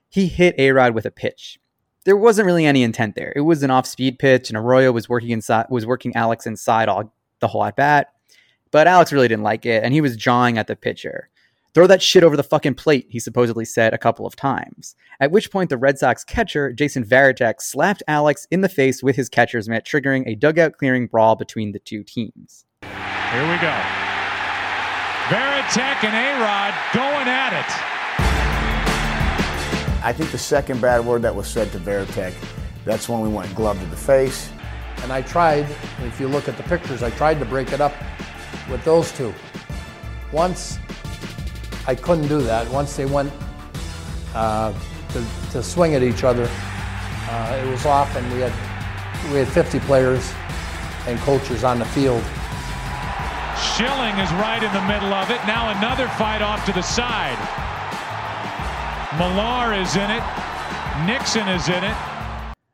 He 0.08 0.26
hit 0.26 0.56
Arod 0.56 0.94
with 0.94 1.04
a 1.04 1.10
pitch. 1.10 1.60
There 2.06 2.16
wasn't 2.16 2.46
really 2.46 2.64
any 2.64 2.82
intent 2.82 3.14
there. 3.14 3.30
It 3.36 3.42
was 3.42 3.62
an 3.62 3.70
off-speed 3.70 4.18
pitch, 4.18 4.48
and 4.48 4.56
Arroyo 4.56 4.90
was 4.90 5.10
working 5.10 5.32
inside, 5.32 5.66
was 5.68 5.84
working 5.84 6.16
Alex 6.16 6.46
inside 6.46 6.88
all 6.88 7.12
the 7.40 7.48
whole 7.48 7.62
at 7.62 7.76
bat. 7.76 8.14
But 8.70 8.86
Alex 8.86 9.12
really 9.12 9.28
didn't 9.28 9.42
like 9.42 9.66
it, 9.66 9.84
and 9.84 9.92
he 9.92 10.00
was 10.00 10.16
jawing 10.16 10.56
at 10.56 10.66
the 10.66 10.76
pitcher. 10.76 11.28
Throw 11.74 11.86
that 11.88 12.00
shit 12.00 12.24
over 12.24 12.38
the 12.38 12.42
fucking 12.42 12.76
plate, 12.76 13.08
he 13.10 13.20
supposedly 13.20 13.66
said 13.66 13.92
a 13.92 13.98
couple 13.98 14.24
of 14.24 14.34
times. 14.34 14.96
At 15.20 15.30
which 15.30 15.50
point, 15.50 15.68
the 15.68 15.76
Red 15.76 15.98
Sox 15.98 16.24
catcher, 16.24 16.72
Jason 16.72 17.04
Varitek, 17.04 17.60
slapped 17.60 18.02
Alex 18.08 18.46
in 18.50 18.62
the 18.62 18.70
face 18.70 19.02
with 19.02 19.16
his 19.16 19.28
catcher's 19.28 19.68
mitt, 19.68 19.84
triggering 19.84 20.26
a 20.26 20.36
dugout 20.36 20.78
clearing 20.78 21.06
brawl 21.06 21.36
between 21.36 21.72
the 21.72 21.80
two 21.80 22.02
teams. 22.02 22.64
Here 22.80 23.50
we 23.50 23.58
go. 23.58 24.15
Varitek 25.28 26.04
and 26.04 26.14
A-Rod 26.14 26.74
going 26.94 27.28
at 27.28 27.52
it. 27.52 27.70
I 30.04 30.12
think 30.12 30.30
the 30.30 30.38
second 30.38 30.80
bad 30.80 31.04
word 31.04 31.22
that 31.22 31.34
was 31.34 31.48
said 31.48 31.72
to 31.72 31.78
Varitek, 31.78 32.32
that's 32.84 33.08
when 33.08 33.20
we 33.20 33.28
went 33.28 33.54
glove 33.54 33.80
to 33.80 33.86
the 33.86 33.96
face. 33.96 34.50
And 35.02 35.12
I 35.12 35.22
tried, 35.22 35.66
if 36.04 36.20
you 36.20 36.28
look 36.28 36.48
at 36.48 36.56
the 36.56 36.62
pictures, 36.62 37.02
I 37.02 37.10
tried 37.10 37.38
to 37.40 37.44
break 37.44 37.72
it 37.72 37.80
up 37.80 37.92
with 38.70 38.84
those 38.84 39.10
two. 39.12 39.34
Once 40.32 40.78
I 41.88 41.94
couldn't 41.94 42.26
do 42.26 42.40
that. 42.42 42.68
Once 42.70 42.96
they 42.96 43.06
went 43.06 43.32
uh, 44.34 44.72
to, 45.10 45.24
to 45.52 45.62
swing 45.62 45.94
at 45.94 46.02
each 46.02 46.24
other, 46.24 46.48
uh, 46.50 47.62
it 47.64 47.70
was 47.70 47.86
off, 47.86 48.14
and 48.16 48.32
we 48.32 48.40
had 48.40 48.52
we 49.32 49.38
had 49.38 49.48
50 49.48 49.80
players 49.80 50.32
and 51.06 51.18
coaches 51.20 51.62
on 51.64 51.78
the 51.78 51.84
field. 51.84 52.22
Schilling 53.56 54.16
is 54.18 54.30
right 54.32 54.62
in 54.62 54.72
the 54.72 54.82
middle 54.82 55.12
of 55.14 55.30
it. 55.30 55.40
Now 55.46 55.70
another 55.76 56.08
fight 56.08 56.42
off 56.42 56.64
to 56.66 56.72
the 56.72 56.82
side. 56.82 57.38
Millar 59.18 59.72
is 59.72 59.96
in 59.96 60.10
it. 60.10 60.22
Nixon 61.06 61.48
is 61.48 61.68
in 61.68 61.84
it. 61.84 61.96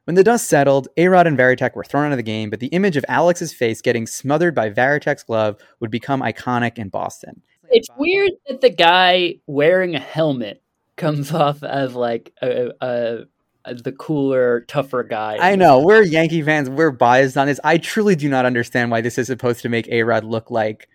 When 0.05 0.17
the 0.17 0.25
dust 0.25 0.49
settled, 0.49 0.89
Arod 0.97 1.27
and 1.27 1.39
Varitek 1.39 1.77
were 1.77 1.85
thrown 1.85 2.07
out 2.07 2.13
of 2.13 2.17
the 2.17 2.25
game, 2.25 2.51
but 2.51 2.59
the 2.59 2.67
image 2.69 2.97
of 2.97 3.05
Alex's 3.09 3.55
face 3.55 3.81
getting 3.81 4.07
smothered 4.07 4.55
by 4.55 4.69
Varitek's 4.69 5.23
glove 5.23 5.57
would 5.79 5.93
become 5.93 6.21
iconic 6.21 6.79
in 6.79 6.89
Boston. 6.89 7.41
It's 7.71 7.89
weird 7.97 8.33
that 8.49 8.61
the 8.61 8.71
guy 8.71 9.37
wearing 9.47 9.95
a 9.95 10.01
helmet 10.01 10.63
comes 10.97 11.33
off 11.33 11.63
as 11.63 11.95
like 11.95 12.33
a, 12.43 12.73
a, 12.81 12.87
a 12.87 13.25
Uh, 13.65 13.75
the 13.75 13.93
cooler, 13.93 14.63
tougher 14.63 15.05
guy. 15.05 15.39
I 15.41 15.55
know 15.55 15.81
we're 15.81 16.03
Yankee 16.03 16.43
fans. 16.43 16.69
We're 16.69 16.91
biased 16.91 17.37
on 17.37 17.47
this. 17.47 17.61
I 17.63 17.79
truly 17.79 18.17
do 18.17 18.29
not 18.29 18.45
understand 18.45 18.91
why 18.91 19.01
this 19.01 19.19
is 19.19 19.29
supposed 19.29 19.63
to 19.63 19.69
make 19.69 19.89
A 19.89 20.03
Rod 20.03 20.25
look 20.25 20.51
like, 20.51 20.89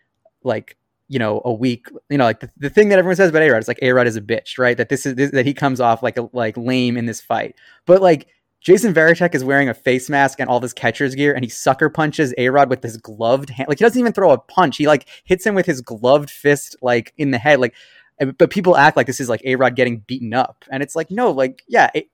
like 0.43 0.75
you 1.08 1.17
know, 1.17 1.41
a 1.45 1.53
weak. 1.53 1.88
You 2.10 2.17
know, 2.17 2.25
like 2.25 2.41
the, 2.41 2.51
the 2.58 2.69
thing 2.69 2.89
that 2.89 2.99
everyone 2.99 3.15
says 3.15 3.30
about 3.30 3.41
A 3.41 3.49
Rod 3.49 3.60
is 3.60 3.69
like 3.69 3.80
A 3.82 3.93
Rod 3.93 4.06
is 4.06 4.17
a 4.17 4.21
bitch, 4.21 4.58
right? 4.58 4.75
That 4.75 4.89
this 4.89 5.06
is 5.06 5.15
this, 5.15 5.32
that 5.32 5.45
he 5.45 5.53
comes 5.53 5.80
off 5.80 6.03
like 6.03 6.17
a 6.17 6.30
like 6.34 6.58
lame 6.58 6.97
in 6.97 7.06
this 7.06 7.21
fight, 7.21 7.56
but 7.86 8.01
like. 8.01 8.27
Jason 8.60 8.91
Varitek 8.91 9.36
is 9.36 9.43
wearing 9.43 9.69
a 9.69 9.73
face 9.73 10.10
mask 10.10 10.39
and 10.39 10.49
all 10.49 10.60
this 10.60 10.73
catcher's 10.73 11.13
gear, 11.13 11.32
and 11.32 11.45
he 11.45 11.49
sucker 11.49 11.89
punches 11.89 12.34
A 12.39 12.49
Rod 12.49 12.71
with 12.71 12.82
his 12.82 12.97
gloved 12.97 13.51
hand. 13.51 13.69
Like 13.69 13.77
he 13.77 13.86
doesn't 13.86 13.99
even 13.99 14.13
throw 14.13 14.32
a 14.32 14.39
punch; 14.39 14.77
he 14.77 14.88
like 14.88 15.08
hits 15.25 15.45
him 15.45 15.53
with 15.53 15.67
his 15.67 15.80
gloved 15.80 16.30
fist, 16.30 16.75
like 16.82 17.13
in 17.17 17.30
the 17.30 17.38
head. 17.38 17.60
Like, 17.60 17.75
but 18.19 18.49
people 18.49 18.75
act 18.77 18.97
like 18.97 19.08
this 19.08 19.19
is 19.19 19.30
like 19.30 19.41
A 19.45 19.56
Rod 19.56 19.75
getting 19.75 19.99
beaten 19.99 20.34
up, 20.34 20.65
and 20.71 20.82
it's 20.82 20.95
like 20.95 21.12
no, 21.12 21.32
like 21.32 21.63
yeah, 21.67 21.89
it, 21.93 22.10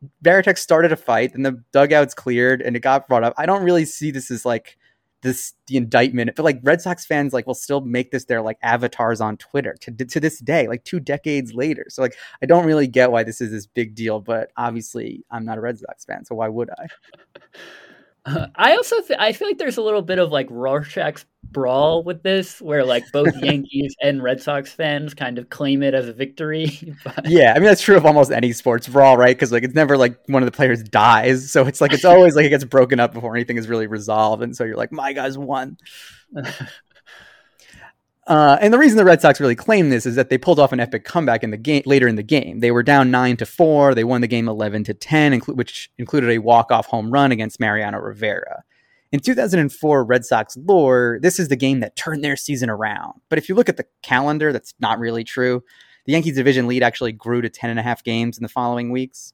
started 0.58 0.92
a 0.92 0.98
fight, 0.98 1.34
and 1.34 1.46
the 1.46 1.64
dugouts 1.72 2.14
cleared, 2.14 2.62
and 2.62 2.76
it 2.76 2.82
got 2.82 3.08
brought 3.08 3.24
up. 3.24 3.34
I 3.38 3.46
don't 3.46 3.64
really 3.64 3.86
see 3.86 4.12
this 4.12 4.30
as 4.30 4.46
like 4.46 4.78
this 5.22 5.54
the 5.68 5.78
indictment. 5.78 6.36
But 6.36 6.44
like 6.44 6.60
Red 6.62 6.82
Sox 6.82 7.06
fans, 7.06 7.34
like 7.34 7.48
will 7.48 7.54
still 7.56 7.82
make 7.82 8.12
this 8.12 8.26
their 8.26 8.42
like 8.42 8.58
avatars 8.62 9.22
on 9.22 9.38
Twitter 9.38 9.76
to 9.82 9.92
to 9.92 10.20
this 10.20 10.40
day, 10.40 10.68
like 10.68 10.84
two 10.84 11.00
decades 11.00 11.54
later. 11.54 11.86
So 11.90 12.02
like 12.02 12.16
I 12.42 12.46
don't 12.46 12.66
really 12.66 12.88
get 12.88 13.12
why 13.12 13.24
this 13.24 13.42
is 13.42 13.52
this 13.52 13.66
big 13.66 13.96
deal. 13.96 14.20
But 14.20 14.52
obviously, 14.58 15.24
I'm 15.32 15.46
not 15.46 15.58
a 15.58 15.62
Red 15.62 15.80
Sox 15.80 16.06
fan, 16.06 16.26
so 16.26 16.36
why 16.36 16.50
would 16.50 16.70
I? 16.70 16.88
Uh, 18.26 18.48
I 18.56 18.76
also 18.76 19.02
th- 19.02 19.20
I 19.20 19.34
feel 19.34 19.50
like 19.50 19.58
there's 19.58 19.78
a 19.78 19.82
little 19.82 20.02
bit 20.02 20.18
of 20.18 20.32
like 20.32 20.48
Rorschach's 20.50 21.26
brawl 21.44 22.04
with 22.04 22.24
this, 22.24 22.62
where 22.62 22.86
like 22.86 23.04
both 23.12 23.36
Yankees 23.42 23.96
and 24.02 24.24
Red 24.24 24.42
Sox 24.42 24.72
fans 24.72 25.14
kind 25.14 25.38
of 25.38 25.50
claim 25.50 25.84
it 25.84 25.94
as 25.94 26.08
a 26.08 26.14
victory. 26.14 26.96
but... 27.04 27.26
Yeah, 27.26 27.52
I 27.52 27.60
mean 27.60 27.68
that's 27.68 27.82
true 27.82 27.98
of 27.98 28.06
almost 28.06 28.32
any 28.32 28.54
sports 28.54 28.88
brawl, 28.88 29.18
right? 29.18 29.36
Because 29.36 29.52
like 29.52 29.64
it's 29.64 29.76
never 29.76 29.98
like 29.98 30.18
one 30.28 30.42
of 30.42 30.48
the 30.48 30.56
players 30.56 30.82
dies, 30.84 31.52
so 31.52 31.68
it's 31.68 31.82
like 31.82 31.92
it's 31.92 32.06
always 32.06 32.36
like 32.36 32.46
it 32.46 32.50
gets 32.50 32.64
broken 32.64 33.00
up 33.00 33.14
before 33.14 33.36
anything 33.36 33.58
is 33.58 33.68
really 33.68 33.88
resolved, 33.88 34.42
and 34.42 34.56
so 34.56 34.64
you're 34.64 34.78
like, 34.78 34.92
my 34.92 35.12
guys 35.12 35.38
won. 35.38 35.78
Uh, 38.26 38.58
and 38.62 38.74
the 38.74 38.80
reason 38.80 38.98
the 38.98 39.04
Red 39.04 39.22
Sox 39.22 39.42
really 39.42 39.56
claim 39.56 39.90
this 39.90 40.06
is 40.06 40.16
that 40.16 40.30
they 40.30 40.38
pulled 40.38 40.60
off 40.60 40.72
an 40.72 40.80
epic 40.80 41.04
comeback 41.04 41.44
in 41.44 41.52
the 41.52 41.58
game 41.58 41.84
later 41.86 42.08
in 42.08 42.16
the 42.16 42.24
game. 42.24 42.62
They 42.62 42.72
were 42.72 42.84
down 42.84 43.12
nine 43.12 43.36
to 43.38 43.46
four. 43.46 43.94
They 43.94 44.06
won 44.06 44.22
the 44.22 44.28
game 44.28 44.48
eleven 44.48 44.84
to 44.86 44.94
ten, 44.94 45.38
inclu- 45.38 45.56
which 45.56 45.92
included 45.98 46.30
a 46.30 46.38
walk 46.38 46.72
off 46.72 46.86
home 46.86 47.12
run 47.12 47.32
against 47.34 47.60
Mariano 47.60 48.00
Rivera. 48.00 48.64
In 49.12 49.20
2004 49.20 50.04
Red 50.06 50.26
Sox 50.26 50.58
lore, 50.58 51.20
this 51.22 51.38
is 51.38 51.50
the 51.50 51.56
game 51.56 51.82
that 51.82 51.96
turned 51.96 52.24
their 52.24 52.36
season 52.36 52.68
around. 52.68 53.22
But 53.30 53.38
if 53.38 53.48
you 53.48 53.54
look 53.54 53.70
at 53.70 53.78
the 53.78 53.86
calendar, 54.02 54.52
that's 54.52 54.74
not 54.80 54.98
really 54.98 55.24
true. 55.24 55.64
The 56.06 56.14
Yankees 56.14 56.36
division 56.36 56.66
lead 56.66 56.82
actually 56.82 57.12
grew 57.12 57.40
to 57.42 57.50
10 57.50 57.70
and 57.70 57.80
a 57.80 57.84
half 57.84 58.04
games 58.04 58.40
in 58.40 58.42
the 58.42 58.50
following 58.50 58.90
weeks. 58.90 59.34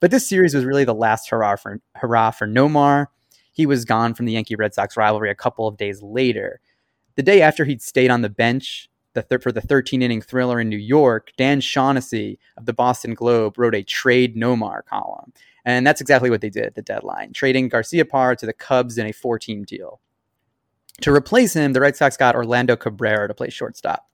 But 0.00 0.10
this 0.10 0.28
series 0.28 0.52
was 0.52 0.64
really 0.64 0.84
the 0.84 0.94
last 0.94 1.30
hurrah 1.30 1.54
for, 1.54 1.80
hurrah 1.94 2.32
for 2.32 2.48
Nomar. 2.48 3.06
He 3.52 3.66
was 3.66 3.84
gone 3.84 4.14
from 4.14 4.26
the 4.26 4.32
Yankee 4.32 4.56
Red 4.56 4.74
Sox 4.74 4.96
rivalry 4.96 5.30
a 5.30 5.34
couple 5.36 5.68
of 5.68 5.76
days 5.76 6.02
later. 6.02 6.60
The 7.16 7.22
day 7.22 7.42
after 7.42 7.64
he'd 7.64 7.82
stayed 7.82 8.10
on 8.10 8.22
the 8.22 8.28
bench 8.28 8.88
the 9.14 9.22
th- 9.22 9.42
for 9.42 9.52
the 9.52 9.60
13 9.60 10.02
inning 10.02 10.20
thriller 10.20 10.60
in 10.60 10.68
New 10.68 10.76
York, 10.76 11.32
Dan 11.36 11.60
Shaughnessy 11.60 12.38
of 12.56 12.66
the 12.66 12.72
Boston 12.72 13.14
Globe 13.14 13.56
wrote 13.56 13.74
a 13.74 13.82
trade 13.82 14.36
Nomar 14.36 14.84
column. 14.84 15.32
And 15.64 15.86
that's 15.86 16.00
exactly 16.00 16.28
what 16.28 16.40
they 16.40 16.50
did 16.50 16.66
at 16.66 16.74
the 16.74 16.82
deadline, 16.82 17.32
trading 17.32 17.70
Garciaparra 17.70 18.36
to 18.38 18.46
the 18.46 18.52
Cubs 18.52 18.98
in 18.98 19.06
a 19.06 19.12
four 19.12 19.38
team 19.38 19.64
deal. 19.64 20.00
To 21.00 21.12
replace 21.12 21.54
him, 21.54 21.72
the 21.72 21.80
Red 21.80 21.96
Sox 21.96 22.16
got 22.16 22.36
Orlando 22.36 22.76
Cabrera 22.76 23.28
to 23.28 23.34
play 23.34 23.50
shortstop. 23.50 24.08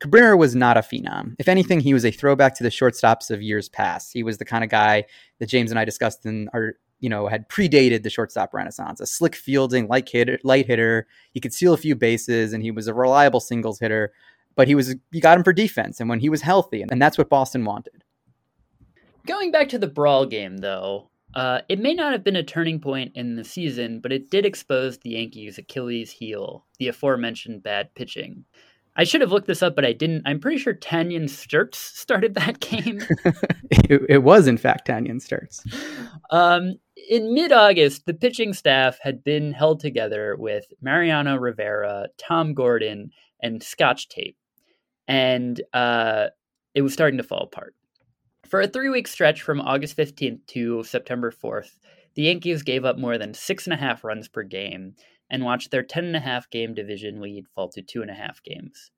Cabrera 0.00 0.36
was 0.36 0.54
not 0.54 0.76
a 0.76 0.80
phenom. 0.80 1.34
If 1.38 1.48
anything, 1.48 1.80
he 1.80 1.94
was 1.94 2.04
a 2.04 2.10
throwback 2.10 2.54
to 2.56 2.62
the 2.62 2.68
shortstops 2.68 3.30
of 3.30 3.42
years 3.42 3.68
past. 3.68 4.12
He 4.12 4.22
was 4.22 4.38
the 4.38 4.44
kind 4.44 4.62
of 4.62 4.70
guy 4.70 5.04
that 5.38 5.48
James 5.48 5.70
and 5.70 5.78
I 5.78 5.84
discussed 5.84 6.24
in 6.24 6.48
our 6.52 6.74
you 7.00 7.08
know, 7.08 7.26
had 7.26 7.48
predated 7.48 8.02
the 8.02 8.10
shortstop 8.10 8.52
renaissance. 8.52 9.00
A 9.00 9.06
slick 9.06 9.34
fielding, 9.34 9.88
light 9.88 10.08
hitter, 10.08 10.38
light 10.42 10.66
hitter. 10.66 11.06
He 11.32 11.40
could 11.40 11.52
steal 11.52 11.74
a 11.74 11.78
few 11.78 11.94
bases, 11.94 12.52
and 12.52 12.62
he 12.62 12.70
was 12.70 12.88
a 12.88 12.94
reliable 12.94 13.40
singles 13.40 13.78
hitter. 13.78 14.12
But 14.56 14.68
he 14.68 14.74
was 14.74 14.94
you 15.12 15.20
got 15.20 15.38
him 15.38 15.44
for 15.44 15.52
defense, 15.52 16.00
and 16.00 16.08
when 16.08 16.20
he 16.20 16.28
was 16.28 16.42
healthy, 16.42 16.82
and 16.82 17.00
that's 17.00 17.18
what 17.18 17.28
Boston 17.28 17.64
wanted. 17.64 18.04
Going 19.26 19.52
back 19.52 19.68
to 19.70 19.78
the 19.78 19.86
brawl 19.86 20.26
game, 20.26 20.58
though, 20.58 21.10
uh, 21.34 21.60
it 21.68 21.78
may 21.78 21.94
not 21.94 22.12
have 22.12 22.24
been 22.24 22.36
a 22.36 22.42
turning 22.42 22.80
point 22.80 23.12
in 23.14 23.36
the 23.36 23.44
season, 23.44 24.00
but 24.00 24.12
it 24.12 24.30
did 24.30 24.46
expose 24.46 24.98
the 24.98 25.10
Yankees' 25.10 25.58
Achilles' 25.58 26.10
heel, 26.10 26.64
the 26.78 26.88
aforementioned 26.88 27.62
bad 27.62 27.94
pitching. 27.94 28.44
I 28.96 29.04
should 29.04 29.20
have 29.20 29.30
looked 29.30 29.46
this 29.46 29.62
up, 29.62 29.76
but 29.76 29.84
I 29.84 29.92
didn't. 29.92 30.22
I'm 30.26 30.40
pretty 30.40 30.58
sure 30.58 30.74
Tanyon 30.74 31.24
Sturtze 31.24 31.74
started 31.76 32.34
that 32.34 32.58
game. 32.58 33.00
it, 33.70 34.02
it, 34.08 34.22
was, 34.24 34.48
in 34.48 34.58
fact, 34.58 34.88
Tanyon 34.88 35.20
Sturtze. 35.20 35.62
Um, 36.30 36.74
in 37.08 37.34
mid 37.34 37.52
August, 37.52 38.06
the 38.06 38.14
pitching 38.14 38.52
staff 38.52 38.98
had 39.00 39.22
been 39.22 39.52
held 39.52 39.80
together 39.80 40.36
with 40.36 40.66
Mariano 40.80 41.36
Rivera, 41.36 42.08
Tom 42.18 42.54
Gordon, 42.54 43.10
and 43.42 43.62
Scotch 43.62 44.08
tape. 44.08 44.36
And 45.06 45.60
uh, 45.72 46.28
it 46.74 46.82
was 46.82 46.92
starting 46.92 47.18
to 47.18 47.24
fall 47.24 47.42
apart. 47.42 47.74
For 48.46 48.60
a 48.60 48.68
three 48.68 48.88
week 48.88 49.06
stretch 49.06 49.42
from 49.42 49.60
August 49.60 49.96
15th 49.96 50.46
to 50.48 50.82
September 50.82 51.30
4th, 51.30 51.78
the 52.14 52.22
Yankees 52.22 52.62
gave 52.62 52.84
up 52.84 52.98
more 52.98 53.18
than 53.18 53.34
six 53.34 53.66
and 53.66 53.74
a 53.74 53.76
half 53.76 54.04
runs 54.04 54.28
per 54.28 54.42
game 54.42 54.94
and 55.30 55.44
watched 55.44 55.70
their 55.70 55.82
10 55.82 56.04
and 56.06 56.16
a 56.16 56.20
half 56.20 56.48
game 56.50 56.74
division 56.74 57.20
lead 57.20 57.46
fall 57.54 57.68
to 57.70 57.82
two 57.82 58.02
and 58.02 58.10
a 58.10 58.14
half 58.14 58.42
games. 58.42 58.90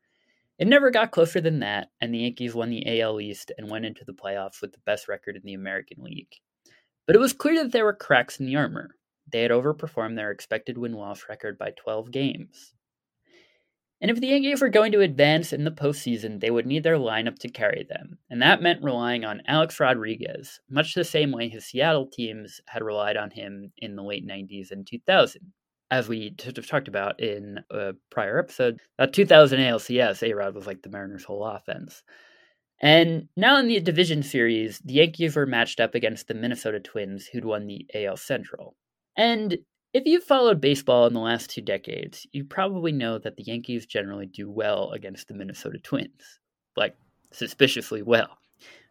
It 0.58 0.68
never 0.68 0.90
got 0.90 1.10
closer 1.10 1.40
than 1.40 1.60
that, 1.60 1.88
and 2.00 2.12
the 2.12 2.18
Yankees 2.18 2.54
won 2.54 2.70
the 2.70 3.00
AL 3.00 3.20
East 3.20 3.50
and 3.56 3.70
went 3.70 3.86
into 3.86 4.04
the 4.04 4.12
playoffs 4.12 4.60
with 4.60 4.72
the 4.72 4.78
best 4.84 5.08
record 5.08 5.36
in 5.36 5.42
the 5.44 5.54
American 5.54 6.02
League. 6.02 6.36
But 7.10 7.16
it 7.16 7.20
was 7.22 7.32
clear 7.32 7.64
that 7.64 7.72
there 7.72 7.84
were 7.84 7.92
cracks 7.92 8.38
in 8.38 8.46
the 8.46 8.54
armor. 8.54 8.94
They 9.32 9.42
had 9.42 9.50
overperformed 9.50 10.14
their 10.14 10.30
expected 10.30 10.78
win 10.78 10.92
loss 10.92 11.24
record 11.28 11.58
by 11.58 11.72
12 11.72 12.12
games. 12.12 12.72
And 14.00 14.12
if 14.12 14.20
the 14.20 14.28
Yankees 14.28 14.60
were 14.60 14.68
going 14.68 14.92
to 14.92 15.00
advance 15.00 15.52
in 15.52 15.64
the 15.64 15.72
postseason, 15.72 16.38
they 16.38 16.52
would 16.52 16.66
need 16.66 16.84
their 16.84 16.98
lineup 16.98 17.36
to 17.40 17.48
carry 17.48 17.82
them, 17.82 18.18
and 18.30 18.40
that 18.42 18.62
meant 18.62 18.84
relying 18.84 19.24
on 19.24 19.42
Alex 19.48 19.80
Rodriguez, 19.80 20.60
much 20.70 20.94
the 20.94 21.02
same 21.02 21.32
way 21.32 21.48
his 21.48 21.66
Seattle 21.66 22.06
teams 22.06 22.60
had 22.68 22.84
relied 22.84 23.16
on 23.16 23.32
him 23.32 23.72
in 23.78 23.96
the 23.96 24.04
late 24.04 24.24
90s 24.24 24.70
and 24.70 24.86
2000. 24.86 25.52
As 25.90 26.08
we 26.08 26.30
t- 26.30 26.52
talked 26.52 26.86
about 26.86 27.18
in 27.18 27.58
a 27.72 27.94
prior 28.10 28.38
episode, 28.38 28.78
that 28.98 29.12
2000 29.12 29.58
ALCS, 29.58 30.22
A 30.22 30.32
Rod 30.32 30.54
was 30.54 30.68
like 30.68 30.82
the 30.82 30.90
Mariners' 30.90 31.24
whole 31.24 31.44
offense. 31.44 32.04
And 32.80 33.28
now 33.36 33.58
in 33.58 33.68
the 33.68 33.78
division 33.80 34.22
series, 34.22 34.78
the 34.78 34.94
Yankees 34.94 35.36
were 35.36 35.46
matched 35.46 35.80
up 35.80 35.94
against 35.94 36.28
the 36.28 36.34
Minnesota 36.34 36.80
Twins, 36.80 37.26
who'd 37.26 37.44
won 37.44 37.66
the 37.66 37.86
AL 37.94 38.16
Central. 38.16 38.74
And 39.16 39.58
if 39.92 40.06
you've 40.06 40.24
followed 40.24 40.60
baseball 40.60 41.06
in 41.06 41.12
the 41.12 41.20
last 41.20 41.50
two 41.50 41.60
decades, 41.60 42.26
you 42.32 42.44
probably 42.44 42.92
know 42.92 43.18
that 43.18 43.36
the 43.36 43.42
Yankees 43.42 43.86
generally 43.86 44.26
do 44.26 44.50
well 44.50 44.92
against 44.92 45.28
the 45.28 45.34
Minnesota 45.34 45.78
Twins, 45.78 46.40
like 46.76 46.96
suspiciously 47.32 48.02
well. 48.02 48.38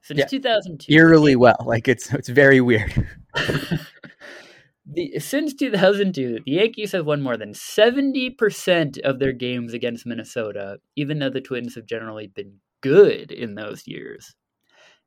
Since 0.02 0.20
yeah, 0.20 0.26
2002, 0.26 0.94
eerily 0.94 1.36
well, 1.36 1.58
like 1.66 1.88
it's 1.88 2.14
it's 2.14 2.30
very 2.30 2.62
weird. 2.62 3.08
the, 4.86 5.20
since 5.20 5.54
2002, 5.54 6.40
the 6.46 6.52
Yankees 6.52 6.94
have 6.94 7.06
won 7.06 7.22
more 7.22 7.38
than 7.38 7.54
70% 7.54 9.00
of 9.00 9.20
their 9.20 9.34
games 9.34 9.74
against 9.74 10.06
Minnesota, 10.06 10.78
even 10.96 11.20
though 11.20 11.30
the 11.30 11.42
Twins 11.42 11.76
have 11.76 11.86
generally 11.86 12.28
been 12.28 12.60
good 12.82 13.32
in 13.32 13.56
those 13.56 13.88
years. 13.88 14.36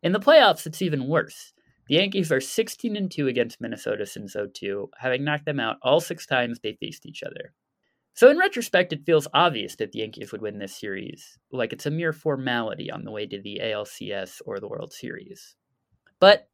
In 0.02 0.12
the 0.12 0.20
playoffs, 0.20 0.66
it's 0.66 0.82
even 0.82 1.06
worse. 1.08 1.52
The 1.88 1.96
Yankees 1.96 2.32
are 2.32 2.40
16 2.40 2.96
and 2.96 3.10
2 3.10 3.28
against 3.28 3.60
Minnesota 3.60 4.06
since 4.06 4.34
02, 4.34 4.90
having 4.98 5.24
knocked 5.24 5.46
them 5.46 5.60
out 5.60 5.76
all 5.82 6.00
six 6.00 6.26
times 6.26 6.58
they 6.58 6.74
faced 6.74 7.06
each 7.06 7.22
other. 7.22 7.52
So, 8.14 8.30
in 8.30 8.38
retrospect, 8.38 8.92
it 8.92 9.06
feels 9.06 9.26
obvious 9.32 9.76
that 9.76 9.92
the 9.92 10.00
Yankees 10.00 10.32
would 10.32 10.42
win 10.42 10.58
this 10.58 10.78
series, 10.78 11.38
like 11.50 11.72
it's 11.72 11.86
a 11.86 11.90
mere 11.90 12.12
formality 12.12 12.90
on 12.90 13.04
the 13.04 13.10
way 13.10 13.26
to 13.26 13.40
the 13.40 13.60
ALCS 13.62 14.42
or 14.44 14.60
the 14.60 14.68
World 14.68 14.92
Series. 14.92 15.56
But 16.20 16.48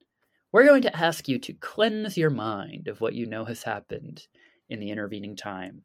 we're 0.52 0.66
going 0.66 0.82
to 0.82 0.96
ask 0.96 1.28
you 1.28 1.38
to 1.40 1.52
cleanse 1.52 2.16
your 2.16 2.30
mind 2.30 2.88
of 2.88 3.00
what 3.00 3.14
you 3.14 3.26
know 3.26 3.44
has 3.44 3.64
happened 3.64 4.26
in 4.68 4.78
the 4.80 4.90
intervening 4.90 5.36
time. 5.36 5.82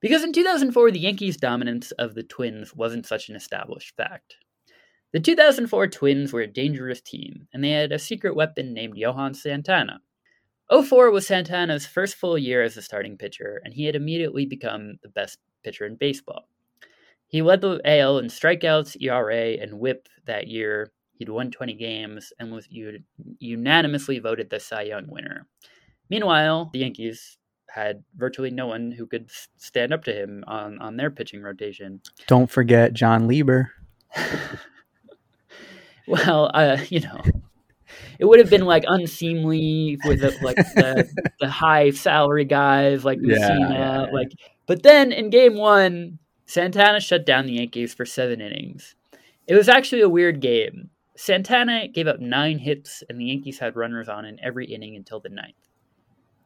Because 0.00 0.22
in 0.22 0.32
2004, 0.32 0.90
the 0.90 1.00
Yankees' 1.00 1.36
dominance 1.36 1.90
of 1.92 2.14
the 2.14 2.22
Twins 2.22 2.74
wasn't 2.74 3.06
such 3.06 3.28
an 3.28 3.36
established 3.36 3.96
fact. 3.96 4.36
The 5.16 5.22
2004 5.22 5.86
Twins 5.86 6.30
were 6.30 6.42
a 6.42 6.46
dangerous 6.46 7.00
team, 7.00 7.48
and 7.54 7.64
they 7.64 7.70
had 7.70 7.90
a 7.90 7.98
secret 7.98 8.36
weapon 8.36 8.74
named 8.74 8.98
Johan 8.98 9.32
Santana. 9.32 10.02
04 10.70 11.10
was 11.10 11.26
Santana's 11.26 11.86
first 11.86 12.16
full 12.16 12.36
year 12.36 12.62
as 12.62 12.76
a 12.76 12.82
starting 12.82 13.16
pitcher, 13.16 13.62
and 13.64 13.72
he 13.72 13.86
had 13.86 13.96
immediately 13.96 14.44
become 14.44 14.98
the 15.02 15.08
best 15.08 15.38
pitcher 15.64 15.86
in 15.86 15.96
baseball. 15.96 16.50
He 17.28 17.40
led 17.40 17.62
the 17.62 17.80
AL 17.86 18.18
in 18.18 18.26
strikeouts, 18.26 19.00
ERA, 19.00 19.52
and 19.58 19.80
WHIP 19.80 20.06
that 20.26 20.48
year. 20.48 20.92
He'd 21.14 21.30
won 21.30 21.50
20 21.50 21.72
games 21.76 22.30
and 22.38 22.52
was 22.52 22.68
unanimously 23.38 24.18
voted 24.18 24.50
the 24.50 24.60
Cy 24.60 24.82
Young 24.82 25.06
winner. 25.08 25.46
Meanwhile, 26.10 26.68
the 26.74 26.80
Yankees 26.80 27.38
had 27.70 28.04
virtually 28.16 28.50
no 28.50 28.66
one 28.66 28.92
who 28.92 29.06
could 29.06 29.30
stand 29.56 29.94
up 29.94 30.04
to 30.04 30.12
him 30.12 30.44
on, 30.46 30.78
on 30.78 30.98
their 30.98 31.10
pitching 31.10 31.40
rotation. 31.40 32.02
Don't 32.26 32.50
forget 32.50 32.92
Jon 32.92 33.26
Lieber. 33.26 33.72
Well, 36.06 36.50
uh, 36.54 36.78
you 36.88 37.00
know, 37.00 37.20
it 38.18 38.24
would 38.24 38.38
have 38.38 38.50
been 38.50 38.64
like 38.64 38.84
unseemly 38.86 39.98
with 40.04 40.20
the, 40.20 40.36
like 40.42 40.56
the, 40.56 41.08
the 41.40 41.48
high 41.48 41.90
salary 41.90 42.44
guys 42.44 43.04
like 43.04 43.18
Mussina, 43.18 43.70
yeah. 43.70 44.06
like. 44.12 44.32
But 44.66 44.82
then 44.82 45.12
in 45.12 45.30
game 45.30 45.56
one, 45.56 46.18
Santana 46.46 47.00
shut 47.00 47.26
down 47.26 47.46
the 47.46 47.54
Yankees 47.54 47.94
for 47.94 48.04
seven 48.04 48.40
innings. 48.40 48.94
It 49.46 49.54
was 49.54 49.68
actually 49.68 50.02
a 50.02 50.08
weird 50.08 50.40
game. 50.40 50.90
Santana 51.16 51.88
gave 51.88 52.06
up 52.06 52.20
nine 52.20 52.58
hits, 52.58 53.02
and 53.08 53.20
the 53.20 53.26
Yankees 53.26 53.58
had 53.58 53.76
runners 53.76 54.08
on 54.08 54.24
in 54.24 54.38
every 54.42 54.66
inning 54.66 54.96
until 54.96 55.20
the 55.20 55.28
ninth. 55.28 55.54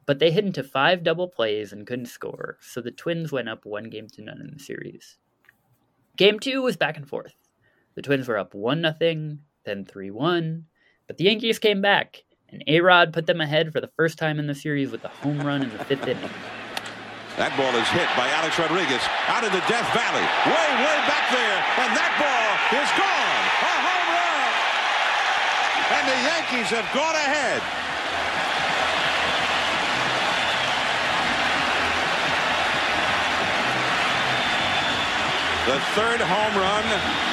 But 0.07 0.19
they 0.19 0.31
hit 0.31 0.45
into 0.45 0.63
five 0.63 1.03
double 1.03 1.29
plays 1.29 1.73
and 1.73 1.87
couldn't 1.87 2.07
score, 2.07 2.57
so 2.61 2.81
the 2.81 2.91
Twins 2.91 3.33
went 3.33 3.49
up 3.49 3.65
one 3.65 3.91
game 3.91 4.07
to 4.09 4.23
none 4.23 4.41
in 4.41 4.51
the 4.53 4.63
series. 4.63 5.19
Game 6.17 6.39
two 6.39 6.63
was 6.63 6.77
back 6.77 6.97
and 6.97 7.09
forth. 7.09 7.35
The 7.95 8.03
Twins 8.03 8.29
were 8.29 8.39
up 8.39 8.55
1 8.55 8.97
0, 8.99 9.39
then 9.65 9.85
3 9.85 10.11
1. 10.11 10.65
But 11.07 11.19
the 11.19 11.25
Yankees 11.25 11.59
came 11.59 11.81
back, 11.81 12.23
and 12.49 12.63
A 12.67 12.81
Rod 12.81 13.13
put 13.13 13.27
them 13.27 13.41
ahead 13.41 13.73
for 13.73 13.81
the 13.81 13.91
first 13.97 14.19
time 14.19 14.39
in 14.39 14.47
the 14.47 14.55
series 14.55 14.91
with 14.91 15.05
a 15.05 15.09
home 15.09 15.41
run 15.41 15.63
in 15.63 15.71
the 15.71 15.85
fifth 15.85 16.07
inning. 16.07 16.31
That 17.39 17.55
ball 17.57 17.73
is 17.79 17.89
hit 17.95 18.11
by 18.19 18.29
Alex 18.37 18.59
Rodriguez 18.59 19.01
out 19.31 19.47
of 19.47 19.55
the 19.55 19.65
Death 19.71 19.89
Valley. 19.97 20.27
Way, 20.51 20.69
way 20.83 20.99
back 21.09 21.25
there. 21.33 21.59
And 21.81 21.91
that 21.95 22.13
ball 22.21 22.53
is 22.75 22.91
gone. 22.99 23.45
A 23.65 23.75
home 23.81 24.09
run. 24.13 24.51
And 25.95 26.05
the 26.05 26.19
Yankees 26.27 26.69
have 26.75 26.89
gone 26.93 27.17
ahead. 27.17 27.63
The 35.71 35.79
third 35.95 36.19
home 36.19 36.55
run 36.59 36.83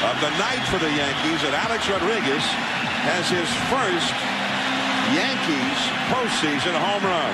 of 0.05 0.15
the 0.21 0.29
night 0.37 0.61
for 0.69 0.77
the 0.77 0.93
Yankees, 0.93 1.41
and 1.41 1.57
Alex 1.57 1.89
Rodriguez 1.89 2.45
has 3.09 3.25
his 3.33 3.49
first 3.65 4.13
Yankees 5.09 5.79
postseason 6.13 6.77
home 6.77 7.01
run. 7.01 7.33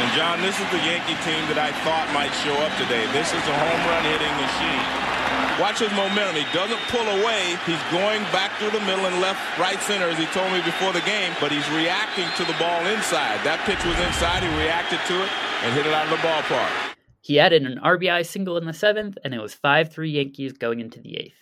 And 0.00 0.08
Jon, 0.16 0.40
this 0.40 0.56
is 0.56 0.64
the 0.72 0.80
Yankee 0.88 1.20
team 1.20 1.44
that 1.52 1.60
I 1.60 1.68
thought 1.84 2.08
might 2.16 2.32
show 2.40 2.56
up 2.64 2.72
today. 2.80 3.04
This 3.12 3.28
is 3.36 3.44
a 3.44 3.56
home 3.60 3.82
run 3.92 4.08
hitting 4.08 4.32
machine. 4.40 4.84
Watch 5.60 5.84
his 5.84 5.92
momentum. 5.92 6.40
He 6.40 6.48
doesn't 6.56 6.80
pull 6.88 7.04
away. 7.20 7.60
He's 7.68 7.84
going 7.92 8.24
back 8.32 8.56
through 8.56 8.72
the 8.72 8.80
middle 8.88 9.04
and 9.04 9.20
left, 9.20 9.44
right 9.60 9.84
center, 9.84 10.08
as 10.08 10.16
he 10.16 10.24
told 10.32 10.48
me 10.48 10.64
before 10.64 10.96
the 10.96 11.04
game, 11.04 11.36
but 11.44 11.52
he's 11.52 11.68
reacting 11.76 12.24
to 12.40 12.48
the 12.48 12.56
ball 12.56 12.80
inside. 12.88 13.36
That 13.44 13.60
pitch 13.68 13.84
was 13.84 14.00
inside. 14.00 14.48
He 14.48 14.50
reacted 14.56 15.04
to 15.12 15.16
it 15.20 15.28
and 15.60 15.76
hit 15.76 15.84
it 15.84 15.92
out 15.92 16.08
of 16.08 16.16
the 16.16 16.24
ballpark. 16.24 16.93
He 17.24 17.40
added 17.40 17.62
an 17.62 17.80
RBI 17.82 18.26
single 18.26 18.58
in 18.58 18.66
the 18.66 18.74
seventh, 18.74 19.16
and 19.24 19.32
it 19.32 19.40
was 19.40 19.54
5 19.54 19.90
3 19.90 20.10
Yankees 20.10 20.52
going 20.52 20.80
into 20.80 21.00
the 21.00 21.16
eighth. 21.16 21.38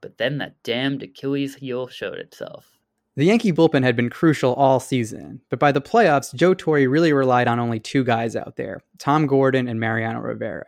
But 0.00 0.16
then 0.16 0.38
that 0.38 0.62
damned 0.62 1.02
Achilles 1.02 1.56
heel 1.56 1.86
showed 1.86 2.16
itself. 2.16 2.78
The 3.16 3.26
Yankee 3.26 3.52
bullpen 3.52 3.82
had 3.82 3.94
been 3.94 4.08
crucial 4.08 4.54
all 4.54 4.80
season, 4.80 5.42
but 5.50 5.58
by 5.58 5.70
the 5.70 5.82
playoffs, 5.82 6.34
Joe 6.34 6.54
Torre 6.54 6.88
really 6.88 7.12
relied 7.12 7.46
on 7.46 7.60
only 7.60 7.78
two 7.78 8.04
guys 8.04 8.34
out 8.34 8.56
there 8.56 8.80
Tom 8.98 9.26
Gordon 9.26 9.68
and 9.68 9.78
Mariano 9.78 10.18
Rivera. 10.20 10.64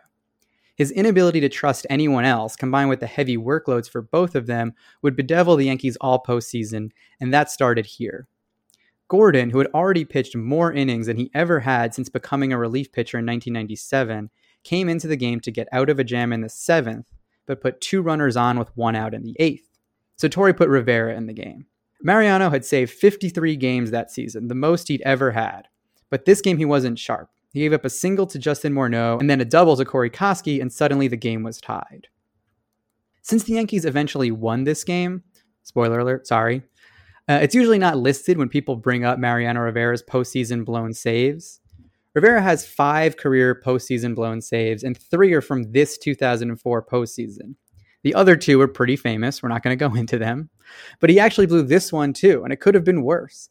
His 0.76 0.90
inability 0.90 1.40
to 1.40 1.48
trust 1.48 1.86
anyone 1.88 2.26
else, 2.26 2.54
combined 2.54 2.90
with 2.90 3.00
the 3.00 3.06
heavy 3.06 3.38
workloads 3.38 3.88
for 3.88 4.02
both 4.02 4.34
of 4.34 4.46
them, 4.46 4.74
would 5.00 5.16
bedevil 5.16 5.56
the 5.56 5.64
Yankees 5.64 5.96
all 6.02 6.22
postseason, 6.22 6.90
and 7.18 7.32
that 7.32 7.50
started 7.50 7.86
here. 7.86 8.28
Gordon, 9.14 9.50
who 9.50 9.58
had 9.58 9.68
already 9.72 10.04
pitched 10.04 10.34
more 10.34 10.72
innings 10.72 11.06
than 11.06 11.16
he 11.16 11.30
ever 11.34 11.60
had 11.60 11.94
since 11.94 12.08
becoming 12.08 12.52
a 12.52 12.58
relief 12.58 12.90
pitcher 12.90 13.16
in 13.16 13.24
1997, 13.24 14.28
came 14.64 14.88
into 14.88 15.06
the 15.06 15.14
game 15.14 15.38
to 15.38 15.52
get 15.52 15.68
out 15.70 15.88
of 15.88 16.00
a 16.00 16.04
jam 16.04 16.32
in 16.32 16.40
the 16.40 16.48
seventh, 16.48 17.06
but 17.46 17.60
put 17.60 17.80
two 17.80 18.02
runners 18.02 18.36
on 18.36 18.58
with 18.58 18.76
one 18.76 18.96
out 18.96 19.14
in 19.14 19.22
the 19.22 19.36
eighth. 19.38 19.78
So 20.16 20.26
Torre 20.26 20.52
put 20.52 20.68
Rivera 20.68 21.14
in 21.14 21.28
the 21.28 21.32
game. 21.32 21.66
Mariano 22.02 22.50
had 22.50 22.64
saved 22.64 22.90
53 22.90 23.54
games 23.54 23.92
that 23.92 24.10
season, 24.10 24.48
the 24.48 24.54
most 24.56 24.88
he'd 24.88 25.02
ever 25.02 25.30
had. 25.30 25.68
But 26.10 26.24
this 26.24 26.40
game 26.40 26.58
he 26.58 26.64
wasn't 26.64 26.98
sharp. 26.98 27.30
He 27.52 27.60
gave 27.60 27.72
up 27.72 27.84
a 27.84 27.90
single 27.90 28.26
to 28.26 28.38
Justin 28.40 28.74
Morneau 28.74 29.20
and 29.20 29.30
then 29.30 29.40
a 29.40 29.44
double 29.44 29.76
to 29.76 29.84
Corey 29.84 30.10
Koskie, 30.10 30.60
and 30.60 30.72
suddenly 30.72 31.06
the 31.06 31.16
game 31.16 31.44
was 31.44 31.60
tied. 31.60 32.08
Since 33.22 33.44
the 33.44 33.52
Yankees 33.52 33.84
eventually 33.84 34.32
won 34.32 34.64
this 34.64 34.82
game, 34.82 35.22
spoiler 35.62 36.00
alert, 36.00 36.26
sorry, 36.26 36.64
uh, 37.28 37.38
it's 37.42 37.54
usually 37.54 37.78
not 37.78 37.98
listed 37.98 38.38
when 38.38 38.48
people 38.48 38.76
bring 38.76 39.04
up 39.04 39.18
Mariano 39.18 39.60
Rivera's 39.60 40.02
postseason 40.02 40.64
blown 40.64 40.92
saves. 40.92 41.60
Rivera 42.14 42.42
has 42.42 42.66
five 42.66 43.16
career 43.16 43.60
postseason 43.64 44.14
blown 44.14 44.40
saves, 44.40 44.84
and 44.84 44.96
three 44.96 45.32
are 45.32 45.40
from 45.40 45.72
this 45.72 45.98
2004 45.98 46.84
postseason. 46.84 47.54
The 48.02 48.14
other 48.14 48.36
two 48.36 48.60
are 48.60 48.68
pretty 48.68 48.96
famous. 48.96 49.42
We're 49.42 49.48
not 49.48 49.62
going 49.62 49.76
to 49.76 49.88
go 49.88 49.94
into 49.98 50.18
them. 50.18 50.50
But 51.00 51.10
he 51.10 51.18
actually 51.18 51.46
blew 51.46 51.62
this 51.62 51.92
one 51.92 52.12
too, 52.12 52.44
and 52.44 52.52
it 52.52 52.60
could 52.60 52.74
have 52.74 52.84
been 52.84 53.02
worse. 53.02 53.48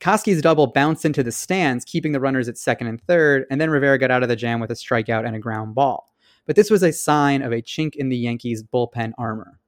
Koskie's 0.00 0.42
double 0.42 0.66
bounced 0.66 1.04
into 1.04 1.22
the 1.22 1.30
stands, 1.30 1.84
keeping 1.84 2.10
the 2.10 2.18
runners 2.18 2.48
at 2.48 2.58
second 2.58 2.88
and 2.88 3.00
third, 3.02 3.44
and 3.50 3.60
then 3.60 3.70
Rivera 3.70 3.98
got 3.98 4.10
out 4.10 4.24
of 4.24 4.28
the 4.28 4.34
jam 4.34 4.58
with 4.58 4.72
a 4.72 4.74
strikeout 4.74 5.24
and 5.24 5.36
a 5.36 5.38
ground 5.38 5.76
ball. 5.76 6.12
But 6.44 6.56
this 6.56 6.70
was 6.70 6.82
a 6.82 6.92
sign 6.92 7.40
of 7.40 7.52
a 7.52 7.62
chink 7.62 7.94
in 7.94 8.08
the 8.08 8.16
Yankees' 8.16 8.64
bullpen 8.64 9.12
armor. 9.16 9.60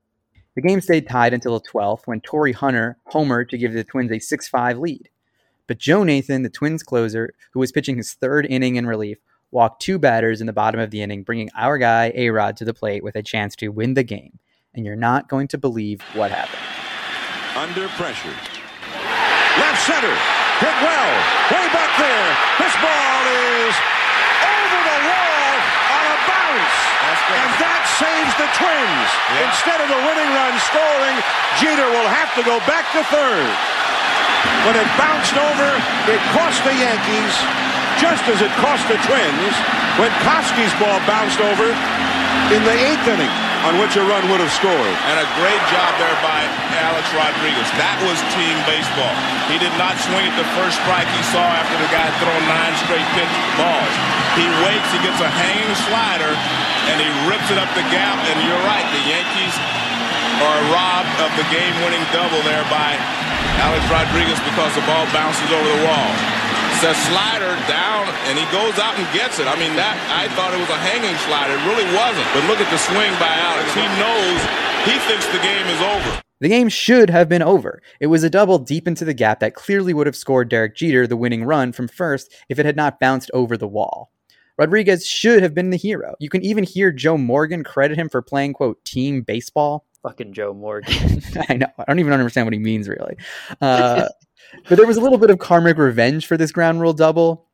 The 0.54 0.62
game 0.62 0.80
stayed 0.80 1.08
tied 1.08 1.34
until 1.34 1.58
the 1.58 1.68
12th 1.68 2.02
when 2.06 2.20
Torii 2.20 2.52
Hunter 2.52 2.96
homered 3.12 3.48
to 3.48 3.58
give 3.58 3.72
the 3.72 3.82
Twins 3.82 4.12
a 4.12 4.20
6 4.20 4.48
5 4.48 4.78
lead. 4.78 5.08
But 5.66 5.78
Joe 5.78 6.04
Nathan, 6.04 6.42
the 6.42 6.50
Twins 6.50 6.82
closer, 6.82 7.34
who 7.52 7.60
was 7.60 7.72
pitching 7.72 7.96
his 7.96 8.14
third 8.14 8.46
inning 8.46 8.76
in 8.76 8.86
relief, 8.86 9.18
walked 9.50 9.82
two 9.82 9.98
batters 9.98 10.40
in 10.40 10.46
the 10.46 10.52
bottom 10.52 10.80
of 10.80 10.90
the 10.90 11.02
inning, 11.02 11.22
bringing 11.22 11.50
our 11.56 11.78
guy, 11.78 12.12
A 12.14 12.30
Rod, 12.30 12.56
to 12.58 12.64
the 12.64 12.74
plate 12.74 13.02
with 13.02 13.16
a 13.16 13.22
chance 13.22 13.56
to 13.56 13.68
win 13.68 13.94
the 13.94 14.02
game. 14.04 14.38
And 14.74 14.84
you're 14.84 14.96
not 14.96 15.28
going 15.28 15.48
to 15.48 15.58
believe 15.58 16.02
what 16.12 16.30
happened. 16.30 16.62
Under 17.56 17.88
pressure. 17.94 18.34
Left 19.58 19.80
center. 19.82 20.14
Hit 20.58 20.76
well. 20.82 21.14
Way 21.50 21.66
back 21.70 21.90
there. 21.98 22.30
This 22.58 22.74
ball 22.82 23.22
is 23.30 23.74
over 24.42 24.80
the 24.86 24.98
wall 25.06 25.54
on 25.94 26.04
a 26.10 26.18
bounce. 26.26 26.78
And 27.24 27.50
that 27.56 27.82
saves 27.96 28.34
the 28.36 28.48
Twins. 28.52 29.10
Yeah. 29.32 29.48
Instead 29.48 29.78
of 29.80 29.88
the 29.88 30.00
winning 30.04 30.30
run 30.36 30.54
scoring, 30.68 31.16
Jeter 31.56 31.88
will 31.88 32.10
have 32.10 32.28
to 32.36 32.42
go 32.44 32.60
back 32.68 32.84
to 32.92 33.00
third. 33.08 33.48
But 34.68 34.76
it 34.76 34.88
bounced 35.00 35.36
over, 35.36 35.68
it 36.12 36.20
cost 36.36 36.60
the 36.68 36.76
Yankees 36.76 37.34
just 37.96 38.26
as 38.28 38.42
it 38.42 38.52
cost 38.60 38.84
the 38.90 38.98
Twins 39.06 39.54
when 39.96 40.10
Koskie's 40.26 40.72
ball 40.82 40.98
bounced 41.06 41.40
over 41.40 41.68
in 42.52 42.60
the 42.66 42.76
eighth 42.76 43.06
inning 43.08 43.30
on 43.64 43.80
which 43.80 43.96
a 43.96 44.04
run 44.04 44.20
would 44.28 44.44
have 44.44 44.52
scored. 44.52 44.94
And 45.08 45.16
a 45.16 45.28
great 45.40 45.62
job 45.72 45.90
there 45.96 46.18
by 46.20 46.44
Alex 46.84 47.08
Rodriguez. 47.16 47.64
That 47.80 47.96
was 48.04 48.20
team 48.36 48.56
baseball. 48.68 49.14
He 49.48 49.56
did 49.56 49.72
not 49.80 49.96
swing 50.04 50.28
at 50.28 50.36
the 50.36 50.44
first 50.52 50.76
strike 50.84 51.08
he 51.08 51.24
saw 51.32 51.40
after 51.40 51.76
the 51.80 51.88
guy 51.88 52.12
thrown 52.20 52.44
nine 52.44 52.74
straight 52.84 53.08
pitch 53.16 53.32
balls. 53.56 53.94
He 54.36 54.44
waits, 54.60 54.88
he 54.92 55.00
gets 55.00 55.16
a 55.24 55.30
hanging 55.32 55.72
slider, 55.88 56.36
and 56.90 56.96
he 57.00 57.08
rips 57.30 57.48
it 57.50 57.58
up 57.58 57.70
the 57.72 57.86
gap. 57.92 58.16
And 58.28 58.36
you're 58.44 58.64
right, 58.68 58.86
the 58.92 59.04
Yankees 59.08 59.54
are 60.42 60.60
robbed 60.74 61.14
of 61.22 61.30
the 61.38 61.46
game-winning 61.52 62.02
double 62.10 62.42
there 62.42 62.64
by 62.66 62.98
Alex 63.62 63.82
Rodriguez 63.86 64.40
because 64.42 64.72
the 64.74 64.84
ball 64.84 65.06
bounces 65.14 65.46
over 65.52 65.68
the 65.78 65.82
wall. 65.86 66.10
It's 66.74 66.82
a 66.82 66.94
slider 67.06 67.54
down, 67.70 68.10
and 68.26 68.34
he 68.34 68.44
goes 68.50 68.76
out 68.82 68.98
and 68.98 69.06
gets 69.14 69.38
it. 69.38 69.46
I 69.46 69.54
mean, 69.54 69.78
that 69.78 69.94
I 70.10 70.26
thought 70.34 70.50
it 70.50 70.58
was 70.58 70.68
a 70.74 70.80
hanging 70.82 71.14
slider. 71.22 71.54
It 71.54 71.64
really 71.70 71.86
wasn't. 71.94 72.26
But 72.34 72.44
look 72.50 72.58
at 72.58 72.66
the 72.66 72.82
swing 72.82 73.14
by 73.22 73.30
Alex. 73.30 73.70
He 73.78 73.86
knows, 73.94 74.40
he 74.82 74.98
thinks 75.06 75.24
the 75.30 75.38
game 75.38 75.66
is 75.70 75.80
over. 75.80 76.20
The 76.40 76.48
game 76.48 76.68
should 76.68 77.10
have 77.10 77.28
been 77.28 77.42
over. 77.42 77.80
It 78.00 78.08
was 78.08 78.24
a 78.24 78.28
double 78.28 78.58
deep 78.58 78.88
into 78.88 79.04
the 79.04 79.14
gap 79.14 79.38
that 79.40 79.54
clearly 79.54 79.94
would 79.94 80.06
have 80.06 80.16
scored 80.16 80.48
Derek 80.48 80.74
Jeter 80.74 81.06
the 81.06 81.16
winning 81.16 81.44
run 81.44 81.72
from 81.72 81.86
first 81.86 82.30
if 82.48 82.58
it 82.58 82.66
had 82.66 82.76
not 82.76 82.98
bounced 82.98 83.30
over 83.32 83.56
the 83.56 83.68
wall. 83.68 84.10
Rodriguez 84.56 85.06
should 85.06 85.42
have 85.42 85.54
been 85.54 85.70
the 85.70 85.76
hero. 85.76 86.14
You 86.20 86.28
can 86.28 86.42
even 86.44 86.64
hear 86.64 86.92
Joe 86.92 87.18
Morgan 87.18 87.64
credit 87.64 87.98
him 87.98 88.08
for 88.08 88.22
playing, 88.22 88.52
quote, 88.52 88.84
team 88.84 89.22
baseball. 89.22 89.84
Fucking 90.02 90.32
Joe 90.32 90.54
Morgan. 90.54 91.22
I 91.48 91.54
know. 91.54 91.66
I 91.78 91.84
don't 91.86 91.98
even 91.98 92.12
understand 92.12 92.46
what 92.46 92.52
he 92.52 92.58
means, 92.58 92.88
really. 92.88 93.16
Uh, 93.60 94.08
but 94.68 94.76
there 94.76 94.86
was 94.86 94.96
a 94.96 95.00
little 95.00 95.18
bit 95.18 95.30
of 95.30 95.38
karmic 95.38 95.78
revenge 95.78 96.26
for 96.26 96.36
this 96.36 96.52
ground 96.52 96.80
rule 96.80 96.92
double. 96.92 97.48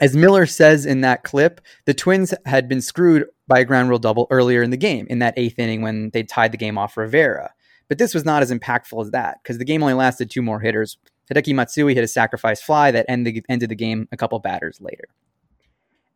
As 0.00 0.16
Miller 0.16 0.46
says 0.46 0.86
in 0.86 1.02
that 1.02 1.24
clip, 1.24 1.60
the 1.84 1.92
Twins 1.92 2.32
had 2.46 2.68
been 2.68 2.80
screwed 2.80 3.26
by 3.46 3.58
a 3.60 3.64
ground 3.64 3.90
rule 3.90 3.98
double 3.98 4.26
earlier 4.30 4.62
in 4.62 4.70
the 4.70 4.78
game, 4.78 5.06
in 5.10 5.18
that 5.18 5.34
eighth 5.36 5.58
inning 5.58 5.82
when 5.82 6.10
they 6.10 6.22
tied 6.22 6.52
the 6.52 6.56
game 6.56 6.78
off 6.78 6.96
Rivera. 6.96 7.52
But 7.86 7.98
this 7.98 8.14
was 8.14 8.24
not 8.24 8.42
as 8.42 8.50
impactful 8.50 9.02
as 9.02 9.10
that, 9.10 9.38
because 9.42 9.58
the 9.58 9.64
game 9.64 9.82
only 9.82 9.94
lasted 9.94 10.30
two 10.30 10.42
more 10.42 10.60
hitters. 10.60 10.96
Hideki 11.30 11.54
Matsui 11.54 11.94
hit 11.94 12.02
a 12.02 12.08
sacrifice 12.08 12.62
fly 12.62 12.90
that 12.92 13.06
ended, 13.08 13.44
ended 13.48 13.68
the 13.68 13.74
game 13.74 14.08
a 14.10 14.16
couple 14.16 14.38
batters 14.38 14.80
later. 14.80 15.04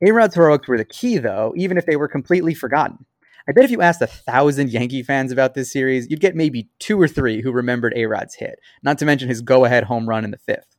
A-Rod's 0.04 0.34
heroics 0.34 0.68
were 0.68 0.78
the 0.78 0.84
key, 0.84 1.18
though, 1.18 1.52
even 1.56 1.78
if 1.78 1.86
they 1.86 1.96
were 1.96 2.08
completely 2.08 2.54
forgotten. 2.54 3.06
I 3.46 3.52
bet 3.52 3.64
if 3.64 3.70
you 3.70 3.82
asked 3.82 4.00
a 4.00 4.06
thousand 4.06 4.70
Yankee 4.70 5.02
fans 5.02 5.30
about 5.30 5.54
this 5.54 5.70
series, 5.70 6.08
you'd 6.08 6.20
get 6.20 6.34
maybe 6.34 6.68
two 6.78 7.00
or 7.00 7.06
three 7.06 7.42
who 7.42 7.52
remembered 7.52 7.92
A 7.94 8.06
Rod's 8.06 8.34
hit, 8.34 8.58
not 8.82 8.98
to 8.98 9.04
mention 9.04 9.28
his 9.28 9.42
go 9.42 9.64
ahead 9.64 9.84
home 9.84 10.08
run 10.08 10.24
in 10.24 10.30
the 10.30 10.38
fifth. 10.38 10.76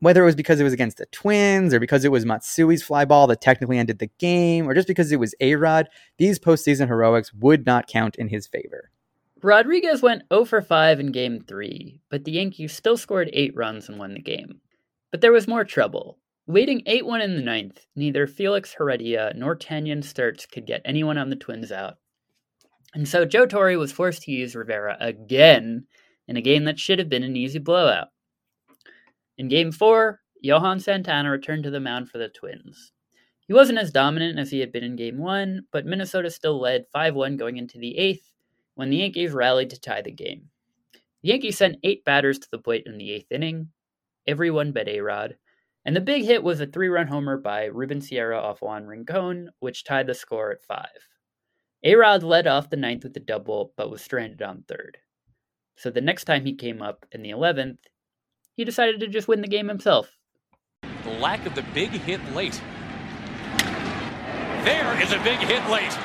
Whether 0.00 0.22
it 0.22 0.26
was 0.26 0.36
because 0.36 0.60
it 0.60 0.64
was 0.64 0.72
against 0.72 0.98
the 0.98 1.06
Twins, 1.06 1.74
or 1.74 1.80
because 1.80 2.04
it 2.04 2.12
was 2.12 2.24
Matsui's 2.24 2.82
fly 2.82 3.04
ball 3.04 3.26
that 3.26 3.40
technically 3.40 3.78
ended 3.78 3.98
the 3.98 4.10
game, 4.18 4.68
or 4.68 4.74
just 4.74 4.88
because 4.88 5.12
it 5.12 5.20
was 5.20 5.34
A 5.40 5.54
Rod, 5.54 5.88
these 6.18 6.38
postseason 6.38 6.88
heroics 6.88 7.32
would 7.34 7.66
not 7.66 7.86
count 7.86 8.16
in 8.16 8.28
his 8.28 8.46
favor. 8.46 8.90
Rodriguez 9.42 10.02
went 10.02 10.22
0 10.32 10.46
for 10.46 10.62
5 10.62 11.00
in 11.00 11.12
game 11.12 11.44
3, 11.46 12.00
but 12.08 12.24
the 12.24 12.32
Yankees 12.32 12.72
still 12.72 12.96
scored 12.96 13.30
8 13.32 13.54
runs 13.54 13.88
and 13.88 13.98
won 13.98 14.14
the 14.14 14.20
game. 14.20 14.60
But 15.10 15.20
there 15.20 15.32
was 15.32 15.46
more 15.46 15.64
trouble. 15.64 16.18
Waiting 16.48 16.82
8 16.86 17.04
1 17.04 17.20
in 17.22 17.34
the 17.34 17.42
ninth, 17.42 17.86
neither 17.96 18.28
Felix 18.28 18.72
Heredia 18.72 19.32
nor 19.34 19.56
Tanyon 19.56 19.98
Sturtze 19.98 20.48
could 20.48 20.64
get 20.64 20.80
anyone 20.84 21.18
on 21.18 21.28
the 21.28 21.34
Twins 21.34 21.72
out. 21.72 21.94
And 22.94 23.08
so 23.08 23.24
Joe 23.24 23.46
Torre 23.46 23.76
was 23.76 23.90
forced 23.90 24.22
to 24.22 24.30
use 24.30 24.54
Rivera 24.54 24.96
again 25.00 25.88
in 26.28 26.36
a 26.36 26.40
game 26.40 26.62
that 26.64 26.78
should 26.78 27.00
have 27.00 27.08
been 27.08 27.24
an 27.24 27.36
easy 27.36 27.58
blowout. 27.58 28.08
In 29.36 29.48
game 29.48 29.72
4, 29.72 30.20
Johan 30.40 30.78
Santana 30.78 31.32
returned 31.32 31.64
to 31.64 31.70
the 31.70 31.80
mound 31.80 32.10
for 32.10 32.18
the 32.18 32.28
Twins. 32.28 32.92
He 33.48 33.52
wasn't 33.52 33.78
as 33.80 33.90
dominant 33.90 34.38
as 34.38 34.52
he 34.52 34.60
had 34.60 34.70
been 34.70 34.84
in 34.84 34.94
game 34.94 35.18
1, 35.18 35.62
but 35.72 35.84
Minnesota 35.84 36.30
still 36.30 36.60
led 36.60 36.86
5 36.92 37.16
1 37.16 37.36
going 37.36 37.56
into 37.56 37.78
the 37.78 37.96
8th 37.98 38.30
when 38.76 38.90
the 38.90 38.98
Yankees 38.98 39.32
rallied 39.32 39.70
to 39.70 39.80
tie 39.80 40.02
the 40.02 40.12
game. 40.12 40.48
The 41.22 41.30
Yankees 41.30 41.58
sent 41.58 41.78
8 41.82 42.04
batters 42.04 42.38
to 42.38 42.48
the 42.52 42.58
plate 42.58 42.84
in 42.86 42.98
the 42.98 43.08
8th 43.08 43.32
inning, 43.32 43.70
everyone 44.28 44.70
but 44.70 44.86
A 44.86 45.00
Rod 45.00 45.36
And 45.86 45.94
the 45.94 46.00
big 46.00 46.24
hit 46.24 46.42
was 46.42 46.60
a 46.60 46.66
three 46.66 46.88
run 46.88 47.06
homer 47.06 47.38
by 47.38 47.66
Ruben 47.66 48.00
Sierra 48.00 48.40
off 48.40 48.60
Juan 48.60 48.86
Rincon, 48.86 49.50
which 49.60 49.84
tied 49.84 50.08
the 50.08 50.14
score 50.14 50.50
at 50.50 50.64
five. 50.64 51.08
Arod 51.84 52.24
led 52.24 52.48
off 52.48 52.70
the 52.70 52.76
ninth 52.76 53.04
with 53.04 53.16
a 53.16 53.20
double, 53.20 53.72
but 53.76 53.88
was 53.88 54.02
stranded 54.02 54.42
on 54.42 54.64
third. 54.66 54.98
So 55.76 55.90
the 55.90 56.00
next 56.00 56.24
time 56.24 56.44
he 56.44 56.54
came 56.54 56.82
up 56.82 57.06
in 57.12 57.22
the 57.22 57.30
11th, 57.30 57.78
he 58.56 58.64
decided 58.64 58.98
to 58.98 59.06
just 59.06 59.28
win 59.28 59.42
the 59.42 59.46
game 59.46 59.68
himself. 59.68 60.18
The 61.04 61.10
lack 61.20 61.46
of 61.46 61.54
the 61.54 61.64
big 61.72 61.90
hit 61.90 62.20
late. 62.34 62.60
There 64.64 65.00
is 65.00 65.12
a 65.12 65.22
big 65.22 65.38
hit 65.38 65.64
late. 65.70 65.96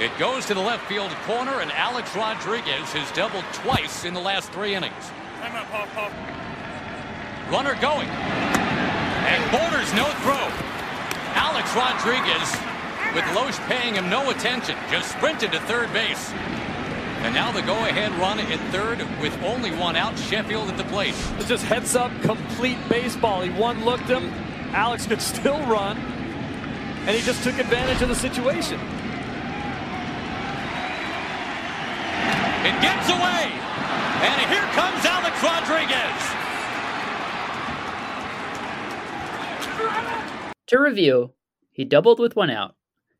It 0.00 0.18
goes 0.18 0.46
to 0.46 0.54
the 0.54 0.60
left 0.60 0.88
field 0.88 1.12
corner, 1.26 1.60
and 1.60 1.70
Alex 1.70 2.16
Rodriguez 2.16 2.92
has 2.92 3.08
doubled 3.12 3.44
twice 3.52 4.04
in 4.04 4.14
the 4.14 4.20
last 4.20 4.50
three 4.50 4.74
innings. 4.74 5.12
Runner 7.50 7.74
going. 7.80 8.08
And 8.08 9.50
Borders 9.50 9.92
no 9.94 10.06
throw. 10.22 10.48
Alex 11.36 11.74
Rodriguez, 11.74 12.50
with 13.14 13.24
Lohse 13.36 13.58
paying 13.68 13.94
him 13.94 14.08
no 14.08 14.30
attention, 14.30 14.76
just 14.90 15.10
sprinted 15.10 15.52
to 15.52 15.60
third 15.60 15.92
base. 15.92 16.32
And 17.22 17.34
now 17.34 17.52
the 17.52 17.62
go-ahead 17.62 18.12
run 18.18 18.38
at 18.38 18.60
third 18.72 18.98
with 19.20 19.36
only 19.42 19.70
one 19.70 19.96
out. 19.96 20.18
Sheffield 20.18 20.68
at 20.68 20.76
the 20.76 20.84
plate. 20.84 21.14
It's 21.38 21.48
just 21.48 21.64
heads 21.64 21.94
up, 21.94 22.10
complete 22.22 22.78
baseball. 22.88 23.42
He 23.42 23.50
one 23.50 23.84
looked 23.84 24.04
him. 24.04 24.30
Alex 24.74 25.06
could 25.06 25.22
still 25.22 25.58
run, 25.66 25.96
and 25.96 27.10
he 27.10 27.22
just 27.22 27.42
took 27.42 27.58
advantage 27.58 28.02
of 28.02 28.08
the 28.08 28.14
situation. 28.14 28.80
It 32.64 32.80
gets 32.82 33.08
away, 33.08 33.52
and 34.22 34.50
here 34.50 34.68
comes 34.72 35.04
Alex 35.04 35.42
Rodriguez. 35.42 36.44
To 40.68 40.78
review, 40.78 41.32
he 41.72 41.84
doubled 41.84 42.18
with 42.18 42.36
one 42.36 42.50
out, 42.50 42.74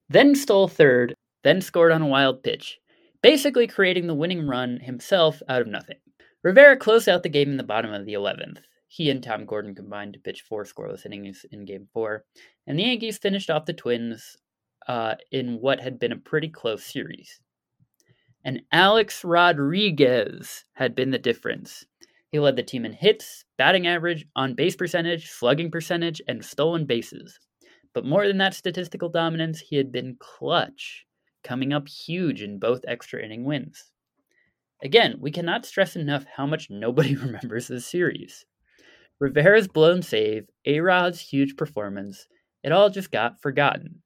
then 0.09 0.35
stole 0.35 0.69
third, 0.69 1.15
then 1.43 1.61
scored 1.61 1.93
on 1.93 2.03
a 2.03 2.07
wild 2.07 2.43
pitch, 2.43 2.79
basically 3.23 3.67
creating 3.67 4.07
the 4.07 4.15
winning 4.15 4.47
run 4.47 4.81
himself 4.81 5.43
out 5.49 5.61
of 5.61 5.67
nothing. 5.67 5.99
Rivera 6.43 6.77
closed 6.77 7.09
out 7.09 7.23
the 7.23 7.29
game 7.29 7.51
in 7.51 7.57
the 7.57 7.63
bottom 7.63 7.93
of 7.93 8.07
the 8.07 8.15
11th. 8.15 8.59
He 8.89 9.11
and 9.11 9.23
Tom 9.23 9.45
Gordon 9.45 9.75
combined 9.75 10.15
to 10.15 10.21
pitch 10.21 10.43
four 10.43 10.65
scoreless 10.65 11.05
innings 11.05 11.45
in 11.51 11.65
Game 11.65 11.89
4, 11.93 12.25
and 12.67 12.79
the 12.79 12.85
Yankees 12.85 13.19
finished 13.19 13.51
off 13.51 13.67
the 13.67 13.73
Twins 13.73 14.37
uh, 14.87 15.17
in 15.33 15.61
what 15.61 15.81
had 15.81 15.99
been 15.99 16.13
a 16.13 16.17
pretty 16.17 16.49
close 16.49 16.85
series. 16.85 17.41
And 18.45 18.63
Alex 18.73 19.25
Rodriguez 19.25 20.65
had 20.75 20.95
been 20.95 21.11
the 21.11 21.19
difference. 21.19 21.87
He 22.31 22.39
led 22.39 22.57
the 22.57 22.63
team 22.63 22.85
in 22.85 22.93
hits, 22.93 23.45
batting 23.57 23.87
average, 23.87 24.27
on 24.37 24.55
base 24.55 24.77
percentage, 24.77 25.31
slugging 25.31 25.71
percentage, 25.71 26.21
and 26.29 26.45
stolen 26.45 26.85
bases. 26.85 27.39
But 27.95 28.05
more 28.05 28.27
than 28.27 28.39
that 28.39 28.55
statistical 28.55 29.09
dominance, 29.09 29.61
he 29.61 29.77
had 29.77 29.91
been 29.91 30.17
clutch, 30.19 31.07
coming 31.43 31.73
up 31.73 31.89
huge 31.89 32.43
in 32.43 32.59
both 32.59 32.85
extra 32.87 33.25
inning 33.25 33.45
wins. 33.45 33.93
Again, 34.83 35.17
we 35.21 35.31
cannot 35.31 35.65
stress 35.65 35.97
enough 35.97 36.27
how 36.37 36.45
much 36.45 36.69
nobody 36.69 37.17
remembers 37.17 37.69
this 37.69 37.87
series. 37.87 38.45
Rivera's 39.21 39.69
blown 39.69 40.03
save, 40.03 40.49
A 40.67 40.81
Rod's 40.81 41.21
huge 41.21 41.57
performance, 41.57 42.27
it 42.65 42.73
all 42.73 42.91
just 42.91 43.13
got 43.13 43.41
forgotten. 43.41 44.03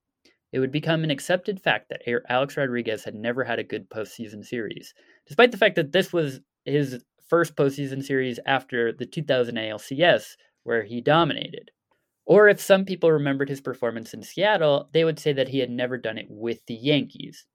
It 0.52 0.60
would 0.60 0.72
become 0.72 1.04
an 1.04 1.10
accepted 1.10 1.60
fact 1.60 1.90
that 1.90 2.02
Alex 2.28 2.56
Rodriguez 2.56 3.04
had 3.04 3.14
never 3.14 3.44
had 3.44 3.58
a 3.58 3.64
good 3.64 3.90
postseason 3.90 4.44
series, 4.44 4.94
despite 5.26 5.52
the 5.52 5.58
fact 5.58 5.76
that 5.76 5.92
this 5.92 6.12
was 6.12 6.40
his 6.64 7.02
first 7.28 7.54
postseason 7.54 8.02
series 8.02 8.40
after 8.46 8.92
the 8.92 9.04
2000 9.04 9.56
ALCS, 9.56 10.36
where 10.62 10.82
he 10.82 11.00
dominated. 11.00 11.70
Or 12.24 12.48
if 12.48 12.60
some 12.60 12.84
people 12.84 13.12
remembered 13.12 13.48
his 13.48 13.60
performance 13.60 14.14
in 14.14 14.22
Seattle, 14.22 14.88
they 14.92 15.04
would 15.04 15.18
say 15.18 15.32
that 15.34 15.48
he 15.48 15.58
had 15.58 15.70
never 15.70 15.96
done 15.98 16.18
it 16.18 16.26
with 16.28 16.64
the 16.66 16.74
Yankees. 16.74 17.46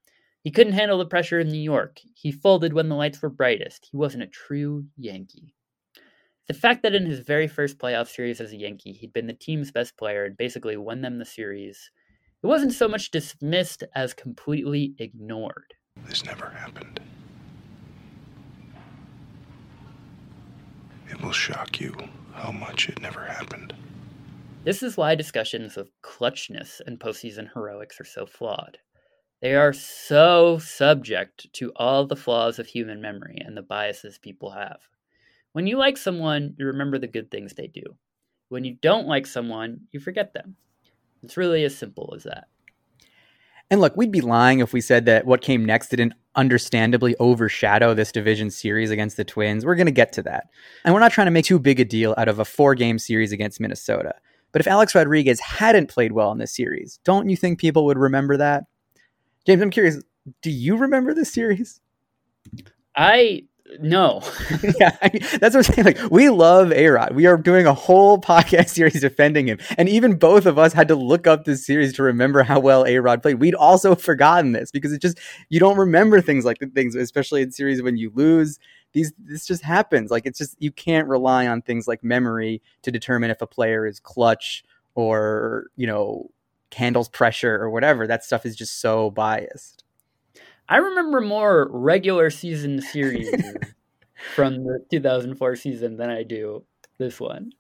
He 0.44 0.52
couldn't 0.52 0.74
handle 0.74 0.98
the 0.98 1.06
pressure 1.06 1.40
in 1.40 1.48
New 1.48 1.62
York. 1.62 2.00
He 2.16 2.32
folded 2.32 2.74
when 2.74 2.90
the 2.90 2.96
lights 2.96 3.22
were 3.22 3.30
brightest. 3.30 3.88
He 3.92 3.98
wasn't 3.98 4.24
a 4.24 4.28
true 4.28 4.86
Yankee. 4.98 5.54
The 6.48 6.54
fact 6.54 6.84
that 6.84 6.94
in 6.94 7.06
his 7.06 7.20
very 7.20 7.48
first 7.48 7.78
playoff 7.78 8.10
series 8.10 8.42
as 8.42 8.52
a 8.52 8.58
Yankee, 8.58 8.92
he'd 8.92 9.14
been 9.14 9.28
the 9.28 9.34
team's 9.34 9.72
best 9.72 9.98
player 9.98 10.26
and 10.26 10.36
basically 10.36 10.76
won 10.76 11.02
them 11.02 11.18
the 11.18 11.26
series 11.26 11.90
it 12.44 12.48
wasn't 12.48 12.74
so 12.74 12.90
much 12.90 13.10
dismissed 13.10 13.84
as 13.96 14.14
completely 14.14 14.96
ignored. 15.00 15.74
This 16.08 16.26
never 16.26 16.50
happened. 16.50 17.00
It 21.10 21.22
will 21.22 21.32
shock 21.32 21.80
you 21.80 21.96
how 22.34 22.52
much 22.52 22.90
it 22.90 23.02
never 23.02 23.24
happened. 23.24 23.74
This 24.66 24.84
is 24.84 24.98
why 24.98 25.16
discussions 25.16 25.78
of 25.78 25.92
clutchness 26.04 26.82
and 26.86 27.00
postseason 27.00 27.50
heroics 27.54 28.00
are 28.02 28.06
so 28.06 28.26
flawed. 28.26 28.78
They 29.42 29.56
are 29.56 29.74
so 29.74 30.58
subject 30.58 31.52
to 31.54 31.72
all 31.76 32.08
the 32.08 32.16
flaws 32.16 32.60
of 32.60 32.68
human 32.68 33.02
memory 33.02 33.38
and 33.46 33.56
the 33.56 33.62
biases 33.62 34.18
people 34.18 34.52
have. 34.52 34.80
When 35.54 35.68
you 35.68 35.78
like 35.78 35.98
someone, 35.98 36.56
you 36.58 36.66
remember 36.66 36.98
the 36.98 37.08
good 37.08 37.30
things 37.30 37.54
they 37.54 37.68
do. 37.68 37.84
When 38.50 38.64
you 38.64 38.78
don't 38.82 39.08
like 39.08 39.28
someone, 39.28 39.82
you 39.92 40.00
forget 40.00 40.34
them. 40.34 40.56
It's 41.24 41.38
really 41.38 41.64
as 41.64 41.76
simple 41.76 42.14
as 42.16 42.24
that. 42.24 42.48
And 43.72 43.82
look, 43.82 43.96
we'd 43.96 44.12
be 44.12 44.22
lying 44.22 44.60
if 44.60 44.74
we 44.74 44.82
said 44.82 45.06
that 45.06 45.26
what 45.26 45.42
came 45.42 45.66
next 45.66 45.90
didn't 45.90 46.14
understandably 46.36 47.16
overshadow 47.20 47.94
this 47.94 48.12
division 48.12 48.52
series 48.52 48.92
against 48.92 49.18
the 49.18 49.24
Twins. 49.24 49.66
We're 49.66 49.76
going 49.76 49.88
to 49.88 49.92
get 49.92 50.14
to 50.14 50.24
that. 50.24 50.50
And 50.84 50.94
we're 50.94 51.00
not 51.00 51.12
trying 51.12 51.26
to 51.26 51.32
make 51.32 51.46
too 51.46 51.60
big 51.60 51.80
a 51.80 51.86
deal 51.86 52.14
out 52.18 52.28
of 52.28 52.40
a 52.40 52.46
four 52.46 52.76
game 52.76 53.00
series 53.00 53.32
against 53.32 53.60
Minnesota. 53.60 54.14
But 54.52 54.62
if 54.62 54.68
Alex 54.68 54.94
Rodriguez 54.94 55.40
hadn't 55.40 55.90
played 55.90 56.12
well 56.12 56.32
in 56.32 56.38
this 56.38 56.56
series, 56.56 57.00
don't 57.04 57.30
you 57.30 57.38
think 57.38 57.60
people 57.60 57.86
would 57.86 57.98
remember 57.98 58.38
that? 58.38 58.66
James, 59.46 59.62
I'm 59.62 59.72
curious, 59.72 60.02
do 60.42 60.52
you 60.52 60.78
remember 60.78 61.14
this 61.14 61.34
series? 61.34 61.80
I 62.96 63.46
no. 63.80 64.22
yeah, 64.80 64.96
I 65.02 65.10
mean, 65.14 65.22
that's 65.40 65.56
what 65.56 65.68
I'm 65.68 65.74
saying. 65.74 65.86
Like, 65.86 66.12
we 66.12 66.30
love 66.30 66.70
Arod. 66.70 67.14
We 67.14 67.26
are 67.26 67.38
doing 67.38 67.66
a 67.66 67.74
whole 67.74 68.18
podcast 68.20 68.70
series 68.76 69.02
defending 69.02 69.48
him. 69.48 69.58
And 69.78 69.88
even 69.88 70.16
both 70.18 70.46
of 70.46 70.58
us 70.60 70.74
had 70.74 70.88
to 70.90 70.96
look 70.96 71.28
up 71.28 71.46
this 71.46 71.66
series 71.66 71.94
to 71.94 72.04
remember 72.04 72.44
how 72.44 72.60
well 72.60 72.84
Arod 72.84 73.22
played. 73.22 73.40
We'd 73.40 73.56
also 73.56 73.96
forgotten 74.04 74.52
this 74.52 74.72
because 74.72 74.92
it 74.92 75.02
just, 75.02 75.20
you 75.50 75.60
don't 75.60 75.78
remember 75.78 76.22
things 76.22 76.46
like 76.46 76.60
the 76.60 76.68
things, 76.68 76.96
especially 76.96 77.42
in 77.42 77.52
series 77.52 77.82
when 77.82 77.98
you 77.98 78.12
lose. 78.14 78.60
These, 78.92 79.14
this 79.18 79.46
just 79.46 79.64
happens. 79.64 80.12
Like, 80.12 80.26
it's 80.26 80.38
just, 80.38 80.56
you 80.60 80.72
can't 80.72 81.08
rely 81.08 81.48
on 81.48 81.62
things 81.62 81.88
like 81.88 82.04
memory 82.04 82.62
to 82.84 82.92
determine 82.92 83.32
if 83.32 83.42
a 83.42 83.48
player 83.48 83.88
is 83.88 84.00
clutch 84.00 84.64
or, 84.94 85.68
you 85.76 85.88
know, 85.88 86.30
handles 86.76 87.10
pressure 87.10 87.56
or 87.62 87.70
whatever. 87.70 88.08
That 88.08 88.24
stuff 88.24 88.46
is 88.46 88.56
just 88.56 88.82
so 88.82 89.10
biased. 89.10 89.83
I 90.70 90.78
remember 90.78 91.22
more 91.22 91.68
regular 91.72 92.30
season 92.30 92.82
series 92.82 93.30
from 94.36 94.64
the 94.64 94.84
2004 94.92 95.56
season 95.56 95.98
than 95.98 96.10
I 96.10 96.24
do 96.24 96.64
this 96.98 97.20
one. 97.20 97.52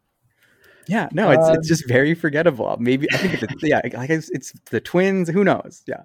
Yeah, 0.87 1.09
no, 1.13 1.31
it's 1.31 1.47
um, 1.47 1.55
it's 1.55 1.67
just 1.67 1.87
very 1.87 2.13
forgettable. 2.13 2.75
Maybe 2.79 3.07
I 3.13 3.17
think 3.17 3.41
it's 3.41 3.53
yeah, 3.63 3.81
like 3.93 4.09
it's, 4.09 4.29
it's 4.31 4.53
the 4.69 4.81
Twins. 4.81 5.29
Who 5.29 5.43
knows? 5.43 5.81
Yeah, 5.87 6.03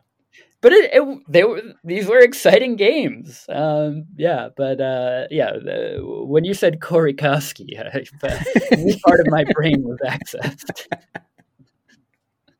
but 0.60 0.72
it, 0.72 0.90
it 0.92 1.18
they 1.28 1.44
were 1.44 1.62
these 1.84 2.06
were 2.06 2.18
exciting 2.18 2.76
games. 2.76 3.44
Um, 3.48 4.06
yeah, 4.16 4.48
but 4.56 4.80
uh, 4.80 5.26
yeah, 5.30 5.52
the, 5.52 5.98
when 6.02 6.44
you 6.44 6.54
said 6.54 6.80
Corey 6.80 7.14
Koskie, 7.14 7.76
part 9.04 9.20
of 9.20 9.26
my 9.28 9.44
brain 9.52 9.82
was 9.82 9.98
accessed. 10.04 10.86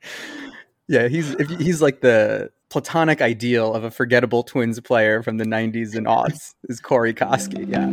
yeah, 0.89 1.09
he's 1.09 1.35
he's 1.59 1.83
like 1.83 2.01
the 2.01 2.51
platonic 2.71 3.21
ideal 3.23 3.75
of 3.75 3.85
a 3.85 3.91
forgettable 3.91 4.43
Twins 4.43 4.81
player 4.81 5.23
from 5.23 5.39
the 5.39 5.45
90s 5.45 5.95
and 5.95 6.07
aughts 6.07 6.55
is 6.69 6.81
Corey 6.81 7.15
Koskie. 7.15 7.69
Yeah. 7.69 7.89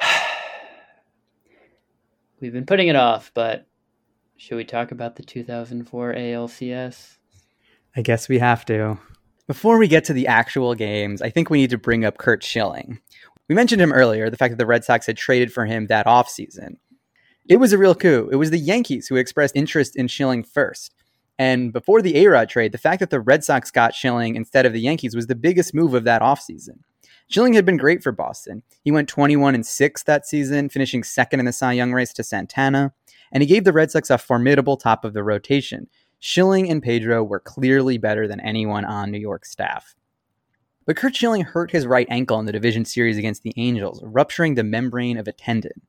We've 2.40 2.52
been 2.52 2.66
putting 2.66 2.88
it 2.88 2.96
off, 2.96 3.30
but 3.34 3.66
should 4.36 4.56
we 4.56 4.64
talk 4.64 4.90
about 4.90 5.16
the 5.16 5.22
2004 5.22 6.14
ALCS? 6.14 7.16
I 7.96 8.02
guess 8.02 8.28
we 8.28 8.38
have 8.38 8.64
to. 8.66 8.98
Before 9.46 9.78
we 9.78 9.86
get 9.86 10.04
to 10.06 10.12
the 10.12 10.26
actual 10.26 10.74
games, 10.74 11.22
I 11.22 11.30
think 11.30 11.50
we 11.50 11.58
need 11.58 11.70
to 11.70 11.78
bring 11.78 12.04
up 12.04 12.18
Curt 12.18 12.42
Schilling. 12.42 12.98
We 13.48 13.54
mentioned 13.54 13.80
him 13.80 13.92
earlier, 13.92 14.28
the 14.28 14.36
fact 14.36 14.52
that 14.52 14.58
the 14.58 14.66
Red 14.66 14.84
Sox 14.84 15.06
had 15.06 15.16
traded 15.16 15.52
for 15.52 15.66
him 15.66 15.86
that 15.86 16.06
offseason. 16.06 16.78
It 17.48 17.58
was 17.58 17.72
a 17.72 17.78
real 17.78 17.94
coup. 17.94 18.28
It 18.32 18.36
was 18.36 18.50
the 18.50 18.58
Yankees 18.58 19.06
who 19.06 19.14
expressed 19.14 19.54
interest 19.54 19.94
in 19.94 20.08
Schilling 20.08 20.42
first. 20.42 20.94
And 21.38 21.72
before 21.72 22.02
the 22.02 22.16
A-Rod 22.16 22.48
trade, 22.48 22.72
the 22.72 22.78
fact 22.78 22.98
that 23.00 23.10
the 23.10 23.20
Red 23.20 23.44
Sox 23.44 23.70
got 23.70 23.94
Schilling 23.94 24.34
instead 24.34 24.66
of 24.66 24.72
the 24.72 24.80
Yankees 24.80 25.14
was 25.14 25.28
the 25.28 25.36
biggest 25.36 25.72
move 25.72 25.94
of 25.94 26.04
that 26.04 26.22
offseason. 26.22 26.78
Schilling 27.28 27.52
had 27.52 27.64
been 27.64 27.76
great 27.76 28.02
for 28.02 28.10
Boston. 28.10 28.62
He 28.82 28.90
went 28.90 29.08
21 29.08 29.54
and 29.54 29.66
6 29.66 30.02
that 30.04 30.26
season, 30.26 30.68
finishing 30.68 31.04
second 31.04 31.38
in 31.38 31.46
the 31.46 31.52
Cy 31.52 31.72
Young 31.72 31.92
race 31.92 32.12
to 32.14 32.24
Santana, 32.24 32.92
and 33.30 33.42
he 33.42 33.48
gave 33.48 33.64
the 33.64 33.72
Red 33.72 33.90
Sox 33.90 34.10
a 34.10 34.18
formidable 34.18 34.76
top 34.76 35.04
of 35.04 35.12
the 35.12 35.22
rotation. 35.22 35.88
Schilling 36.18 36.68
and 36.70 36.82
Pedro 36.82 37.22
were 37.22 37.40
clearly 37.40 37.98
better 37.98 38.26
than 38.26 38.40
anyone 38.40 38.84
on 38.84 39.10
New 39.10 39.18
York's 39.18 39.50
staff. 39.50 39.94
But 40.84 40.96
Curt 40.96 41.14
Schilling 41.14 41.42
hurt 41.42 41.70
his 41.70 41.86
right 41.86 42.06
ankle 42.10 42.40
in 42.40 42.46
the 42.46 42.52
division 42.52 42.84
series 42.84 43.18
against 43.18 43.42
the 43.42 43.54
Angels, 43.56 44.02
rupturing 44.04 44.54
the 44.54 44.64
membrane 44.64 45.18
of 45.18 45.28
a 45.28 45.32
tendon. 45.32 45.82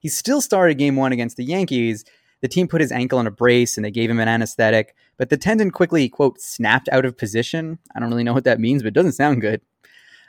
He 0.00 0.08
still 0.08 0.40
started 0.40 0.78
game 0.78 0.96
one 0.96 1.12
against 1.12 1.36
the 1.36 1.44
Yankees. 1.44 2.04
The 2.42 2.48
team 2.48 2.68
put 2.68 2.80
his 2.80 2.92
ankle 2.92 3.18
in 3.18 3.26
a 3.26 3.30
brace 3.30 3.76
and 3.76 3.84
they 3.84 3.90
gave 3.90 4.10
him 4.10 4.20
an 4.20 4.28
anesthetic, 4.28 4.94
but 5.16 5.30
the 5.30 5.36
tendon 5.36 5.70
quickly, 5.70 6.08
quote, 6.08 6.40
snapped 6.40 6.88
out 6.92 7.04
of 7.04 7.16
position. 7.16 7.78
I 7.94 8.00
don't 8.00 8.10
really 8.10 8.24
know 8.24 8.34
what 8.34 8.44
that 8.44 8.60
means, 8.60 8.82
but 8.82 8.88
it 8.88 8.94
doesn't 8.94 9.12
sound 9.12 9.40
good. 9.40 9.60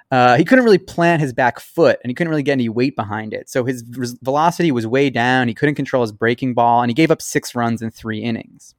Uh, 0.09 0.37
he 0.37 0.45
couldn't 0.45 0.63
really 0.63 0.77
plant 0.77 1.21
his 1.21 1.33
back 1.33 1.59
foot 1.59 1.99
and 2.01 2.09
he 2.09 2.13
couldn't 2.13 2.29
really 2.29 2.43
get 2.43 2.53
any 2.53 2.69
weight 2.69 2.95
behind 2.95 3.33
it. 3.33 3.49
So 3.49 3.65
his 3.65 3.83
velocity 4.21 4.71
was 4.71 4.87
way 4.87 5.09
down. 5.09 5.49
He 5.49 5.53
couldn't 5.53 5.75
control 5.75 6.01
his 6.01 6.13
breaking 6.13 6.53
ball 6.53 6.81
and 6.81 6.89
he 6.89 6.93
gave 6.93 7.11
up 7.11 7.21
six 7.21 7.53
runs 7.53 7.81
in 7.81 7.91
three 7.91 8.19
innings. 8.19 8.73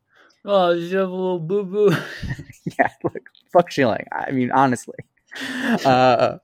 Oh, 0.45 0.75
have 0.75 0.93
a 0.93 1.05
little 1.05 1.39
boo 1.39 1.65
boo. 1.65 1.97
yeah, 2.79 2.89
look, 3.05 3.29
fuck 3.53 3.71
Schilling. 3.71 4.07
I 4.11 4.31
mean, 4.31 4.51
honestly. 4.51 4.97
Uh, 5.85 6.39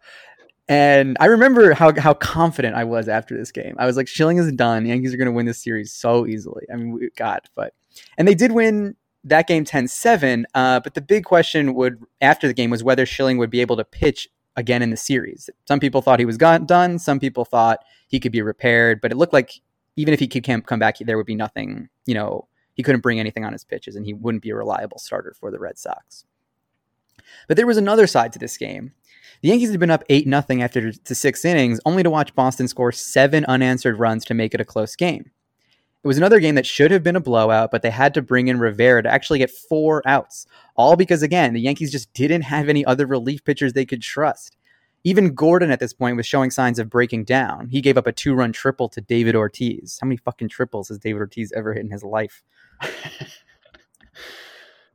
and 0.69 1.17
I 1.21 1.27
remember 1.27 1.75
how, 1.75 1.93
how 1.99 2.15
confident 2.15 2.75
I 2.75 2.85
was 2.85 3.09
after 3.09 3.37
this 3.37 3.53
game. 3.53 3.75
I 3.79 3.87
was 3.87 3.97
like, 3.97 4.09
Schilling 4.09 4.39
is 4.39 4.51
done. 4.53 4.87
Yankees 4.87 5.13
are 5.13 5.19
going 5.19 5.27
to 5.27 5.33
win 5.33 5.47
this 5.47 5.63
series 5.63 5.93
so 5.93 6.27
easily. 6.27 6.65
I 6.73 6.77
mean, 6.77 6.93
we, 6.93 7.11
God, 7.17 7.41
but. 7.55 7.75
And 8.17 8.27
they 8.27 8.35
did 8.35 8.53
win 8.53 8.97
that 9.25 9.47
game 9.47 9.65
10 9.65 9.89
7. 9.89 10.47
Uh, 10.55 10.81
but 10.81 10.95
the 10.95 11.01
big 11.01 11.25
question 11.25 11.75
would 11.75 12.03
after 12.21 12.47
the 12.47 12.55
game 12.55 12.71
was 12.71 12.83
whether 12.83 13.05
Schilling 13.07 13.39
would 13.39 13.51
be 13.51 13.61
able 13.61 13.77
to 13.77 13.85
pitch 13.85 14.29
again 14.57 14.83
in 14.83 14.91
the 14.91 14.97
series. 14.97 15.51
Some 15.67 15.81
people 15.81 16.01
thought 16.01 16.19
he 16.19 16.25
was 16.25 16.37
got, 16.37 16.67
done. 16.67 16.99
Some 16.99 17.21
people 17.21 17.45
thought 17.45 17.85
he 18.09 18.21
could 18.21 18.33
be 18.33 18.43
repaired, 18.43 19.01
but 19.01 19.13
it 19.13 19.17
looked 19.17 19.33
like 19.33 19.61
even 19.97 20.15
if 20.15 20.21
he 20.21 20.29
could 20.29 20.45
come 20.45 20.79
back, 20.79 20.99
there 20.99 21.17
would 21.17 21.27
be 21.27 21.35
nothing. 21.35 21.89
You 22.07 22.15
know, 22.15 22.49
he 22.75 22.83
couldn't 22.83 23.01
bring 23.01 23.21
anything 23.21 23.45
on 23.45 23.53
his 23.53 23.65
pitches, 23.65 23.97
and 23.97 24.05
he 24.05 24.15
wouldn't 24.15 24.43
be 24.43 24.51
a 24.51 24.57
reliable 24.57 24.99
starter 24.99 25.35
for 25.39 25.51
the 25.51 25.59
Red 25.59 25.79
Sox. 25.79 26.25
But 27.49 27.57
there 27.57 27.67
was 27.67 27.77
another 27.77 28.07
side 28.07 28.33
to 28.33 28.39
this 28.39 28.57
game. 28.57 28.93
The 29.43 29.49
Yankees 29.49 29.71
had 29.71 29.81
been 29.81 29.91
up 29.91 30.05
eight 30.09 30.27
nothing 30.27 30.63
after 30.63 30.93
to 30.93 31.15
six 31.15 31.45
innings, 31.45 31.81
only 31.85 32.03
to 32.03 32.11
watch 32.11 32.35
Boston 32.35 32.69
score 32.69 32.93
seven 32.93 33.45
unanswered 33.47 33.99
runs 33.99 34.25
to 34.27 34.35
make 34.35 34.55
it 34.55 34.61
a 34.61 34.65
close 34.65 34.97
game. 34.97 35.31
It 36.05 36.09
was 36.09 36.19
another 36.19 36.39
game 36.39 36.55
that 36.57 36.67
should 36.67 36.91
have 36.91 37.03
been 37.03 37.17
a 37.17 37.21
blowout, 37.21 37.71
but 37.71 37.81
they 37.81 37.91
had 37.91 38.13
to 38.13 38.21
bring 38.21 38.49
in 38.49 38.59
Rivera 38.59 39.03
to 39.03 39.11
actually 39.11 39.39
get 39.39 39.51
four 39.51 40.03
outs. 40.05 40.47
All 40.77 40.97
because, 40.97 41.23
again, 41.23 41.55
the 41.55 41.63
Yankees 41.63 41.91
just 41.91 42.13
didn't 42.13 42.43
have 42.43 42.69
any 42.69 42.85
other 42.85 43.07
relief 43.07 43.43
pitchers 43.43 43.73
they 43.73 43.87
could 43.87 44.03
trust. 44.03 44.59
Even 45.03 45.35
Gordon 45.35 45.71
at 45.71 45.81
this 45.81 45.95
point 45.95 46.19
was 46.19 46.27
showing 46.27 46.51
signs 46.51 46.79
of 46.79 46.91
breaking 46.91 47.25
down. 47.25 47.69
He 47.69 47.81
gave 47.81 47.97
up 47.97 48.07
a 48.07 48.13
two 48.13 48.35
run 48.35 48.53
triple 48.53 48.91
to 48.91 49.01
David 49.01 49.35
Ortiz. 49.35 49.99
How 49.99 50.07
many 50.07 50.19
fucking 50.19 50.51
triples 50.51 50.89
has 50.89 50.99
David 50.99 51.21
Ortiz 51.21 51.53
ever 51.53 51.73
hit 51.73 51.85
in 51.85 51.91
his 51.91 52.05
life? 52.05 52.43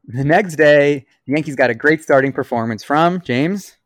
the 0.05 0.23
next 0.23 0.57
day, 0.57 1.07
the 1.25 1.34
Yankees 1.34 1.55
got 1.55 1.71
a 1.71 1.75
great 1.75 2.03
starting 2.03 2.34
performance 2.34 2.84
from 2.84 3.19
James. 3.21 3.78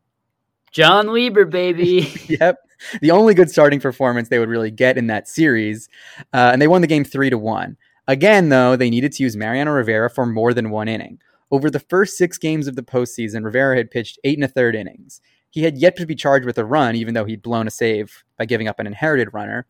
Jon 0.74 1.14
Lieber, 1.14 1.46
baby. 1.46 2.12
yep 2.28 2.58
the 3.02 3.12
only 3.12 3.34
good 3.34 3.50
starting 3.50 3.80
performance 3.80 4.30
they 4.30 4.40
would 4.40 4.50
really 4.50 4.72
get 4.72 4.98
in 4.98 5.08
that 5.08 5.28
series. 5.28 5.90
Uh, 6.34 6.50
and 6.52 6.62
they 6.62 6.68
won 6.68 6.82
the 6.82 6.88
game 6.88 7.04
three 7.04 7.30
to 7.30 7.38
one. 7.38 7.78
Again, 8.08 8.50
though, 8.50 8.76
they 8.76 8.90
needed 8.90 9.14
to 9.14 9.24
use 9.24 9.38
Mariano 9.38 9.72
Rivera 9.72 10.10
for 10.10 10.26
more 10.26 10.54
than 10.54 10.70
one 10.70 10.88
inning. 10.88 11.20
Over 11.52 11.70
the 11.70 11.80
first 11.80 12.18
six 12.18 12.38
games 12.38 12.68
of 12.68 12.76
the 12.76 12.84
postseason, 12.84 13.46
Rivera 13.46 13.78
had 13.78 13.92
pitched 13.92 14.20
eight 14.24 14.38
and 14.38 14.44
a 14.44 14.48
third 14.48 14.76
innings. 14.76 15.22
He 15.52 15.64
had 15.64 15.78
yet 15.78 15.96
to 15.98 16.06
be 16.06 16.16
charged 16.16 16.46
with 16.46 16.58
a 16.58 16.66
run, 16.66 16.96
even 16.96 17.14
though 17.14 17.26
he'd 17.26 17.44
blown 17.44 17.68
a 17.68 17.72
save 17.72 18.24
by 18.38 18.46
giving 18.46 18.68
up 18.68 18.80
an 18.80 18.88
inherited 18.88 19.34
runner. 19.34 19.68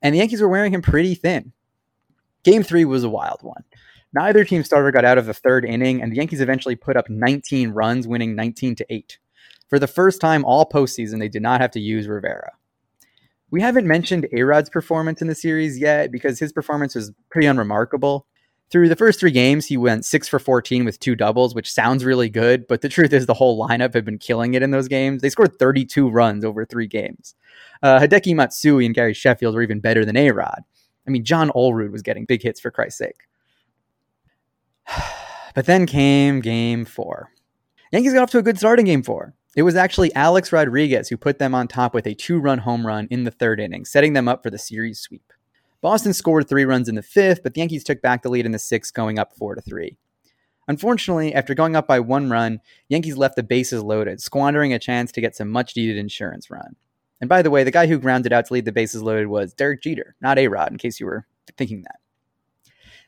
And 0.00 0.14
the 0.14 0.18
Yankees 0.18 0.40
were 0.40 0.48
wearing 0.48 0.72
him 0.72 0.82
pretty 0.82 1.14
thin. 1.14 1.52
Game 2.44 2.62
three 2.62 2.84
was 2.84 3.04
a 3.04 3.08
wild 3.08 3.42
one. 3.42 3.64
Neither 4.12 4.44
team 4.44 4.62
starter 4.62 4.92
got 4.92 5.04
out 5.04 5.18
of 5.18 5.26
the 5.26 5.34
third 5.34 5.64
inning, 5.64 6.00
and 6.00 6.12
the 6.12 6.16
Yankees 6.16 6.40
eventually 6.40 6.76
put 6.76 6.96
up 6.96 7.10
19 7.10 7.70
runs, 7.70 8.06
winning 8.06 8.36
19 8.36 8.76
to 8.76 8.86
8. 8.88 9.18
For 9.68 9.78
the 9.78 9.86
first 9.86 10.20
time 10.20 10.44
all 10.44 10.68
postseason, 10.68 11.18
they 11.18 11.28
did 11.28 11.42
not 11.42 11.60
have 11.60 11.70
to 11.72 11.80
use 11.80 12.06
Rivera. 12.06 12.52
We 13.50 13.60
haven't 13.60 13.86
mentioned 13.86 14.26
A-Rod's 14.32 14.70
performance 14.70 15.22
in 15.22 15.28
the 15.28 15.34
series 15.34 15.78
yet 15.78 16.10
because 16.10 16.38
his 16.38 16.52
performance 16.52 16.94
was 16.94 17.12
pretty 17.30 17.46
unremarkable. 17.46 18.26
Through 18.70 18.88
the 18.88 18.96
first 18.96 19.20
three 19.20 19.30
games, 19.30 19.66
he 19.66 19.76
went 19.76 20.04
6 20.04 20.26
for 20.26 20.38
14 20.38 20.84
with 20.84 20.98
two 20.98 21.14
doubles, 21.14 21.54
which 21.54 21.70
sounds 21.70 22.04
really 22.04 22.28
good, 22.28 22.66
but 22.66 22.80
the 22.80 22.88
truth 22.90 23.12
is 23.12 23.26
the 23.26 23.34
whole 23.34 23.64
lineup 23.64 23.94
had 23.94 24.04
been 24.04 24.18
killing 24.18 24.54
it 24.54 24.62
in 24.62 24.70
those 24.70 24.88
games. 24.88 25.22
They 25.22 25.30
scored 25.30 25.58
32 25.58 26.08
runs 26.08 26.44
over 26.44 26.64
three 26.64 26.88
games. 26.88 27.34
Uh, 27.82 28.00
Hideki 28.00 28.34
Matsui 28.34 28.86
and 28.86 28.94
Gary 28.94 29.14
Sheffield 29.14 29.54
were 29.54 29.62
even 29.62 29.80
better 29.80 30.04
than 30.04 30.16
A-Rod. 30.16 30.62
I 31.06 31.10
mean, 31.10 31.24
John 31.24 31.50
Olerud 31.50 31.92
was 31.92 32.02
getting 32.02 32.24
big 32.24 32.42
hits 32.42 32.58
for 32.60 32.70
Christ's 32.70 32.98
sake. 32.98 33.20
But 35.54 35.66
then 35.66 35.86
came 35.86 36.40
game 36.40 36.84
four. 36.84 37.30
Yankees 37.92 38.12
got 38.12 38.24
off 38.24 38.30
to 38.32 38.38
a 38.38 38.42
good 38.42 38.58
starting 38.58 38.86
game 38.86 39.04
four. 39.04 39.34
It 39.56 39.62
was 39.62 39.76
actually 39.76 40.12
Alex 40.14 40.52
Rodriguez 40.52 41.08
who 41.08 41.16
put 41.16 41.38
them 41.38 41.54
on 41.54 41.68
top 41.68 41.94
with 41.94 42.06
a 42.06 42.14
two 42.14 42.40
run 42.40 42.58
home 42.58 42.84
run 42.84 43.06
in 43.10 43.22
the 43.22 43.30
third 43.30 43.60
inning, 43.60 43.84
setting 43.84 44.12
them 44.12 44.26
up 44.26 44.42
for 44.42 44.50
the 44.50 44.58
series 44.58 44.98
sweep. 44.98 45.32
Boston 45.80 46.12
scored 46.12 46.48
three 46.48 46.64
runs 46.64 46.88
in 46.88 46.96
the 46.96 47.02
fifth, 47.02 47.42
but 47.42 47.54
the 47.54 47.60
Yankees 47.60 47.84
took 47.84 48.02
back 48.02 48.22
the 48.22 48.30
lead 48.30 48.46
in 48.46 48.52
the 48.52 48.58
sixth, 48.58 48.94
going 48.94 49.18
up 49.18 49.36
four 49.36 49.54
to 49.54 49.60
three. 49.60 49.96
Unfortunately, 50.66 51.34
after 51.34 51.54
going 51.54 51.76
up 51.76 51.86
by 51.86 52.00
one 52.00 52.30
run, 52.30 52.60
Yankees 52.88 53.16
left 53.16 53.36
the 53.36 53.42
bases 53.42 53.82
loaded, 53.82 54.20
squandering 54.20 54.72
a 54.72 54.78
chance 54.78 55.12
to 55.12 55.20
get 55.20 55.36
some 55.36 55.50
much 55.50 55.76
needed 55.76 55.98
insurance 55.98 56.50
run. 56.50 56.74
And 57.20 57.28
by 57.28 57.42
the 57.42 57.50
way, 57.50 57.62
the 57.62 57.70
guy 57.70 57.86
who 57.86 57.98
grounded 57.98 58.32
out 58.32 58.46
to 58.46 58.54
lead 58.54 58.64
the 58.64 58.72
bases 58.72 59.02
loaded 59.02 59.28
was 59.28 59.52
Derek 59.52 59.82
Jeter, 59.82 60.16
not 60.20 60.38
A 60.38 60.48
Rod, 60.48 60.72
in 60.72 60.78
case 60.78 60.98
you 60.98 61.06
were 61.06 61.26
thinking 61.56 61.82
that. 61.82 62.00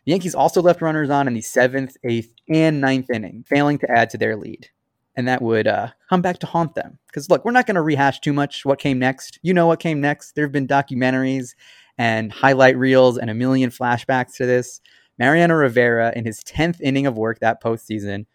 The 0.05 0.13
Yankees 0.13 0.35
also 0.35 0.63
left 0.63 0.83
runners 0.83 1.11
on 1.11 1.27
in 1.27 1.35
the 1.35 1.41
seventh, 1.41 1.97
eighth, 2.05 2.33
and 2.49 2.81
ninth 2.81 3.11
inning, 3.11 3.45
failing 3.49 3.79
to 3.79 3.91
add 3.91 4.11
to 4.11 4.19
their 4.19 4.37
lead 4.37 4.69
and 5.17 5.27
that 5.27 5.43
would 5.43 5.67
uh, 5.67 5.89
come 6.09 6.23
back 6.23 6.39
to 6.41 6.47
haunt 6.47 6.75
them. 6.75 6.99
Because 7.07 7.31
look, 7.31 7.45
we're 7.45 7.53
not 7.53 7.67
going 7.67 7.77
to 7.77 7.83
rehash 7.83 8.21
too 8.21 8.33
much 8.33 8.65
what 8.65 8.79
came 8.79 8.99
next. 8.99 9.39
You 9.43 9.55
know 9.55 9.67
what 9.67 9.81
came 9.81 10.01
next. 10.01 10.35
There 10.35 10.45
have 10.45 10.53
been 10.53 10.69
documentaries 10.69 11.55
and 11.99 12.31
highlight 12.31 12.77
reels 12.77 13.17
and 13.17 13.31
a 13.31 13.35
million 13.35 13.71
flashbacks 13.71 14.35
to 14.37 14.47
this. 14.47 14.81
Mariano 15.19 15.55
Rivera, 15.55 16.13
in 16.15 16.27
his 16.27 16.41
10th 16.41 16.81
inning 16.83 17.07
of 17.07 17.17
work 17.17 17.41
that 17.41 17.63
postseason, 17.63 18.27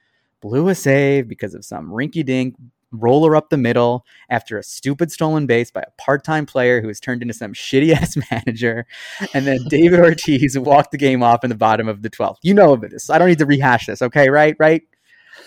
blew 0.42 0.70
a 0.70 0.76
save 0.76 1.28
because 1.28 1.54
of 1.54 1.64
some 1.64 1.90
rinky 1.90 2.26
dink 2.26 2.56
roller 2.92 3.36
up 3.36 3.50
the 3.50 3.58
middle 3.58 4.06
after 4.30 4.58
a 4.58 4.64
stupid 4.64 5.12
stolen 5.12 5.46
base 5.46 5.72
by 5.72 5.82
a 5.82 5.92
part 6.02 6.24
time 6.24 6.46
player 6.46 6.82
who 6.82 6.88
was 6.88 7.00
turned 7.00 7.22
into 7.22 7.34
some 7.34 7.54
shitty 7.54 7.94
ass 7.96 8.18
manager. 8.32 8.86
And 9.34 9.46
then 9.46 9.60
David 9.70 10.00
Ortiz 10.04 10.58
walked 10.58 10.92
the 10.92 10.98
game 10.98 11.24
off 11.24 11.44
in 11.44 11.50
the 11.50 11.56
bottom 11.56 11.88
of 11.88 12.02
the 12.02 12.10
12th. 12.10 12.38
You 12.42 12.54
know 12.54 12.74
of 12.74 12.82
this. 12.82 13.10
I 13.10 13.18
don't 13.18 13.30
need 13.30 13.38
to 13.38 13.46
rehash 13.46 13.86
this. 13.86 14.02
Okay, 14.02 14.30
right? 14.30 14.56
Right? 14.60 14.84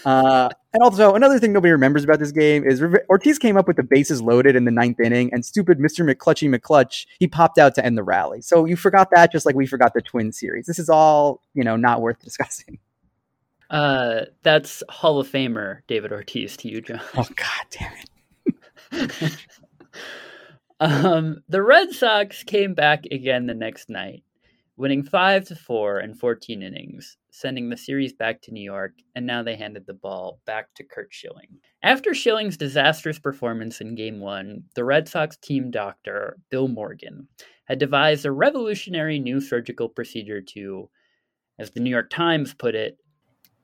Uh, 0.05 0.49
and 0.75 0.83
also, 0.83 1.15
another 1.15 1.39
thing 1.39 1.53
nobody 1.53 1.71
remembers 1.71 2.03
about 2.03 2.19
this 2.19 2.33
game 2.33 2.65
is 2.65 2.83
Ortiz 3.09 3.39
came 3.39 3.57
up 3.57 3.69
with 3.69 3.77
the 3.77 3.85
bases 3.85 4.21
loaded 4.21 4.57
in 4.57 4.65
the 4.65 4.73
ninth 4.73 4.99
inning, 4.99 5.33
and 5.33 5.47
stupid 5.47 5.79
Mr. 5.79 6.05
McClutchy 6.05 6.53
McClutch, 6.53 7.07
he 7.21 7.29
popped 7.29 7.59
out 7.59 7.77
to 7.77 7.87
end 7.87 7.97
the 7.97 8.03
rally. 8.03 8.41
So 8.41 8.65
you 8.65 8.75
forgot 8.75 9.11
that 9.15 9.31
just 9.31 9.47
like 9.47 9.55
we 9.55 9.67
forgot 9.67 9.95
the 9.95 10.03
Twin 10.03 10.33
series. 10.33 10.67
This 10.67 10.81
is 10.81 10.91
all, 10.91 11.41
you 11.55 11.63
know, 11.63 11.77
not 11.77 12.01
worth 12.01 12.19
discussing. 12.25 12.81
Uh, 13.71 14.23
that's 14.43 14.83
Hall 14.89 15.21
of 15.21 15.31
Famer 15.31 15.79
David 15.87 16.11
Ortiz 16.11 16.57
to 16.59 16.69
you, 16.69 16.81
Jon. 16.81 17.01
Oh, 17.17 17.29
God 17.37 17.67
damn 17.71 17.93
it. 18.93 19.39
um, 20.81 21.43
the 21.49 21.63
Red 21.63 21.93
Sox 21.93 22.43
came 22.43 22.75
back 22.75 23.05
again 23.13 23.47
the 23.47 23.55
next 23.55 23.89
night, 23.89 24.25
winning 24.77 25.03
5 25.03 25.47
to 25.47 25.57
4 25.57 26.01
in 26.01 26.15
14 26.15 26.63
innings 26.63 27.17
sending 27.35 27.69
the 27.69 27.77
series 27.77 28.13
back 28.13 28.41
to 28.41 28.53
New 28.53 28.63
York, 28.63 28.93
and 29.17 29.27
now 29.27 29.43
they 29.43 29.57
handed 29.57 29.85
the 29.87 29.93
ball 29.93 30.39
back 30.47 30.73
to 30.77 30.85
Curt 30.85 31.09
Schilling. 31.11 31.59
After 31.83 32.15
Schilling's 32.15 32.57
disastrous 32.57 33.19
performance 33.19 33.81
in 33.81 33.97
Game 33.97 34.21
1, 34.21 34.63
the 34.77 34.85
Red 34.85 35.09
Sox 35.09 35.37
team 35.37 35.73
doctor, 35.73 36.37
Bill 36.49 36.69
Morgan, 36.69 37.27
had 37.65 37.81
devised 37.81 38.25
a 38.25 38.31
revolutionary 38.31 39.19
new 39.19 39.41
surgical 39.41 39.89
procedure 39.89 40.41
to, 40.41 40.89
as 41.59 41.73
the 41.73 41.81
New 41.81 41.91
York 41.91 42.09
Times 42.09 42.55
put 42.55 42.77
it, 42.77 42.99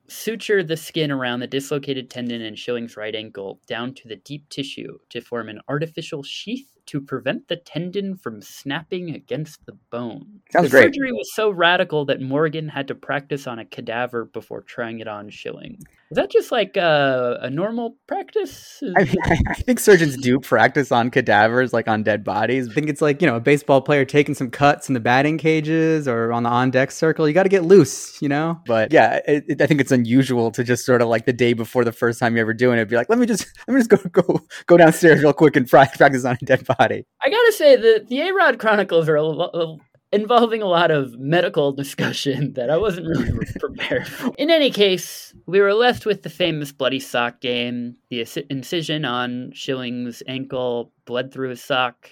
suture 0.09 0.63
the 0.63 0.75
skin 0.75 1.09
around 1.09 1.39
the 1.39 1.47
dislocated 1.47 2.09
tendon 2.09 2.41
in 2.41 2.55
Schilling's 2.55 2.97
right 2.97 3.15
ankle 3.15 3.61
down 3.67 3.93
to 3.93 4.09
the 4.09 4.17
deep 4.17 4.49
tissue 4.49 4.97
to 5.09 5.21
form 5.21 5.47
an 5.47 5.61
artificial 5.69 6.23
sheath 6.23 6.70
to 6.87 7.01
prevent 7.01 7.47
the 7.47 7.55
tendon 7.55 8.15
from 8.15 8.41
snapping 8.41 9.11
against 9.13 9.65
the 9.65 9.77
bone. 9.91 10.41
Sounds 10.51 10.65
the 10.65 10.69
great. 10.71 10.83
surgery 10.83 11.11
was 11.11 11.33
so 11.33 11.49
radical 11.49 12.05
that 12.05 12.21
Morgan 12.21 12.69
had 12.69 12.87
to 12.87 12.95
practice 12.95 13.47
on 13.47 13.59
a 13.59 13.65
cadaver 13.65 14.25
before 14.25 14.61
trying 14.61 14.99
it 14.99 15.07
on 15.07 15.29
Schilling. 15.29 15.79
Is 16.11 16.15
that 16.15 16.29
just 16.29 16.51
like 16.51 16.75
a, 16.75 17.39
a 17.41 17.49
normal 17.49 17.95
practice? 18.05 18.83
I 18.97 19.05
mean, 19.05 19.15
I 19.47 19.53
think 19.53 19.79
surgeons 19.79 20.17
do 20.17 20.41
practice 20.41 20.91
on 20.91 21.09
cadavers, 21.09 21.71
like 21.71 21.87
on 21.87 22.03
dead 22.03 22.25
bodies. 22.25 22.67
I 22.69 22.73
think 22.73 22.89
it's 22.89 23.01
like, 23.01 23.21
you 23.21 23.27
know, 23.27 23.37
a 23.37 23.39
baseball 23.39 23.79
player 23.81 24.03
taking 24.03 24.35
some 24.35 24.51
cuts 24.51 24.89
in 24.89 24.93
the 24.93 24.99
batting 24.99 25.37
cages 25.37 26.09
or 26.09 26.33
on 26.33 26.43
the 26.43 26.49
on 26.49 26.69
deck 26.69 26.91
circle. 26.91 27.29
You 27.29 27.33
got 27.33 27.43
to 27.43 27.49
get 27.49 27.63
loose, 27.63 28.21
you 28.21 28.27
know? 28.27 28.59
But 28.65 28.91
yeah, 28.91 29.21
it, 29.25 29.45
it, 29.47 29.61
I 29.61 29.67
think 29.67 29.79
it's 29.79 29.93
unusual 29.93 30.51
to 30.51 30.65
just 30.65 30.85
sort 30.85 31.01
of 31.01 31.07
like 31.07 31.25
the 31.25 31.31
day 31.31 31.53
before 31.53 31.85
the 31.85 31.93
first 31.93 32.19
time 32.19 32.35
you're 32.35 32.41
ever 32.41 32.53
doing 32.53 32.77
it, 32.77 32.89
be 32.89 32.97
like, 32.97 33.07
let 33.07 33.17
me 33.17 33.25
just, 33.25 33.47
let 33.69 33.73
me 33.73 33.79
just 33.79 33.89
go, 33.89 34.21
go, 34.21 34.41
go 34.65 34.75
downstairs 34.75 35.23
real 35.23 35.31
quick 35.31 35.55
and 35.55 35.65
practice 35.69 36.25
on 36.25 36.37
a 36.41 36.45
dead 36.45 36.67
body. 36.77 37.05
I 37.23 37.29
gotta 37.29 37.53
say, 37.53 37.77
the, 37.77 38.05
the 38.05 38.19
A 38.19 38.33
Rod 38.33 38.59
Chronicles 38.59 39.07
are 39.07 39.15
a, 39.15 39.77
involving 40.11 40.61
a 40.61 40.67
lot 40.67 40.91
of 40.91 41.17
medical 41.19 41.71
discussion 41.81 42.53
that 42.53 42.69
I 42.69 42.77
wasn't 42.77 43.07
really 43.07 43.31
prepared 43.59 44.07
for. 44.07 44.33
In 44.37 44.49
any 44.49 44.71
case, 44.71 45.33
we 45.45 45.59
were 45.59 45.73
left 45.73 46.05
with 46.05 46.23
the 46.23 46.29
famous 46.29 46.71
bloody 46.71 46.99
sock 46.99 47.41
game. 47.41 47.95
The 48.09 48.25
incision 48.49 49.05
on 49.05 49.51
Schilling's 49.53 50.21
ankle 50.27 50.91
bled 51.05 51.33
through 51.33 51.49
his 51.49 51.63
sock, 51.63 52.09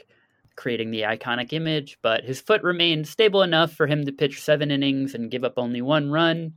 creating 0.55 0.91
the 0.91 1.01
iconic 1.01 1.53
image, 1.53 1.97
but 2.01 2.23
his 2.23 2.41
foot 2.41 2.63
remained 2.63 3.07
stable 3.07 3.43
enough 3.43 3.73
for 3.73 3.87
him 3.87 4.05
to 4.05 4.11
pitch 4.11 4.41
seven 4.41 4.71
innings 4.71 5.13
and 5.13 5.31
give 5.31 5.43
up 5.43 5.53
only 5.57 5.81
one 5.81 6.09
run. 6.09 6.53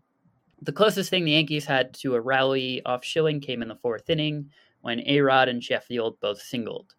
The 0.60 0.72
closest 0.72 1.10
thing 1.10 1.24
the 1.24 1.32
Yankees 1.32 1.64
had 1.64 1.92
to 1.94 2.14
a 2.14 2.20
rally 2.20 2.82
off 2.86 3.04
Schilling 3.04 3.40
came 3.40 3.62
in 3.62 3.68
the 3.68 3.76
fourth 3.76 4.08
inning 4.08 4.50
when 4.80 5.00
A-Rod 5.06 5.48
and 5.48 5.62
Sheffield 5.62 6.20
both 6.20 6.40
singled. 6.40 6.94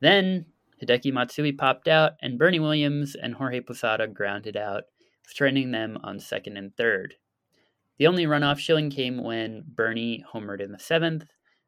Then 0.00 0.46
Hideki 0.82 1.12
Matsui 1.12 1.52
popped 1.52 1.88
out, 1.88 2.12
and 2.20 2.38
Bernie 2.38 2.60
Williams 2.60 3.14
and 3.14 3.34
Jorge 3.34 3.60
Posada 3.60 4.06
grounded 4.06 4.56
out, 4.56 4.84
stranding 5.26 5.70
them 5.70 5.98
on 6.02 6.20
second 6.20 6.56
and 6.56 6.76
third. 6.76 7.14
The 7.98 8.06
only 8.06 8.26
runoff 8.26 8.58
Schilling 8.58 8.90
came 8.90 9.22
when 9.22 9.64
Bernie 9.66 10.24
homered 10.32 10.60
in 10.60 10.72
the 10.72 10.78
seventh, 10.78 11.24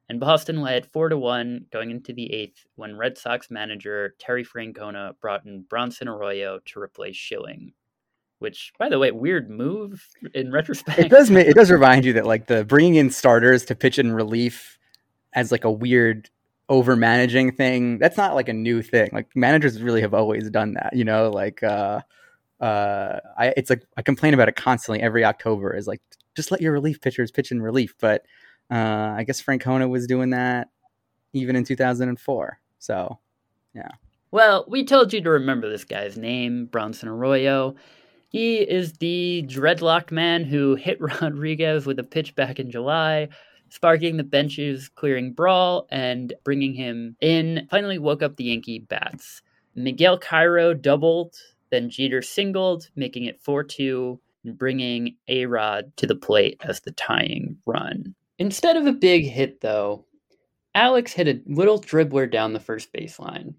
and 0.08 0.20
Boston 0.20 0.60
led 0.60 0.86
4 0.86 1.10
to 1.10 1.18
1 1.18 1.66
going 1.72 1.90
into 1.90 2.12
the 2.12 2.32
eighth 2.32 2.66
when 2.76 2.96
Red 2.96 3.16
Sox 3.18 3.50
manager 3.50 4.14
Terry 4.18 4.44
Francona 4.44 5.12
brought 5.20 5.44
in 5.44 5.62
Bronson 5.62 6.08
Arroyo 6.08 6.60
to 6.66 6.80
replace 6.80 7.16
Schilling. 7.16 7.72
Which, 8.38 8.72
by 8.78 8.88
the 8.88 8.98
way, 8.98 9.10
weird 9.10 9.50
move 9.50 10.06
in 10.32 10.52
retrospect. 10.52 10.98
It 10.98 11.08
does. 11.08 11.28
It 11.28 11.56
does 11.56 11.70
remind 11.72 12.04
you 12.04 12.12
that 12.12 12.24
like 12.24 12.46
the 12.46 12.64
bringing 12.64 12.94
in 12.94 13.10
starters 13.10 13.64
to 13.64 13.74
pitch 13.74 13.98
in 13.98 14.12
relief 14.12 14.78
as 15.34 15.50
like 15.50 15.64
a 15.64 15.72
weird 15.72 16.30
over 16.68 16.96
managing 16.96 17.52
thing. 17.52 17.98
That's 17.98 18.16
not 18.16 18.34
like 18.34 18.48
a 18.48 18.52
new 18.52 18.82
thing. 18.82 19.08
Like 19.12 19.28
managers 19.34 19.80
really 19.82 20.00
have 20.02 20.14
always 20.14 20.50
done 20.50 20.74
that 20.74 20.94
you 20.94 21.04
know? 21.04 21.30
Like 21.30 21.62
uh 21.62 22.00
uh 22.60 23.20
i 23.38 23.54
it's 23.56 23.70
like 23.70 23.84
i 23.96 24.02
complain 24.02 24.34
about 24.34 24.48
it 24.48 24.56
constantly. 24.56 25.00
Every 25.00 25.24
october 25.24 25.74
is 25.74 25.86
like 25.86 26.02
just 26.34 26.50
let 26.50 26.60
your 26.60 26.72
relief 26.72 27.00
pitchers 27.00 27.30
pitch 27.30 27.50
in 27.50 27.62
relief. 27.62 27.94
But 28.00 28.24
uh 28.70 29.14
i 29.16 29.24
guess 29.26 29.42
francona 29.42 29.88
was 29.88 30.06
doing 30.06 30.30
that 30.30 30.68
even 31.32 31.56
in 31.56 31.64
2004 31.64 32.60
so 32.78 33.18
yeah. 33.74 33.88
Well 34.30 34.66
we 34.68 34.84
told 34.84 35.12
you 35.12 35.22
to 35.22 35.30
remember 35.30 35.70
this 35.70 35.84
guy's 35.84 36.18
name 36.18 36.66
bronson 36.66 37.08
arroyo. 37.08 37.76
He 38.30 38.56
is 38.56 38.92
the 38.94 39.46
dreadlocked 39.48 40.10
man 40.10 40.44
who 40.44 40.74
hit 40.74 41.00
rodriguez 41.22 41.86
with 41.86 41.98
a 41.98 42.04
pitch 42.04 42.34
back 42.34 42.58
in 42.60 42.70
july 42.70 43.28
sparking 43.70 44.16
the 44.16 44.24
benches, 44.24 44.88
clearing 44.88 45.32
Brawl, 45.32 45.86
and 45.90 46.32
bringing 46.44 46.74
him 46.74 47.16
in. 47.20 47.66
Finally 47.70 47.98
woke 47.98 48.22
up 48.22 48.36
the 48.36 48.44
Yankee 48.44 48.78
bats. 48.78 49.42
Miguel 49.74 50.18
Cairo 50.18 50.74
doubled, 50.74 51.36
then 51.70 51.90
Jeter 51.90 52.22
singled, 52.22 52.88
making 52.96 53.24
it 53.24 53.40
4 53.40 53.62
2, 53.64 54.20
and 54.44 54.58
bringing 54.58 55.16
A 55.28 55.46
Rod 55.46 55.92
to 55.96 56.06
the 56.06 56.16
plate 56.16 56.60
as 56.64 56.80
the 56.80 56.92
tying 56.92 57.58
run. 57.66 58.14
Instead 58.38 58.76
of 58.76 58.86
a 58.86 58.92
big 58.92 59.24
hit, 59.24 59.60
though, 59.60 60.04
Alex 60.74 61.12
hit 61.12 61.28
a 61.28 61.40
little 61.46 61.80
dribbler 61.80 62.30
down 62.30 62.52
the 62.52 62.60
first 62.60 62.92
baseline. 62.92 63.54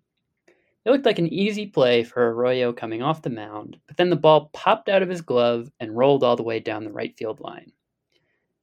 It 0.85 0.91
looked 0.91 1.05
like 1.05 1.19
an 1.19 1.31
easy 1.31 1.67
play 1.67 2.03
for 2.03 2.31
Arroyo 2.31 2.71
coming 2.71 3.01
off 3.01 3.21
the 3.21 3.29
mound, 3.29 3.77
but 3.87 3.97
then 3.97 4.09
the 4.09 4.15
ball 4.15 4.49
popped 4.53 4.87
out 4.87 5.03
of 5.03 5.09
his 5.09 5.21
glove 5.21 5.69
and 5.79 5.95
rolled 5.95 6.23
all 6.23 6.35
the 6.35 6.43
way 6.43 6.59
down 6.59 6.85
the 6.85 6.91
right 6.91 7.15
field 7.17 7.41
line. 7.41 7.71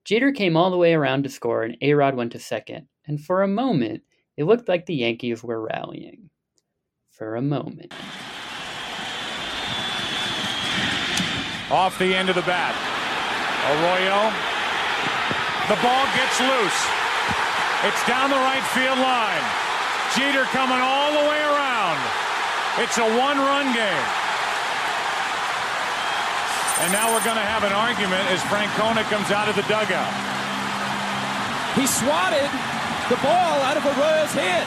Jeter 0.06 0.30
came 0.30 0.56
all 0.56 0.70
the 0.70 0.76
way 0.76 0.94
around 0.94 1.24
to 1.24 1.28
score, 1.28 1.64
and 1.64 1.76
Arod 1.80 2.14
went 2.14 2.30
to 2.30 2.38
second. 2.38 2.86
And 3.08 3.20
for 3.20 3.42
a 3.42 3.48
moment, 3.48 4.02
it 4.36 4.44
looked 4.44 4.68
like 4.68 4.86
the 4.86 4.94
Yankees 4.94 5.42
were 5.42 5.60
rallying. 5.60 6.30
For 7.10 7.34
a 7.34 7.42
moment. 7.42 7.92
Off 11.72 11.98
the 11.98 12.14
end 12.14 12.28
of 12.28 12.36
the 12.36 12.46
bat. 12.46 12.70
Arroyo. 13.66 14.30
The 15.66 15.82
ball 15.82 16.06
gets 16.14 16.38
loose. 16.38 16.80
It's 17.82 18.06
down 18.06 18.30
the 18.30 18.38
right 18.46 18.62
field 18.70 19.02
line. 19.02 19.42
Jeter 20.14 20.46
coming 20.54 20.78
all 20.78 21.10
the 21.18 21.26
way 21.26 21.42
around. 21.42 21.98
It's 22.78 22.98
a 22.98 23.18
one 23.18 23.38
run 23.38 23.74
game. 23.74 24.25
And 26.80 26.92
now 26.92 27.08
we're 27.08 27.24
going 27.24 27.40
to 27.40 27.48
have 27.48 27.64
an 27.64 27.72
argument 27.72 28.20
as 28.28 28.40
Francona 28.52 29.00
comes 29.08 29.32
out 29.32 29.48
of 29.48 29.56
the 29.56 29.64
dugout. 29.64 30.12
He 31.72 31.88
swatted 31.88 32.44
the 33.08 33.16
ball 33.24 33.56
out 33.64 33.76
of 33.80 33.84
Arroyo's 33.84 34.32
head. 34.36 34.66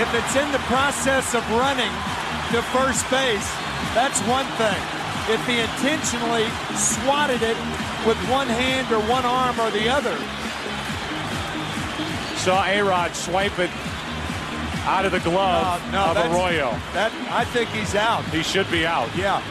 If 0.00 0.08
it's 0.12 0.36
in 0.36 0.52
the 0.52 0.62
process 0.68 1.34
of 1.34 1.40
running 1.52 1.92
to 2.52 2.60
first 2.76 3.08
base, 3.08 3.48
that's 3.96 4.20
one 4.28 4.46
thing. 4.60 4.80
If 5.32 5.40
he 5.46 5.60
intentionally 5.60 6.48
swatted 6.76 7.40
it 7.40 7.56
with 8.04 8.18
one 8.28 8.48
hand 8.48 8.92
or 8.92 9.00
one 9.08 9.24
arm 9.24 9.58
or 9.60 9.70
the 9.70 9.88
other. 9.88 10.16
Saw 12.36 12.64
A-Rod 12.66 13.14
swipe 13.14 13.58
it 13.58 13.70
out 14.84 15.04
of 15.04 15.12
the 15.12 15.20
glove 15.20 15.80
no, 15.92 16.06
of 16.06 16.16
Arroyo. 16.16 16.70
That 16.92 17.12
I 17.30 17.44
think 17.44 17.70
he's 17.70 17.94
out. 17.94 18.24
He 18.26 18.42
should 18.42 18.70
be 18.70 18.84
out. 18.84 19.08
Yeah. 19.16 19.42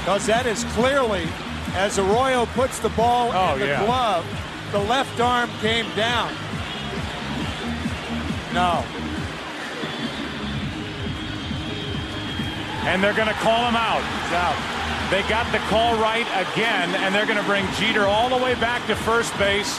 Because 0.00 0.26
that 0.26 0.46
is 0.46 0.64
clearly, 0.74 1.26
as 1.74 1.98
Arroyo 1.98 2.46
puts 2.46 2.78
the 2.78 2.88
ball 2.90 3.30
oh, 3.32 3.54
in 3.54 3.60
the 3.60 3.66
yeah. 3.66 3.84
glove, 3.84 4.26
the 4.72 4.78
left 4.78 5.20
arm 5.20 5.50
came 5.60 5.86
down. 5.94 6.32
No. 8.52 8.84
And 12.86 13.02
they're 13.02 13.14
going 13.14 13.28
to 13.28 13.34
call 13.34 13.66
him 13.66 13.76
out. 13.76 14.02
He's 14.02 14.32
out. 14.32 15.10
They 15.10 15.22
got 15.28 15.50
the 15.52 15.58
call 15.70 15.96
right 15.98 16.26
again, 16.34 16.94
and 16.96 17.14
they're 17.14 17.26
going 17.26 17.38
to 17.38 17.44
bring 17.44 17.66
Jeter 17.74 18.06
all 18.06 18.28
the 18.28 18.42
way 18.42 18.54
back 18.54 18.86
to 18.88 18.96
first 18.96 19.36
base. 19.38 19.78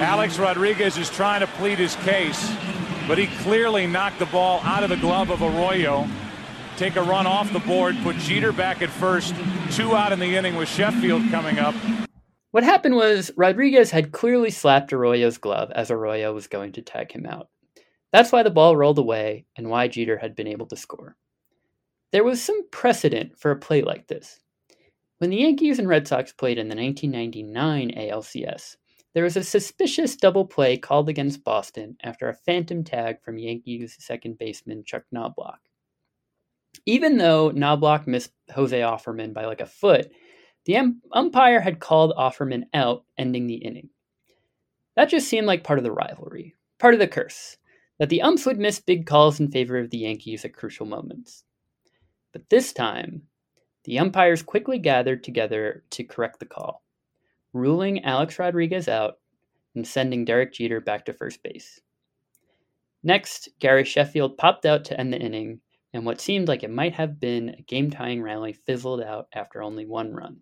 Alex 0.00 0.38
Rodriguez 0.38 0.96
is 0.96 1.10
trying 1.10 1.40
to 1.40 1.46
plead 1.46 1.78
his 1.78 1.96
case 1.96 2.50
but 3.10 3.18
he 3.18 3.26
clearly 3.42 3.88
knocked 3.88 4.20
the 4.20 4.26
ball 4.26 4.60
out 4.62 4.84
of 4.84 4.88
the 4.88 4.96
glove 4.96 5.30
of 5.30 5.42
Arroyo. 5.42 6.08
Take 6.76 6.94
a 6.94 7.02
run 7.02 7.26
off 7.26 7.52
the 7.52 7.58
board, 7.58 7.96
put 8.04 8.14
Jeter 8.18 8.52
back 8.52 8.82
at 8.82 8.88
first, 8.88 9.34
two 9.72 9.96
out 9.96 10.12
in 10.12 10.20
the 10.20 10.36
inning 10.36 10.54
with 10.54 10.68
Sheffield 10.68 11.28
coming 11.28 11.58
up. 11.58 11.74
What 12.52 12.62
happened 12.62 12.94
was 12.94 13.32
Rodriguez 13.36 13.90
had 13.90 14.12
clearly 14.12 14.50
slapped 14.50 14.92
Arroyo's 14.92 15.38
glove 15.38 15.72
as 15.72 15.90
Arroyo 15.90 16.32
was 16.32 16.46
going 16.46 16.70
to 16.74 16.82
tag 16.82 17.10
him 17.10 17.26
out. 17.26 17.48
That's 18.12 18.30
why 18.30 18.44
the 18.44 18.50
ball 18.50 18.76
rolled 18.76 19.00
away 19.00 19.44
and 19.56 19.68
why 19.68 19.88
Jeter 19.88 20.16
had 20.18 20.36
been 20.36 20.46
able 20.46 20.66
to 20.66 20.76
score. 20.76 21.16
There 22.12 22.22
was 22.22 22.40
some 22.40 22.62
precedent 22.70 23.36
for 23.36 23.50
a 23.50 23.56
play 23.56 23.82
like 23.82 24.06
this. 24.06 24.38
When 25.18 25.30
the 25.30 25.38
Yankees 25.38 25.80
and 25.80 25.88
Red 25.88 26.06
Sox 26.06 26.32
played 26.32 26.58
in 26.58 26.68
the 26.68 26.76
1999 26.76 27.90
ALCS, 27.90 28.76
there 29.12 29.24
was 29.24 29.36
a 29.36 29.42
suspicious 29.42 30.14
double 30.14 30.46
play 30.46 30.76
called 30.76 31.08
against 31.08 31.42
Boston 31.42 31.96
after 32.02 32.28
a 32.28 32.34
phantom 32.34 32.84
tag 32.84 33.20
from 33.22 33.38
Yankees 33.38 33.96
second 33.98 34.38
baseman 34.38 34.84
Chuck 34.84 35.02
Knobloch. 35.10 35.60
Even 36.86 37.16
though 37.16 37.50
Knobloch 37.50 38.06
missed 38.06 38.32
Jose 38.54 38.78
Offerman 38.78 39.34
by 39.34 39.46
like 39.46 39.60
a 39.60 39.66
foot, 39.66 40.12
the 40.64 40.76
um, 40.76 41.00
umpire 41.12 41.60
had 41.60 41.80
called 41.80 42.14
Offerman 42.16 42.64
out, 42.72 43.04
ending 43.18 43.46
the 43.46 43.54
inning. 43.54 43.90
That 44.94 45.08
just 45.08 45.28
seemed 45.28 45.46
like 45.46 45.64
part 45.64 45.78
of 45.78 45.84
the 45.84 45.92
rivalry, 45.92 46.54
part 46.78 46.94
of 46.94 47.00
the 47.00 47.08
curse, 47.08 47.56
that 47.98 48.10
the 48.10 48.22
umps 48.22 48.46
would 48.46 48.58
miss 48.58 48.78
big 48.78 49.06
calls 49.06 49.40
in 49.40 49.50
favor 49.50 49.78
of 49.78 49.90
the 49.90 49.98
Yankees 49.98 50.44
at 50.44 50.54
crucial 50.54 50.86
moments. 50.86 51.42
But 52.32 52.48
this 52.48 52.72
time, 52.72 53.22
the 53.84 53.98
umpires 53.98 54.42
quickly 54.42 54.78
gathered 54.78 55.24
together 55.24 55.82
to 55.90 56.04
correct 56.04 56.38
the 56.38 56.46
call 56.46 56.84
ruling 57.52 58.04
Alex 58.04 58.38
Rodriguez 58.38 58.88
out 58.88 59.18
and 59.74 59.86
sending 59.86 60.24
Derek 60.24 60.52
Jeter 60.52 60.80
back 60.80 61.04
to 61.06 61.12
first 61.12 61.42
base. 61.42 61.80
Next, 63.02 63.48
Gary 63.60 63.84
Sheffield 63.84 64.36
popped 64.36 64.66
out 64.66 64.84
to 64.86 65.00
end 65.00 65.12
the 65.12 65.18
inning, 65.18 65.60
and 65.92 66.04
what 66.04 66.20
seemed 66.20 66.48
like 66.48 66.62
it 66.62 66.70
might 66.70 66.92
have 66.94 67.18
been 67.18 67.50
a 67.50 67.62
game 67.62 67.90
tying 67.90 68.22
rally 68.22 68.52
fizzled 68.52 69.00
out 69.00 69.28
after 69.34 69.62
only 69.62 69.86
one 69.86 70.12
run. 70.12 70.38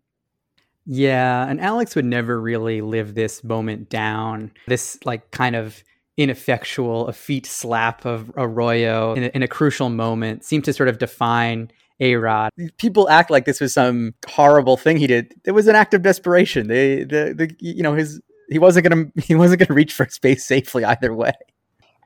Yeah, 0.86 1.46
and 1.46 1.60
Alex 1.60 1.94
would 1.94 2.06
never 2.06 2.40
really 2.40 2.80
live 2.80 3.14
this 3.14 3.44
moment 3.44 3.90
down. 3.90 4.50
This, 4.66 4.98
like, 5.04 5.30
kind 5.30 5.54
of 5.54 5.84
ineffectual, 6.16 7.08
effete 7.08 7.46
slap 7.46 8.04
of 8.04 8.32
Arroyo 8.36 9.14
in 9.14 9.24
a, 9.24 9.26
in 9.28 9.42
a 9.42 9.48
crucial 9.48 9.88
moment 9.88 10.44
seemed 10.44 10.64
to 10.64 10.72
sort 10.72 10.88
of 10.88 10.98
define 10.98 11.70
a 12.00 12.14
Rod. 12.16 12.52
People 12.78 13.08
act 13.08 13.30
like 13.30 13.44
this 13.44 13.60
was 13.60 13.72
some 13.72 14.14
horrible 14.28 14.76
thing 14.76 14.96
he 14.96 15.06
did. 15.06 15.34
It 15.44 15.52
was 15.52 15.66
an 15.66 15.74
act 15.74 15.94
of 15.94 16.02
desperation. 16.02 16.68
They, 16.68 17.04
the, 17.04 17.34
the, 17.36 17.54
you 17.58 17.82
know, 17.82 17.94
his 17.94 18.20
he 18.48 18.58
wasn't 18.58 18.88
gonna 18.88 19.06
he 19.22 19.34
wasn't 19.34 19.60
gonna 19.60 19.74
reach 19.74 19.92
first 19.92 20.20
base 20.22 20.44
safely 20.44 20.84
either 20.84 21.14
way. 21.14 21.32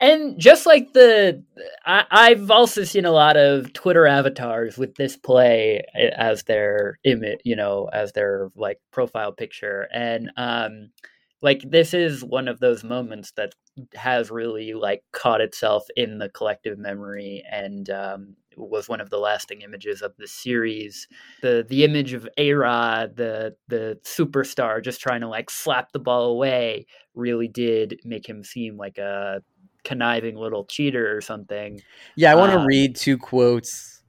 And 0.01 0.37
just 0.37 0.67
like 0.67 0.95
the, 0.95 1.45
I, 1.87 2.31
have 2.31 2.51
also 2.51 2.83
seen 2.83 3.05
a 3.05 3.13
lot 3.13 3.37
of 3.37 3.73
Twitter 3.73 4.05
avatars 4.05 4.77
with 4.77 4.97
this 4.97 5.17
play 5.17 5.85
as 5.95 6.43
their 6.43 6.99
image, 7.05 7.39
you 7.45 7.55
know, 7.55 7.89
as 7.93 8.11
their 8.11 8.51
like 8.57 8.81
profile 8.91 9.31
picture, 9.31 9.87
and 9.95 10.33
um, 10.37 10.91
like 11.41 11.63
this 11.65 11.95
is 11.95 12.25
one 12.25 12.49
of 12.49 12.59
those 12.59 12.83
moments 12.83 13.31
that 13.37 13.55
has 13.95 14.29
really 14.29 14.75
like 14.75 15.05
caught 15.13 15.41
itself 15.41 15.85
in 15.97 16.19
the 16.19 16.29
collective 16.29 16.79
memory 16.79 17.45
and 17.49 17.89
um, 17.89 18.35
was 18.57 18.89
one 18.89 19.01
of 19.01 19.11
the 19.11 19.19
lasting 19.19 19.63
images 19.63 20.03
of 20.03 20.17
the 20.17 20.27
series. 20.27 21.09
The 21.41 21.65
the 21.69 21.85
image 21.85 22.13
of 22.13 22.29
A 22.37 22.53
Rod, 22.53 23.17
the 23.17 23.57
the 23.69 23.99
superstar, 24.05 24.83
just 24.83 25.01
trying 25.01 25.21
to 25.23 25.29
like 25.29 25.51
slap 25.51 25.93
the 25.93 25.99
ball 25.99 26.31
away, 26.31 26.87
really 27.15 27.49
did 27.49 28.01
make 28.05 28.29
him 28.29 28.45
seem 28.45 28.77
like 28.77 28.99
a 28.99 29.43
conniving 29.85 30.37
little 30.37 30.65
cheater 30.65 31.17
or 31.17 31.21
something. 31.21 31.81
Yeah, 32.17 32.33
I 32.33 32.35
want 32.37 32.53
to 32.53 32.61
Uh, 32.61 32.67
read 32.67 32.95
two 32.95 33.19
quotes, 33.19 34.03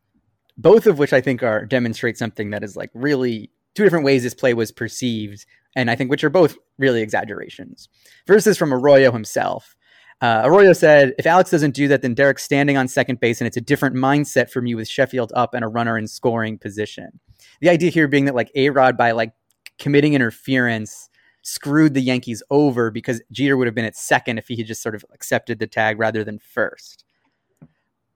both 0.58 0.86
of 0.86 1.00
which 1.00 1.14
I 1.14 1.22
think 1.22 1.42
are 1.42 1.66
demonstrate 1.66 2.18
something 2.18 2.52
that 2.52 2.64
is 2.64 2.76
like 2.76 2.92
really 2.94 3.50
two 3.74 3.84
different 3.84 4.06
ways 4.06 4.24
this 4.24 4.36
play 4.36 4.54
was 4.54 4.72
perceived, 4.72 5.46
and 5.76 5.90
I 5.90 5.96
think 5.96 6.12
which 6.12 6.24
are 6.24 6.30
both 6.30 6.58
really 6.78 7.02
exaggerations. 7.02 7.90
First 8.28 8.46
is 8.46 8.58
from 8.58 8.74
Arroyo 8.74 9.12
himself. 9.12 9.76
Uh, 10.24 10.42
Arroyo 10.46 10.72
said, 10.72 11.14
"If 11.20 11.26
Alex 11.26 11.52
doesn't 11.52 11.76
do 11.76 11.90
that, 11.90 12.02
then 12.02 12.14
Derek's 12.14 12.44
standing 12.44 12.78
on 12.78 12.88
second 12.88 13.20
base, 13.20 13.42
and 13.42 13.48
it's 13.48 13.58
a 13.58 13.62
different 13.62 13.94
mindset 13.94 14.50
for 14.50 14.62
me 14.62 14.74
with 14.74 14.88
Sheffield 14.88 15.34
up 15.36 15.54
and 15.54 15.66
a 15.66 15.68
runner 15.68 15.98
in 15.98 16.08
scoring 16.08 16.58
position." 16.58 17.20
The 17.60 17.68
idea 17.68 17.90
here 17.90 18.08
being 18.08 18.24
that 18.26 18.34
like 18.34 18.50
A 18.56 18.70
Rod 18.70 18.96
by 18.96 19.12
like 19.12 19.34
committing 19.78 20.14
interference 20.14 21.10
screwed 21.42 21.94
the 21.94 22.00
Yankees 22.00 22.42
over 22.50 22.90
because 22.90 23.22
Jeter 23.34 23.58
would 23.58 23.68
have 23.68 23.76
been 23.76 23.84
at 23.84 23.98
second 23.98 24.38
if 24.38 24.48
he 24.48 24.56
had 24.56 24.66
just 24.66 24.82
sort 24.82 24.96
of 24.96 25.04
accepted 25.14 25.60
the 25.60 25.68
tag 25.68 26.00
rather 26.00 26.24
than 26.24 26.40
first. 26.40 27.03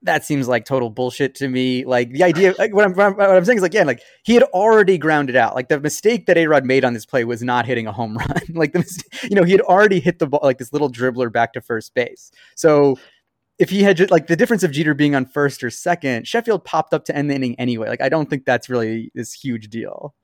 That 0.02 0.24
seems 0.24 0.46
like 0.46 0.64
total 0.64 0.90
bullshit 0.90 1.34
to 1.36 1.48
me. 1.48 1.84
Like 1.84 2.12
the 2.12 2.22
idea, 2.22 2.54
like 2.58 2.72
what 2.72 2.84
I'm 2.84 2.94
what 2.94 3.20
I'm 3.20 3.44
saying 3.44 3.58
is 3.58 3.62
like, 3.62 3.74
yeah, 3.74 3.82
like 3.82 4.00
he 4.22 4.34
had 4.34 4.44
already 4.44 4.96
grounded 4.96 5.34
out. 5.34 5.56
Like 5.56 5.68
the 5.68 5.80
mistake 5.80 6.26
that 6.26 6.38
A 6.38 6.46
Rod 6.46 6.64
made 6.64 6.84
on 6.84 6.94
this 6.94 7.04
play 7.04 7.24
was 7.24 7.42
not 7.42 7.66
hitting 7.66 7.86
a 7.86 7.92
home 7.92 8.16
run. 8.18 8.40
like 8.50 8.72
the, 8.72 9.04
you 9.24 9.34
know, 9.34 9.42
he 9.42 9.52
had 9.52 9.60
already 9.62 9.98
hit 9.98 10.20
the 10.20 10.26
ball 10.26 10.40
like 10.42 10.58
this 10.58 10.72
little 10.72 10.90
dribbler 10.90 11.32
back 11.32 11.52
to 11.54 11.60
first 11.60 11.94
base. 11.94 12.30
So 12.54 12.96
if 13.58 13.70
he 13.70 13.82
had 13.82 13.96
just 13.96 14.10
like 14.10 14.28
the 14.28 14.36
difference 14.36 14.62
of 14.62 14.70
Jeter 14.70 14.94
being 14.94 15.14
on 15.14 15.26
first 15.26 15.64
or 15.64 15.70
second, 15.70 16.28
Sheffield 16.28 16.64
popped 16.64 16.94
up 16.94 17.04
to 17.06 17.16
end 17.16 17.28
the 17.30 17.34
inning 17.34 17.58
anyway. 17.58 17.88
Like 17.88 18.00
I 18.00 18.08
don't 18.08 18.30
think 18.30 18.44
that's 18.44 18.68
really 18.68 19.10
this 19.14 19.32
huge 19.32 19.68
deal. 19.68 20.14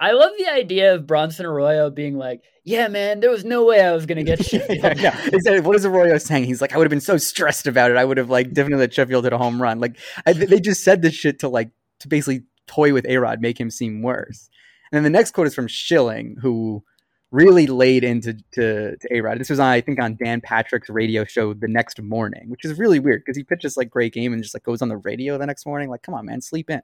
I 0.00 0.12
love 0.12 0.32
the 0.38 0.48
idea 0.48 0.94
of 0.94 1.06
Bronson 1.06 1.44
Arroyo 1.44 1.90
being 1.90 2.16
like, 2.16 2.42
"Yeah, 2.64 2.88
man, 2.88 3.20
there 3.20 3.30
was 3.30 3.44
no 3.44 3.64
way 3.66 3.82
I 3.82 3.92
was 3.92 4.06
gonna 4.06 4.24
get 4.24 4.44
Sheffield." 4.44 4.78
yeah, 4.78 4.94
yeah. 4.96 5.26
Exactly. 5.26 5.60
What 5.60 5.76
is 5.76 5.84
Arroyo 5.84 6.16
saying? 6.18 6.44
He's 6.44 6.60
like, 6.60 6.72
I 6.72 6.78
would 6.78 6.84
have 6.84 6.90
been 6.90 7.00
so 7.00 7.18
stressed 7.18 7.66
about 7.66 7.90
it. 7.90 7.96
I 7.96 8.04
would 8.04 8.16
have 8.16 8.30
like 8.30 8.52
definitely 8.52 8.80
let 8.80 8.94
Sheffield 8.94 9.24
hit 9.24 9.32
a 9.32 9.38
home 9.38 9.60
run. 9.60 9.78
Like 9.78 9.98
I, 10.26 10.32
they 10.32 10.58
just 10.58 10.82
said 10.82 11.02
this 11.02 11.14
shit 11.14 11.38
to 11.40 11.48
like 11.48 11.70
to 12.00 12.08
basically 12.08 12.44
toy 12.66 12.92
with 12.94 13.04
Arod, 13.04 13.40
make 13.40 13.60
him 13.60 13.70
seem 13.70 14.02
worse. 14.02 14.48
And 14.90 14.96
then 14.96 15.04
the 15.04 15.16
next 15.16 15.32
quote 15.32 15.46
is 15.46 15.54
from 15.54 15.68
Schilling, 15.68 16.36
who 16.40 16.82
really 17.30 17.66
laid 17.66 18.02
into 18.02 18.34
to, 18.52 18.96
to 18.96 19.08
Arod. 19.10 19.38
This 19.38 19.50
was 19.50 19.60
on, 19.60 19.68
I 19.68 19.80
think 19.80 20.00
on 20.00 20.16
Dan 20.16 20.40
Patrick's 20.40 20.88
radio 20.88 21.24
show 21.24 21.54
the 21.54 21.68
next 21.68 22.00
morning, 22.02 22.48
which 22.48 22.64
is 22.64 22.78
really 22.78 22.98
weird 22.98 23.22
because 23.24 23.36
he 23.36 23.44
pitches 23.44 23.76
like 23.76 23.90
great 23.90 24.12
game 24.12 24.32
and 24.32 24.42
just 24.42 24.54
like 24.54 24.64
goes 24.64 24.82
on 24.82 24.88
the 24.88 24.96
radio 24.96 25.38
the 25.38 25.46
next 25.46 25.66
morning. 25.66 25.90
Like, 25.90 26.02
come 26.02 26.14
on, 26.14 26.26
man, 26.26 26.40
sleep 26.40 26.70
in. 26.70 26.82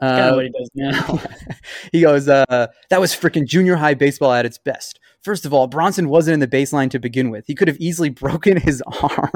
Kind 0.00 0.20
of 0.20 0.32
Uh, 0.32 0.36
what 0.36 0.44
he 0.44 0.50
does 0.50 0.70
now. 0.74 1.20
he 1.92 2.00
goes, 2.02 2.28
uh, 2.28 2.66
that 2.90 3.00
was 3.00 3.12
freaking 3.12 3.46
junior 3.46 3.76
high 3.76 3.94
baseball 3.94 4.32
at 4.32 4.46
its 4.46 4.58
best. 4.58 5.00
First 5.22 5.44
of 5.44 5.52
all, 5.52 5.66
Bronson 5.66 6.08
wasn't 6.08 6.34
in 6.34 6.40
the 6.40 6.46
baseline 6.48 6.90
to 6.90 6.98
begin 6.98 7.30
with. 7.30 7.46
He 7.46 7.54
could 7.54 7.68
have 7.68 7.78
easily 7.78 8.08
broken 8.24 8.56
his 8.58 8.82
arm. 8.82 9.30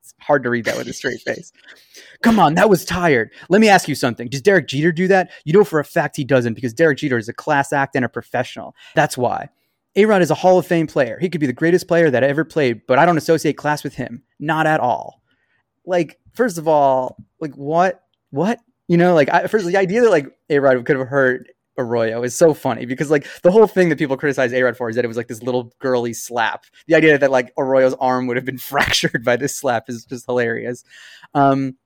it's 0.00 0.14
hard 0.20 0.42
to 0.44 0.50
read 0.50 0.64
that 0.66 0.76
with 0.76 0.88
a 0.88 0.92
straight 0.92 1.20
face. 1.20 1.52
Come 2.22 2.38
on, 2.38 2.54
that 2.54 2.70
was 2.70 2.84
tired. 2.84 3.30
Let 3.48 3.60
me 3.60 3.68
ask 3.68 3.88
you 3.88 3.94
something. 3.94 4.28
Does 4.28 4.42
Derek 4.42 4.68
Jeter 4.68 4.92
do 4.92 5.08
that? 5.08 5.30
You 5.44 5.52
know 5.52 5.64
for 5.64 5.80
a 5.80 5.84
fact 5.84 6.16
he 6.16 6.24
doesn't 6.24 6.54
because 6.54 6.72
Derek 6.72 6.98
Jeter 6.98 7.18
is 7.18 7.28
a 7.28 7.34
class 7.34 7.72
act 7.72 7.96
and 7.96 8.04
a 8.04 8.08
professional. 8.08 8.74
That's 8.94 9.18
why. 9.18 9.48
A-Rod 9.96 10.22
is 10.22 10.30
a 10.30 10.34
Hall 10.34 10.58
of 10.58 10.66
Fame 10.66 10.86
player. 10.88 11.18
He 11.20 11.28
could 11.28 11.40
be 11.40 11.46
the 11.46 11.52
greatest 11.52 11.86
player 11.86 12.10
that 12.10 12.24
ever 12.24 12.44
played, 12.44 12.82
but 12.88 12.98
I 12.98 13.06
don't 13.06 13.16
associate 13.18 13.52
class 13.56 13.84
with 13.84 13.94
him. 13.94 14.22
Not 14.40 14.66
at 14.66 14.80
all. 14.80 15.22
Like, 15.86 16.18
first 16.32 16.58
of 16.58 16.66
all, 16.66 17.16
like 17.40 17.54
what? 17.54 18.02
What? 18.30 18.58
You 18.88 18.96
know, 18.96 19.14
like 19.14 19.28
I, 19.30 19.46
first 19.46 19.66
the 19.66 19.76
idea 19.76 20.02
that 20.02 20.10
like 20.10 20.26
A-Rod 20.50 20.84
could 20.84 20.96
have 20.96 21.08
hurt 21.08 21.46
Arroyo 21.78 22.22
is 22.22 22.34
so 22.34 22.54
funny 22.54 22.86
because 22.86 23.10
like 23.10 23.26
the 23.42 23.50
whole 23.50 23.66
thing 23.66 23.88
that 23.88 23.98
people 23.98 24.16
criticize 24.16 24.52
A-Rod 24.52 24.76
for 24.76 24.88
is 24.88 24.96
that 24.96 25.04
it 25.04 25.08
was 25.08 25.16
like 25.16 25.28
this 25.28 25.42
little 25.42 25.72
girly 25.80 26.12
slap. 26.12 26.64
The 26.86 26.94
idea 26.94 27.18
that 27.18 27.30
like 27.30 27.52
Arroyo's 27.58 27.94
arm 27.94 28.26
would 28.26 28.36
have 28.36 28.44
been 28.44 28.58
fractured 28.72 29.24
by 29.24 29.36
this 29.36 29.56
slap 29.56 29.88
is 29.88 30.04
just 30.04 30.26
hilarious. 30.26 30.84
Um, 31.34 31.76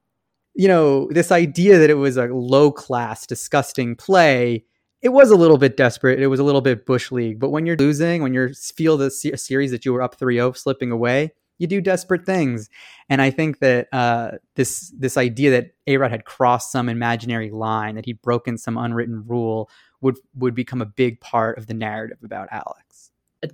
you 0.55 0.69
know, 0.69 1.09
this 1.11 1.31
idea 1.31 1.79
that 1.79 1.91
it 1.91 1.95
was 1.95 2.17
a 2.17 2.27
low 2.27 2.73
class, 2.73 3.27
disgusting 3.27 3.95
play, 3.95 4.65
it 5.01 5.11
was 5.11 5.31
a 5.31 5.37
little 5.37 5.59
bit 5.59 5.77
desperate. 5.77 6.21
It 6.21 6.27
was 6.27 6.41
a 6.41 6.45
little 6.45 6.61
bit 6.61 6.85
bush 6.85 7.13
league. 7.13 7.39
But 7.39 7.51
when 7.51 7.67
you're 7.67 7.77
losing, 7.77 8.23
when 8.23 8.35
you 8.35 8.53
feel 8.53 8.97
the 8.97 9.11
se- 9.11 9.37
series 9.37 9.71
that 9.71 9.85
you 9.85 9.93
were 9.93 10.03
up 10.03 10.19
3-0 10.19 10.57
slipping 10.57 10.91
away, 10.91 11.33
you 11.59 11.67
do 11.67 11.81
desperate 11.81 12.25
things. 12.25 12.71
And 13.09 13.21
I 13.21 13.31
think 13.31 13.59
that 13.59 13.89
uh, 13.93 14.33
this 14.55 14.93
this 14.97 15.17
idea 15.17 15.51
that 15.51 15.71
A-Rod 15.87 16.11
had 16.11 16.25
crossed 16.25 16.73
some 16.73 16.89
imaginary 16.89 17.51
line, 17.51 17.95
that 17.97 18.07
he'd 18.07 18.23
broken 18.23 18.57
some 18.59 18.79
unwritten 18.79 19.25
rule, 19.27 19.69
would 20.01 20.17
would 20.35 20.55
become 20.55 20.81
a 20.81 20.87
big 20.87 21.21
part 21.21 21.59
of 21.59 21.67
the 21.67 21.75
narrative 21.75 22.19
about 22.25 22.49
Alex. 22.51 23.11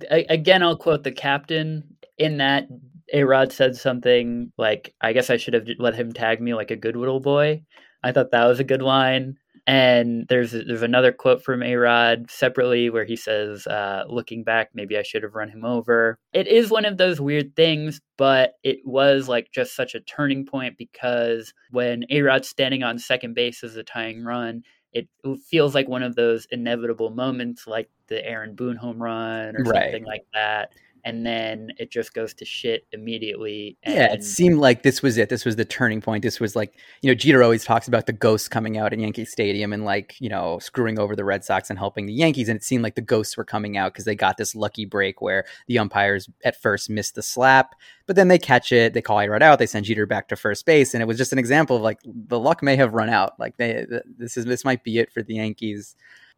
Again, 0.09 0.63
I'll 0.63 0.77
quote 0.77 1.03
the 1.03 1.11
captain 1.11 1.83
in 2.17 2.37
that 2.37 2.67
A 3.13 3.23
Rod 3.23 3.51
said 3.51 3.75
something 3.75 4.51
like, 4.57 4.95
I 5.01 5.13
guess 5.13 5.29
I 5.29 5.37
should 5.37 5.53
have 5.53 5.67
let 5.77 5.93
him 5.95 6.11
tag 6.11 6.41
me 6.41 6.53
like 6.53 6.71
a 6.71 6.75
good 6.75 6.95
little 6.95 7.19
boy. 7.19 7.63
I 8.03 8.11
thought 8.11 8.31
that 8.31 8.45
was 8.45 8.59
a 8.59 8.63
good 8.63 8.81
line. 8.81 9.37
And 9.67 10.27
there's 10.27 10.51
there's 10.51 10.83
another 10.83 11.11
quote 11.11 11.43
from 11.43 11.63
A 11.63 11.75
Rod 11.75 12.29
separately 12.29 12.89
where 12.91 13.03
he 13.05 13.15
says, 13.15 13.65
uh, 13.65 14.03
"Looking 14.07 14.43
back, 14.43 14.69
maybe 14.75 14.95
I 14.97 15.01
should 15.01 15.23
have 15.23 15.33
run 15.33 15.49
him 15.49 15.65
over." 15.65 16.19
It 16.33 16.47
is 16.47 16.69
one 16.69 16.85
of 16.85 16.97
those 16.97 17.19
weird 17.19 17.55
things, 17.55 17.99
but 18.17 18.53
it 18.63 18.79
was 18.85 19.27
like 19.27 19.51
just 19.51 19.75
such 19.75 19.95
a 19.95 20.01
turning 20.01 20.45
point 20.45 20.77
because 20.77 21.51
when 21.71 22.05
A 22.11 22.21
Rod's 22.21 22.47
standing 22.47 22.83
on 22.83 22.99
second 22.99 23.33
base 23.33 23.63
as 23.63 23.75
a 23.75 23.83
tying 23.83 24.23
run, 24.23 24.63
it 24.93 25.07
feels 25.49 25.73
like 25.73 25.87
one 25.89 26.03
of 26.03 26.15
those 26.15 26.45
inevitable 26.51 27.09
moments, 27.09 27.65
like 27.65 27.89
the 28.07 28.23
Aaron 28.25 28.55
Boone 28.55 28.75
home 28.77 29.01
run 29.01 29.55
or 29.55 29.63
Right. 29.63 29.65
something 29.65 30.05
like 30.05 30.25
that. 30.33 30.73
And 31.05 31.23
then 31.25 31.69
it 31.77 31.91
just 31.91 32.15
goes 32.15 32.33
to 32.33 32.45
shit 32.45 32.87
immediately. 32.91 33.77
And 33.83 33.95
Yeah, 33.95 34.11
it 34.11 34.23
seemed 34.23 34.57
like 34.57 34.81
this 34.81 35.03
was 35.03 35.17
it. 35.17 35.29
This 35.29 35.45
was 35.45 35.55
the 35.55 35.63
turning 35.63 36.01
point. 36.01 36.23
This 36.23 36.39
was 36.39 36.55
like, 36.55 36.73
you 37.03 37.09
know, 37.09 37.15
Jeter 37.15 37.43
always 37.43 37.63
talks 37.63 37.87
about 37.87 38.07
the 38.07 38.13
ghosts 38.13 38.47
coming 38.47 38.79
out 38.79 38.91
in 38.91 38.99
Yankee 38.99 39.23
Stadium 39.23 39.71
and 39.71 39.85
like, 39.85 40.15
you 40.19 40.29
know, 40.29 40.57
screwing 40.57 40.97
over 40.97 41.15
the 41.15 41.23
Red 41.23 41.45
Sox 41.45 41.69
and 41.69 41.77
helping 41.77 42.07
the 42.07 42.13
Yankees. 42.13 42.49
And 42.49 42.57
it 42.57 42.63
seemed 42.63 42.83
like 42.83 42.95
the 42.95 43.01
ghosts 43.01 43.37
were 43.37 43.45
coming 43.45 43.77
out 43.77 43.93
because 43.93 44.05
they 44.05 44.15
got 44.15 44.37
this 44.37 44.55
lucky 44.55 44.85
break 44.85 45.21
where 45.21 45.45
the 45.67 45.77
umpires 45.77 46.27
at 46.43 46.59
first 46.59 46.89
missed 46.89 47.13
the 47.13 47.21
slap, 47.21 47.75
but 48.07 48.15
then 48.15 48.27
they 48.27 48.39
catch 48.39 48.71
it, 48.71 48.93
they 48.93 49.01
call 49.01 49.19
A-Rod 49.19 49.43
out, 49.43 49.59
they 49.59 49.67
send 49.67 49.85
Jeter 49.85 50.07
back 50.07 50.27
to 50.29 50.35
first 50.35 50.65
base, 50.65 50.93
and 50.93 51.03
it 51.03 51.05
was 51.05 51.17
just 51.17 51.33
an 51.33 51.39
example 51.39 51.75
of 51.75 51.83
like 51.83 51.99
the 52.03 52.39
luck 52.39 52.63
may 52.63 52.75
have 52.75 52.93
run 52.93 53.09
out. 53.09 53.39
Like 53.39 53.57
they, 53.57 53.85
this 54.17 54.37
is 54.37 54.45
this 54.45 54.65
might 54.65 54.83
be 54.83 54.97
it 54.97 55.11
for 55.11 55.21
the 55.21 55.35
Yankees. 55.35 55.95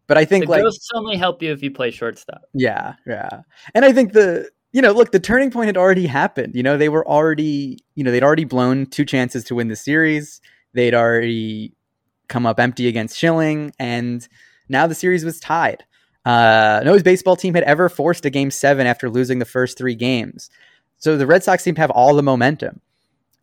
But 0.07 0.17
I 0.17 0.23
think 0.23 0.45
the 0.45 0.51
like 0.51 0.63
ghosts 0.63 0.89
only 0.95 1.17
help 1.17 1.43
you 1.43 1.51
if 1.51 1.61
you 1.61 1.69
play 1.69 1.91
shortstop. 1.91 2.41
yeah, 2.53 2.95
yeah. 3.05 3.41
And 3.73 3.83
I 3.83 3.91
think 3.91 4.13
the 4.13 4.49
you 4.71 4.81
know, 4.81 4.91
look, 4.91 5.11
the 5.11 5.19
turning 5.19 5.51
point 5.51 5.67
had 5.67 5.77
already 5.77 6.07
happened. 6.07 6.55
You 6.55 6.63
know, 6.63 6.77
they 6.77 6.89
were 6.89 7.07
already, 7.07 7.79
you 7.95 8.03
know, 8.03 8.11
they'd 8.11 8.23
already 8.23 8.43
blown 8.43 8.85
two 8.85 9.05
chances 9.05 9.43
to 9.45 9.55
win 9.55 9.69
the 9.69 9.75
series. 9.75 10.41
They'd 10.73 10.93
already 10.93 11.73
come 12.27 12.45
up 12.45 12.59
empty 12.59 12.87
against 12.87 13.17
Schilling, 13.17 13.71
and 13.79 14.27
now 14.69 14.85
the 14.87 14.95
series 14.95 15.23
was 15.23 15.39
tied. 15.39 15.85
Uh, 16.25 16.81
no 16.83 16.99
baseball 16.99 17.37
team 17.37 17.53
had 17.53 17.63
ever 17.63 17.87
forced 17.87 18.25
a 18.25 18.29
game 18.29 18.51
seven 18.51 18.85
after 18.85 19.09
losing 19.09 19.39
the 19.39 19.45
first 19.45 19.77
three 19.77 19.95
games. 19.95 20.49
So 20.97 21.15
the 21.15 21.27
Red 21.27 21.43
Sox 21.43 21.63
seemed 21.63 21.77
to 21.77 21.81
have 21.81 21.91
all 21.91 22.13
the 22.15 22.23
momentum. 22.23 22.81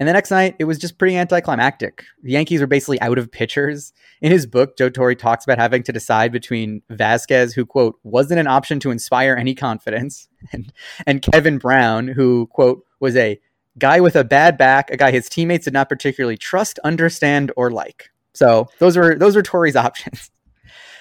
And 0.01 0.09
the 0.09 0.13
next 0.13 0.31
night, 0.31 0.57
it 0.59 0.65
was 0.65 0.79
just 0.79 0.99
pretty 0.99 1.17
anticlimactic. 1.17 2.05
The 2.23 2.33
Yankees 2.33 2.61
were 2.61 2.67
basically 2.67 3.01
out 3.01 3.17
of 3.17 3.31
pitchers. 3.31 3.93
In 4.21 4.33
his 4.33 4.45
book, 4.45 4.77
Joe 4.77 4.89
Torre 4.89 5.15
talks 5.15 5.45
about 5.45 5.59
having 5.59 5.85
to 5.85 5.93
decide 5.93 6.33
between 6.33 6.83
Vazquez, 6.91 7.55
who, 7.55 7.65
quote, 7.65 7.99
wasn't 8.03 8.41
an 8.41 8.49
option 8.49 8.81
to 8.81 8.91
inspire 8.91 9.37
any 9.37 9.55
confidence, 9.55 10.29
and, 10.53 10.73
and 11.07 11.23
Kevin 11.23 11.59
Brown, 11.59 12.09
who, 12.09 12.49
quote, 12.49 12.85
was 13.01 13.17
a 13.17 13.41
guy 13.79 14.01
with 14.01 14.17
a 14.17 14.25
bad 14.25 14.57
back, 14.57 14.91
a 14.91 14.97
guy 14.97 15.11
his 15.11 15.29
teammates 15.29 15.65
did 15.65 15.75
not 15.75 15.89
particularly 15.89 16.37
trust, 16.37 16.79
understand, 16.85 17.53
or 17.57 17.71
like. 17.71 18.11
So 18.33 18.69
those 18.79 18.97
were 18.97 19.15
those 19.15 19.37
were 19.37 19.43
Torre's 19.43 19.77
options. 19.77 20.31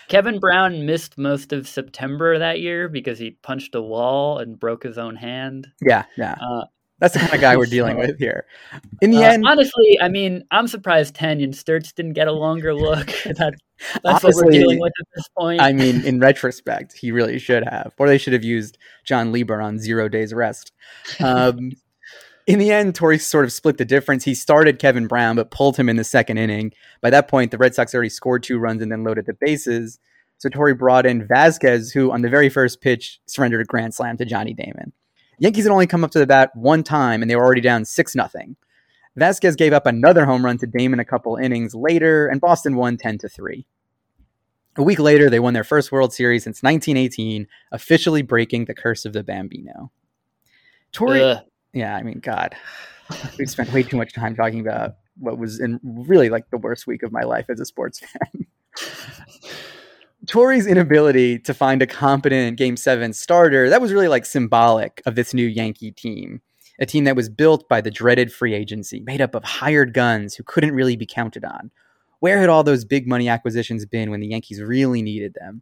Kevin 0.10 0.40
Brown 0.40 0.86
missed 0.86 1.18
most 1.18 1.54
of 1.54 1.68
September 1.68 2.38
that 2.38 2.60
year 2.60 2.90
because 2.90 3.18
he 3.18 3.32
punched 3.32 3.74
a 3.74 3.82
wall 3.82 4.38
and 4.38 4.60
broke 4.60 4.84
his 4.84 4.98
own 4.98 5.16
hand. 5.16 5.68
Yeah, 5.82 6.04
yeah. 6.18 6.36
Uh, 6.42 6.66
That's 7.04 7.16
the 7.16 7.20
kind 7.20 7.34
of 7.34 7.42
guy 7.42 7.58
we're 7.58 7.66
dealing 7.78 7.98
with 7.98 8.18
here. 8.18 8.46
In 9.02 9.12
the 9.12 9.18
Uh, 9.18 9.34
end, 9.34 9.44
honestly, 9.46 10.00
I 10.02 10.08
mean, 10.08 10.46
I'm 10.52 10.70
surprised 10.70 11.14
Tanyon 11.14 11.50
Sturtze 11.50 11.94
didn't 11.94 12.14
get 12.14 12.30
a 12.30 12.32
longer 12.32 12.74
look. 12.74 13.08
that, 13.26 13.56
that's 14.02 14.24
what 14.24 14.36
we're 14.36 14.52
dealing 14.52 14.80
with 14.80 14.94
at 14.98 15.08
this 15.14 15.28
point. 15.38 15.60
I 15.60 15.74
mean, 15.74 16.06
in 16.06 16.22
retrospect, 16.22 16.94
he 16.94 17.12
really 17.12 17.40
should 17.40 17.66
have, 17.66 17.92
or 17.98 18.08
they 18.08 18.18
should 18.18 18.32
have 18.32 18.46
used 18.46 18.78
Jon 19.04 19.34
Lieber 19.34 19.62
on 19.62 19.80
zero 19.80 20.08
days 20.08 20.34
rest. 20.34 20.72
Um, 21.20 21.74
in 22.48 22.58
the 22.58 22.72
end, 22.72 22.96
Torre 22.96 23.18
sort 23.18 23.44
of 23.44 23.52
split 23.52 23.78
the 23.78 23.84
difference. 23.84 24.24
He 24.24 24.34
started 24.34 24.80
Kevin 24.80 25.08
Brown, 25.08 25.36
but 25.36 25.52
pulled 25.52 25.76
him 25.76 25.90
in 25.90 25.98
the 25.98 26.06
second 26.06 26.38
inning. 26.38 26.72
By 27.02 27.10
that 27.10 27.28
point, 27.28 27.52
the 27.52 27.58
Red 27.58 27.76
Sox 27.76 27.94
already 27.94 28.08
scored 28.08 28.44
two 28.44 28.60
runs 28.60 28.82
and 28.82 28.90
then 28.90 29.04
loaded 29.04 29.26
the 29.26 29.34
bases. 29.34 30.00
So 30.38 30.48
Torre 30.48 30.74
brought 30.74 31.06
in 31.06 31.28
Vazquez, 31.28 31.94
who 31.94 32.14
on 32.14 32.22
the 32.22 32.30
very 32.30 32.48
first 32.48 32.80
pitch 32.80 33.20
surrendered 33.26 33.60
a 33.60 33.66
grand 33.66 33.94
slam 33.94 34.16
to 34.18 34.26
Johnny 34.26 34.54
Damon. 34.54 34.94
Yankees 35.40 35.66
had 35.66 35.72
only 35.72 35.88
come 35.88 36.04
up 36.04 36.12
to 36.12 36.20
the 36.20 36.28
bat 36.28 36.52
one 36.56 36.84
time, 36.84 37.22
and 37.22 37.30
they 37.30 37.36
were 37.36 37.44
already 37.44 37.62
down 37.62 37.86
six 37.86 38.16
nothing. 38.16 38.56
Vazquez 39.20 39.56
gave 39.56 39.74
up 39.74 39.86
another 39.86 40.26
home 40.26 40.44
run 40.44 40.58
to 40.58 40.68
Damon 40.68 41.00
a 41.00 41.06
couple 41.06 41.36
innings 41.36 41.76
later, 41.76 42.28
and 42.28 42.42
Boston 42.42 42.76
won 42.76 42.98
10 42.98 43.20
to 43.20 43.30
3. 43.30 43.66
A 44.76 44.84
week 44.84 45.00
later, 45.00 45.30
they 45.30 45.40
won 45.40 45.54
their 45.54 45.64
first 45.64 45.92
World 45.92 46.14
Series 46.14 46.44
since 46.44 46.64
1918, 46.64 47.48
officially 47.72 48.24
breaking 48.24 48.66
the 48.66 48.74
curse 48.74 49.06
of 49.06 49.14
the 49.14 49.24
Bambino. 49.24 49.92
Torre, 50.92 51.18
Ugh. 51.18 51.38
yeah, 51.74 51.96
I 51.96 52.02
mean, 52.02 52.20
God, 52.20 52.56
we've 53.38 53.50
spent 53.50 53.72
way 53.72 53.84
too 53.84 53.98
much 53.98 54.14
time 54.14 54.36
talking 54.36 54.62
about 54.62 54.96
what 55.20 55.38
was 55.38 55.60
in 55.60 55.80
really 55.84 56.30
like 56.30 56.50
the 56.50 56.58
worst 56.58 56.88
week 56.88 57.04
of 57.04 57.12
my 57.12 57.22
life 57.22 57.46
as 57.50 57.60
a 57.60 57.66
sports 57.66 58.00
fan. 58.00 58.48
Torre's 60.28 60.68
inability 60.68 61.40
to 61.40 61.54
find 61.54 61.82
a 61.82 61.88
competent 61.88 62.58
Game 62.58 62.78
7 62.78 63.12
starter, 63.14 63.70
that 63.70 63.82
was 63.82 63.92
really 63.92 64.08
like 64.08 64.26
symbolic 64.26 65.02
of 65.06 65.16
this 65.16 65.34
new 65.34 65.46
Yankee 65.46 65.92
team. 65.92 66.42
A 66.80 66.86
team 66.86 67.04
that 67.04 67.16
was 67.16 67.30
built 67.30 67.68
by 67.68 67.82
the 67.82 67.92
dreaded 67.92 68.32
free 68.32 68.54
agency, 68.54 69.02
made 69.02 69.22
up 69.22 69.36
of 69.36 69.44
hired 69.44 69.94
guns 69.94 70.34
who 70.34 70.44
couldn't 70.44 70.74
really 70.74 70.96
be 70.96 71.06
counted 71.06 71.44
on. 71.44 71.72
Where 72.20 72.40
had 72.40 72.50
all 72.50 72.64
those 72.64 72.86
big 72.86 73.06
money 73.06 73.28
acquisitions 73.28 73.86
been 73.86 74.10
when 74.10 74.22
the 74.22 74.28
Yankees 74.28 74.62
really 74.62 75.02
needed 75.02 75.34
them? 75.34 75.62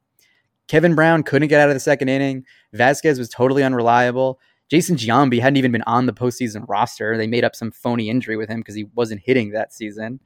Kevin 0.68 0.96
Brown 0.96 1.24
couldn't 1.24 1.50
get 1.50 1.60
out 1.60 1.70
of 1.70 1.76
the 1.76 1.80
second 1.80 2.10
inning. 2.10 2.46
Vazquez 2.74 3.18
was 3.18 3.30
totally 3.30 3.64
unreliable. 3.64 4.40
Jason 4.70 4.96
Giambi 4.96 5.42
hadn't 5.42 5.58
even 5.58 5.74
been 5.74 5.84
on 5.88 6.06
the 6.06 6.14
postseason 6.14 6.64
roster. 6.70 7.18
They 7.18 7.28
made 7.28 7.44
up 7.44 7.56
some 7.56 7.72
phony 7.72 8.10
injury 8.10 8.38
with 8.38 8.48
him 8.48 8.62
because 8.62 8.76
he 8.76 8.86
wasn't 8.96 9.22
hitting 9.26 9.52
that 9.52 9.74
season. 9.74 10.22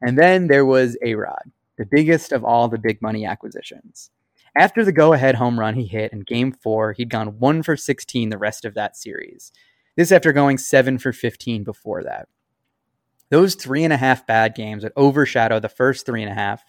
And 0.00 0.16
then 0.16 0.46
there 0.46 0.64
was 0.64 0.96
A 1.02 1.14
Rod, 1.16 1.50
the 1.78 1.86
biggest 1.86 2.32
of 2.32 2.44
all 2.44 2.68
the 2.68 2.78
big 2.78 3.02
money 3.02 3.24
acquisitions. 3.24 4.10
After 4.56 4.84
the 4.84 4.92
go 4.92 5.12
ahead 5.12 5.34
home 5.34 5.58
run 5.58 5.74
he 5.74 5.86
hit 5.86 6.12
in 6.12 6.20
game 6.20 6.52
four, 6.52 6.92
he'd 6.92 7.10
gone 7.10 7.38
one 7.38 7.62
for 7.62 7.76
16 7.76 8.30
the 8.30 8.38
rest 8.38 8.64
of 8.64 8.74
that 8.74 8.96
series. 8.96 9.52
This 9.96 10.12
after 10.12 10.32
going 10.32 10.58
seven 10.58 10.98
for 10.98 11.12
15 11.12 11.64
before 11.64 12.04
that. 12.04 12.28
Those 13.30 13.56
three 13.56 13.82
and 13.82 13.92
a 13.92 13.96
half 13.96 14.26
bad 14.26 14.54
games 14.54 14.84
would 14.84 14.92
overshadow 14.94 15.58
the 15.58 15.68
first 15.68 16.06
three 16.06 16.22
and 16.22 16.30
a 16.30 16.34
half 16.34 16.62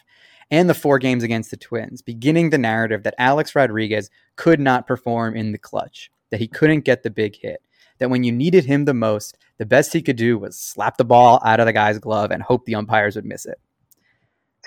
and 0.49 0.69
the 0.69 0.73
four 0.73 0.99
games 0.99 1.23
against 1.23 1.51
the 1.51 1.57
Twins, 1.57 2.01
beginning 2.01 2.49
the 2.49 2.57
narrative 2.57 3.03
that 3.03 3.15
Alex 3.17 3.55
Rodriguez 3.55 4.09
could 4.35 4.59
not 4.59 4.87
perform 4.87 5.35
in 5.35 5.51
the 5.51 5.57
clutch, 5.57 6.11
that 6.29 6.39
he 6.39 6.47
couldn't 6.47 6.85
get 6.85 7.03
the 7.03 7.09
big 7.09 7.35
hit, 7.35 7.61
that 7.99 8.09
when 8.09 8.23
you 8.23 8.31
needed 8.31 8.65
him 8.65 8.85
the 8.85 8.93
most, 8.93 9.37
the 9.57 9.65
best 9.65 9.93
he 9.93 10.01
could 10.01 10.15
do 10.15 10.37
was 10.37 10.57
slap 10.57 10.97
the 10.97 11.05
ball 11.05 11.41
out 11.45 11.59
of 11.59 11.65
the 11.65 11.73
guy's 11.73 11.99
glove 11.99 12.31
and 12.31 12.43
hope 12.43 12.65
the 12.65 12.75
umpires 12.75 13.15
would 13.15 13.25
miss 13.25 13.45
it. 13.45 13.59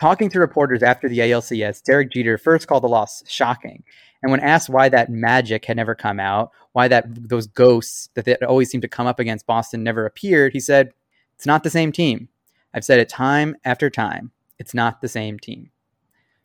Talking 0.00 0.30
to 0.30 0.38
reporters 0.38 0.82
after 0.82 1.08
the 1.08 1.18
ALCS, 1.18 1.82
Derek 1.82 2.12
Jeter 2.12 2.38
first 2.38 2.68
called 2.68 2.84
the 2.84 2.88
loss 2.88 3.22
shocking. 3.26 3.82
And 4.22 4.30
when 4.30 4.40
asked 4.40 4.68
why 4.68 4.88
that 4.88 5.10
magic 5.10 5.64
had 5.64 5.76
never 5.76 5.94
come 5.94 6.20
out, 6.20 6.50
why 6.72 6.86
that 6.88 7.06
those 7.28 7.46
ghosts 7.48 8.08
that 8.14 8.24
they 8.24 8.34
always 8.36 8.70
seem 8.70 8.80
to 8.80 8.88
come 8.88 9.06
up 9.06 9.18
against 9.18 9.46
Boston 9.46 9.82
never 9.82 10.06
appeared, 10.06 10.52
he 10.52 10.60
said, 10.60 10.92
"It's 11.34 11.46
not 11.46 11.64
the 11.64 11.70
same 11.70 11.90
team. 11.90 12.28
I've 12.72 12.84
said 12.84 13.00
it 13.00 13.08
time 13.08 13.56
after 13.64 13.90
time. 13.90 14.30
It's 14.58 14.74
not 14.74 15.00
the 15.00 15.08
same 15.08 15.38
team." 15.38 15.70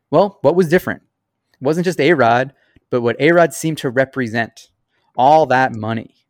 Well, 0.10 0.40
what 0.42 0.56
was 0.56 0.70
different? 0.70 1.04
It 1.54 1.62
wasn't 1.62 1.86
just 1.86 2.00
A-Rod, 2.00 2.54
but 2.90 3.02
what 3.02 3.20
A-Rod 3.20 3.54
seemed 3.54 3.78
to 3.80 3.90
represent. 3.90 4.70
All 5.16 5.46
that 5.48 5.76
money. 5.76 6.23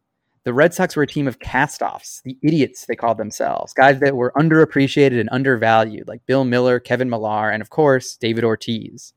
The 0.46 0.54
Red 0.54 0.74
Sox 0.74 0.96
were 0.96 1.04
a 1.04 1.08
team 1.08 1.28
of 1.28 1.40
cast-offs, 1.40 2.22
the 2.26 2.38
idiots 2.44 2.86
they 2.86 2.98
called 2.98 3.18
themselves, 3.18 3.72
guys 3.72 4.00
that 4.02 4.18
were 4.18 4.34
underappreciated 4.36 5.18
and 5.18 5.30
undervalued, 5.32 6.08
like 6.08 6.26
Bill 6.26 6.44
Mueller, 6.44 6.82
Kevin 6.82 7.10
Millar, 7.10 7.50
and 7.50 7.62
of 7.62 7.70
course, 7.70 8.18
David 8.18 8.44
Ortiz. 8.44 9.14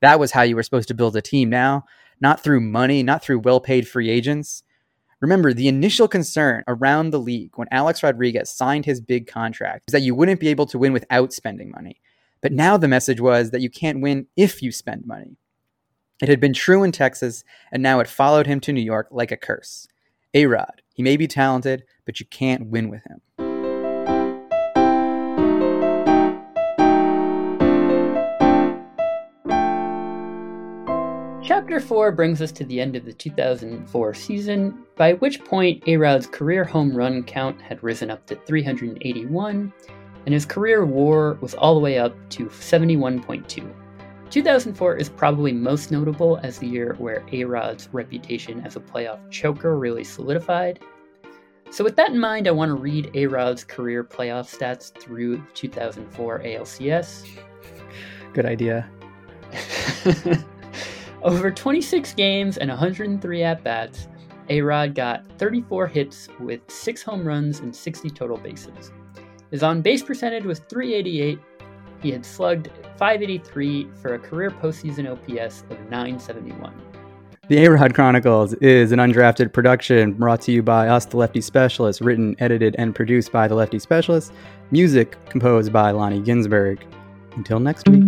That 0.00 0.20
was 0.20 0.30
how 0.30 0.42
you 0.42 0.54
were 0.54 0.62
supposed 0.62 0.88
to 0.88 0.94
build 0.94 1.16
a 1.16 1.20
team 1.20 1.50
now, 1.50 1.84
not 2.20 2.44
through 2.44 2.60
money, 2.60 3.02
not 3.02 3.24
through 3.24 3.40
well-paid 3.40 3.88
free 3.88 4.08
agents. 4.08 4.62
Remember, 5.20 5.52
the 5.52 5.66
initial 5.66 6.06
concern 6.06 6.62
around 6.68 7.10
the 7.10 7.18
league 7.18 7.52
when 7.56 7.68
Alex 7.72 8.02
Rodriguez 8.02 8.48
signed 8.48 8.84
his 8.84 9.00
big 9.00 9.26
contract 9.26 9.86
was 9.86 9.92
that 9.92 10.02
you 10.02 10.14
wouldn't 10.14 10.40
be 10.40 10.48
able 10.48 10.66
to 10.66 10.78
win 10.78 10.92
without 10.92 11.32
spending 11.32 11.72
money. 11.72 12.00
But 12.40 12.52
now 12.52 12.76
the 12.76 12.88
message 12.88 13.20
was 13.20 13.50
that 13.50 13.62
you 13.62 13.70
can't 13.70 14.00
win 14.00 14.26
if 14.36 14.62
you 14.62 14.70
spend 14.70 15.06
money. 15.06 15.36
It 16.20 16.28
had 16.28 16.40
been 16.40 16.52
true 16.52 16.84
in 16.84 16.92
Texas, 16.92 17.42
and 17.72 17.82
now 17.82 17.98
it 17.98 18.06
followed 18.06 18.46
him 18.46 18.60
to 18.60 18.72
New 18.72 18.80
York 18.80 19.08
like 19.10 19.32
a 19.32 19.36
curse. 19.36 19.88
A 20.34 20.46
Rod, 20.46 20.80
he 20.94 21.02
may 21.02 21.18
be 21.18 21.26
talented, 21.28 21.84
but 22.06 22.18
you 22.18 22.24
can't 22.24 22.68
win 22.68 22.88
with 22.88 23.02
him. 23.04 23.20
Chapter 31.44 31.80
4 31.80 32.12
brings 32.12 32.40
us 32.40 32.50
to 32.52 32.64
the 32.64 32.80
end 32.80 32.96
of 32.96 33.04
the 33.04 33.12
2004 33.12 34.14
season, 34.14 34.86
by 34.96 35.12
which 35.12 35.44
point 35.44 35.82
A 35.86 35.98
Rod's 35.98 36.26
career 36.26 36.64
home 36.64 36.96
run 36.96 37.24
count 37.24 37.60
had 37.60 37.82
risen 37.82 38.10
up 38.10 38.24
to 38.28 38.36
381, 38.46 39.70
and 40.24 40.32
his 40.32 40.46
career 40.46 40.86
war 40.86 41.36
was 41.42 41.52
all 41.52 41.74
the 41.74 41.80
way 41.80 41.98
up 41.98 42.16
to 42.30 42.46
71.2. 42.46 43.81
2004 44.32 44.96
is 44.96 45.10
probably 45.10 45.52
most 45.52 45.90
notable 45.90 46.40
as 46.42 46.58
the 46.58 46.66
year 46.66 46.94
where 46.98 47.22
A 47.32 47.44
Rod's 47.44 47.90
reputation 47.92 48.62
as 48.64 48.76
a 48.76 48.80
playoff 48.80 49.30
choker 49.30 49.78
really 49.78 50.04
solidified. 50.04 50.80
So, 51.70 51.84
with 51.84 51.96
that 51.96 52.12
in 52.12 52.18
mind, 52.18 52.48
I 52.48 52.52
want 52.52 52.70
to 52.70 52.74
read 52.74 53.10
A 53.12 53.26
Rod's 53.26 53.62
career 53.62 54.02
playoff 54.02 54.50
stats 54.50 54.90
through 54.98 55.44
2004 55.52 56.38
ALCS. 56.40 57.28
Good 58.32 58.46
idea. 58.46 58.88
Over 61.22 61.50
26 61.50 62.14
games 62.14 62.56
and 62.56 62.70
103 62.70 63.42
at 63.42 63.62
bats, 63.62 64.08
A 64.48 64.62
Rod 64.62 64.94
got 64.94 65.26
34 65.38 65.86
hits 65.88 66.28
with 66.40 66.62
6 66.68 67.02
home 67.02 67.28
runs 67.28 67.60
and 67.60 67.76
60 67.76 68.08
total 68.08 68.38
bases. 68.38 68.92
His 69.50 69.62
on 69.62 69.82
base 69.82 70.02
percentage 70.02 70.44
was 70.44 70.60
388. 70.60 71.38
He 72.00 72.10
had 72.10 72.24
slugged 72.24 72.70
583 73.02 73.88
for 74.00 74.14
a 74.14 74.18
career 74.20 74.48
postseason 74.48 75.10
OPS 75.10 75.64
of 75.70 75.90
971. 75.90 76.72
The 77.48 77.64
A 77.64 77.70
Rod 77.72 77.96
Chronicles 77.96 78.54
is 78.54 78.92
an 78.92 79.00
undrafted 79.00 79.52
production 79.52 80.12
brought 80.12 80.40
to 80.42 80.52
you 80.52 80.62
by 80.62 80.86
us, 80.86 81.06
the 81.06 81.16
Lefty 81.16 81.40
Specialists, 81.40 82.00
written, 82.00 82.36
edited, 82.38 82.76
and 82.78 82.94
produced 82.94 83.32
by 83.32 83.48
the 83.48 83.56
Lefty 83.56 83.80
Specialists, 83.80 84.30
music 84.70 85.16
composed 85.30 85.72
by 85.72 85.90
Lonnie 85.90 86.20
Ginsberg. 86.20 86.86
Until 87.34 87.58
next 87.58 87.88
week. 87.88 88.04